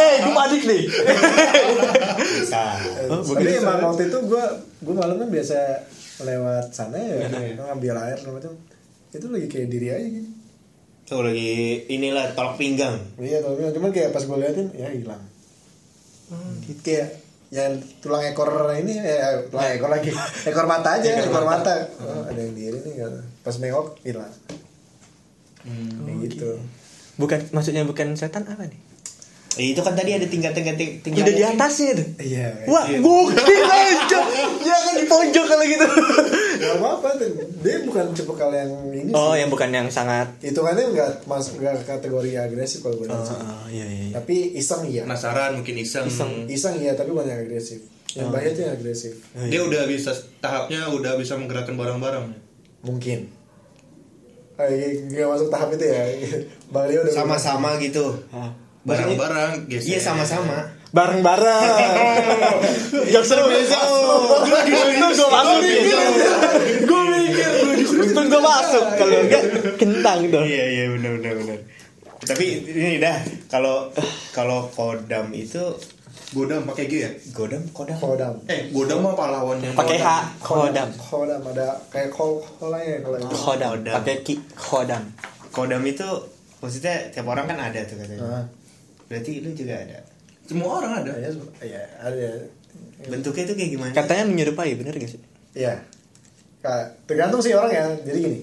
[0.00, 0.82] eh gue panik nih
[2.40, 2.62] Bisa.
[3.12, 4.44] Oh, Tapi emang waktu itu gue
[4.80, 5.58] gue malam kan biasa
[6.24, 7.28] lewat sana ya,
[7.60, 8.52] ngambil air segala macam.
[9.12, 10.30] Itu lagi kayak diri aja gitu.
[11.04, 12.96] Tuh lagi inilah tolak pinggang.
[13.20, 15.20] Iya, tapi cuman kayak pas gue liatin ya hilang.
[16.64, 20.12] Gitu kayak yang tulang ekor ini eh tulang ekor lagi.
[20.44, 21.88] Ekor mata aja ekor, mata.
[22.04, 23.00] oh, ada yang diri nih
[23.40, 24.32] pas nengok hilang.
[25.68, 26.50] Kayak gitu.
[27.18, 28.87] Bukan maksudnya bukan setan apa nih
[29.58, 31.22] itu kan tadi ada tingkat-tingkat tingkat.
[31.26, 34.18] udah di atasnya tuh iya wah gokil aja
[34.62, 35.86] ya kan di pojok kalau gitu
[36.58, 37.08] Gak apa-apa
[37.62, 39.42] dia bukan tipe yang ini oh sih.
[39.42, 43.34] yang bukan yang sangat hitungannya nggak masuk nggak kategori agresif kalau gue sih.
[43.34, 44.14] oh iya iya iya.
[44.14, 46.06] tapi iseng iya Penasaran mungkin iseng.
[46.46, 47.82] iseng iya tapi bukan yang agresif
[48.16, 49.14] yang bahaya tuh yang agresif
[49.52, 52.24] Dia udah bisa tahapnya udah bisa menggerakkan barang-barang.
[52.82, 53.38] mungkin
[54.58, 56.02] Eh, nggak masuk tahap itu ya
[56.74, 58.10] bang Leo udah sama-sama gitu.
[58.34, 58.50] Hah.
[58.88, 59.50] Barang-barang.
[59.68, 60.58] Iya sama-sama.
[60.88, 61.68] bareng-bareng
[63.12, 63.60] jokes seru untung
[64.64, 65.28] gue masuk
[66.80, 67.50] gue mikir
[68.00, 69.42] untung gue masuk kalau enggak
[69.76, 71.58] kentang tuh Iya iya benar benar benar.
[72.20, 73.92] Tapi ini dah kalau
[74.32, 75.60] kalau kodam itu
[76.28, 77.10] Godam pakai G ya?
[77.32, 77.96] godam kodam.
[77.98, 79.72] kodam Eh, Godam mah pahlawannya.
[79.72, 80.08] pakai H
[80.38, 80.88] Kodam.
[80.88, 83.92] kodam kodam ada kayak kol kolanya kalau Kodam.
[83.92, 85.04] pakai ki kodam
[85.48, 86.04] Kodam itu
[86.58, 88.24] maksudnya tiap orang kan ada tuh katanya.
[88.24, 88.44] Ah.
[89.08, 89.98] Berarti lu juga ada.
[90.48, 91.12] Semua orang ada.
[91.16, 91.28] ya
[91.64, 92.28] ya ada
[93.08, 93.92] Bentuknya itu kayak gimana?
[93.96, 95.20] katanya menyerupai bener gak sih
[95.56, 95.80] Iya.
[96.60, 97.86] Kayak tergantung sih orang ya.
[98.04, 98.38] Jadi gini.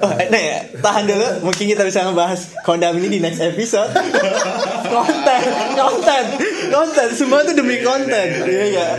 [0.00, 1.28] Oh, nah ya, tahan dulu.
[1.44, 3.92] Mungkin kita bisa ngebahas kodam ini di next episode.
[4.96, 5.40] konten,
[5.76, 6.24] konten,
[6.72, 7.06] konten.
[7.12, 8.26] Semua itu demi konten.
[8.48, 8.90] Iya nggak?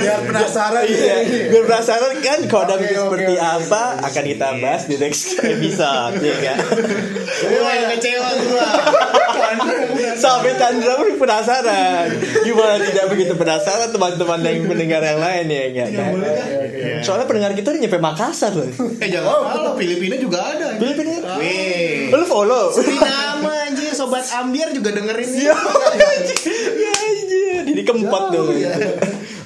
[0.00, 1.16] Biar penasaran Iya,
[1.52, 3.44] biar penasaran kan kodam Oke, itu seperti oke.
[3.60, 6.58] apa akan kita bahas di next episode, ya nggak?
[7.44, 8.68] Gua yang kecewa gua.
[10.16, 12.08] Sampai Chandra pun penasaran.
[12.40, 15.88] Gimana tidak begitu penasaran teman-teman yang mendengar yang lain ya nggak?
[15.92, 16.12] kan?
[16.16, 16.84] Oke, oke.
[17.04, 18.64] Soalnya pendengar kita udah nyampe Makassar loh.
[18.96, 19.72] Eh, jangan salah,
[20.06, 20.68] Filipina juga ada.
[20.78, 21.18] Filipina.
[21.36, 22.14] Wih.
[22.14, 22.70] Lu follow.
[22.70, 25.50] Di nama anjir sobat ambiar juga dengerin Ya
[26.94, 28.54] anjir, jadi keempat dong.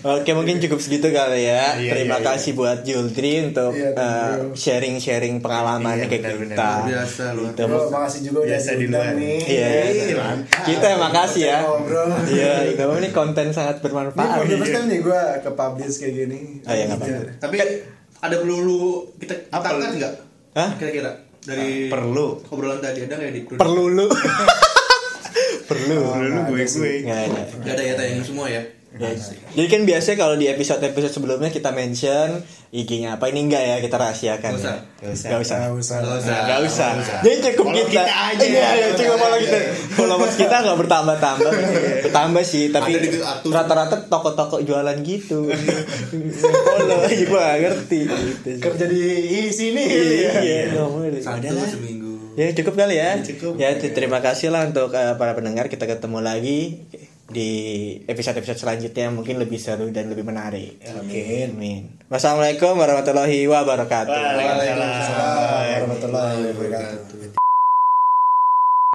[0.00, 1.76] Oke mungkin cukup segitu kali ya.
[1.76, 6.56] Iya, Terima iya, kasih buat Juldri untuk Iya, thank uh, sharing-sharing pengalamannya Iya, ke benar-benar.
[6.56, 6.70] kita.
[6.72, 7.62] Luar biasa, Gitu.
[7.64, 9.16] Bro, makasih juga udah Biasa di diundang luar.
[9.16, 9.38] nih.
[9.44, 10.64] Iya, Ih, mantap.
[10.64, 11.58] kita yang makasih ya.
[11.62, 12.08] Ngobrol.
[12.26, 14.36] Iya, kamu ini konten sangat Ini bermanfaat.
[14.42, 16.38] the first time nih gue ke publish kayak gini.
[16.64, 16.84] Oh, iya.
[17.36, 17.56] Tapi
[18.20, 18.80] ada perlu lu
[19.16, 20.29] kita Apa apa lu?
[20.50, 20.74] Hah?
[20.74, 21.12] Kira-kira
[21.46, 22.42] dari Perlu.
[22.50, 24.06] obrolan tadi ada nggak di Perlu lu.
[25.70, 25.98] Perlu.
[26.10, 26.92] Dulu gue gue.
[27.06, 27.42] Nggak ada.
[27.62, 28.62] Gak ada ya tayang semua ya.
[28.90, 29.14] Ya,
[29.54, 32.42] Jadi kan biasanya kalau di episode-episode sebelumnya kita mention
[32.74, 34.50] IG-nya apa ini enggak ya kita rahasiakan.
[34.58, 34.74] Nggak usah.
[34.74, 35.06] Ya?
[35.06, 35.28] Nggak usah.
[35.30, 35.38] Nggak
[35.78, 35.96] usah.
[36.02, 36.34] Nggak usah.
[36.42, 36.88] Nggak usah.
[36.98, 37.18] Usah.
[37.22, 38.02] Jadi cukup Follow kita.
[38.02, 38.44] kita aja.
[38.50, 39.58] Iya, iya, cukup follow kita.
[39.98, 41.52] Followers kita nggak bertambah-tambah.
[42.02, 42.90] Bertambah sih, tapi
[43.46, 45.38] rata-rata toko-toko jualan gitu.
[46.42, 48.00] follow aja gua nggak ngerti.
[48.10, 48.48] Gitu.
[48.58, 49.02] Kerja di
[49.54, 49.82] sini.
[49.86, 50.66] Iya, ya.
[50.74, 50.82] iya.
[51.22, 52.34] Satu seminggu.
[52.34, 53.22] Ya cukup kali ya.
[53.22, 53.54] Cukup.
[53.54, 56.90] Ya terima kasih lah untuk eh, para pendengar kita ketemu lagi
[57.30, 57.50] di
[58.10, 60.82] episode-episode selanjutnya mungkin lebih seru dan lebih menarik.
[60.90, 61.54] Amin.
[61.54, 61.82] Amin.
[62.10, 64.10] Wassalamualaikum warahmatullahi wabarakatuh.
[64.10, 64.76] Waalaikumsalam.
[64.76, 67.29] Waalaikumsalam warahmatullahi wabarakatuh.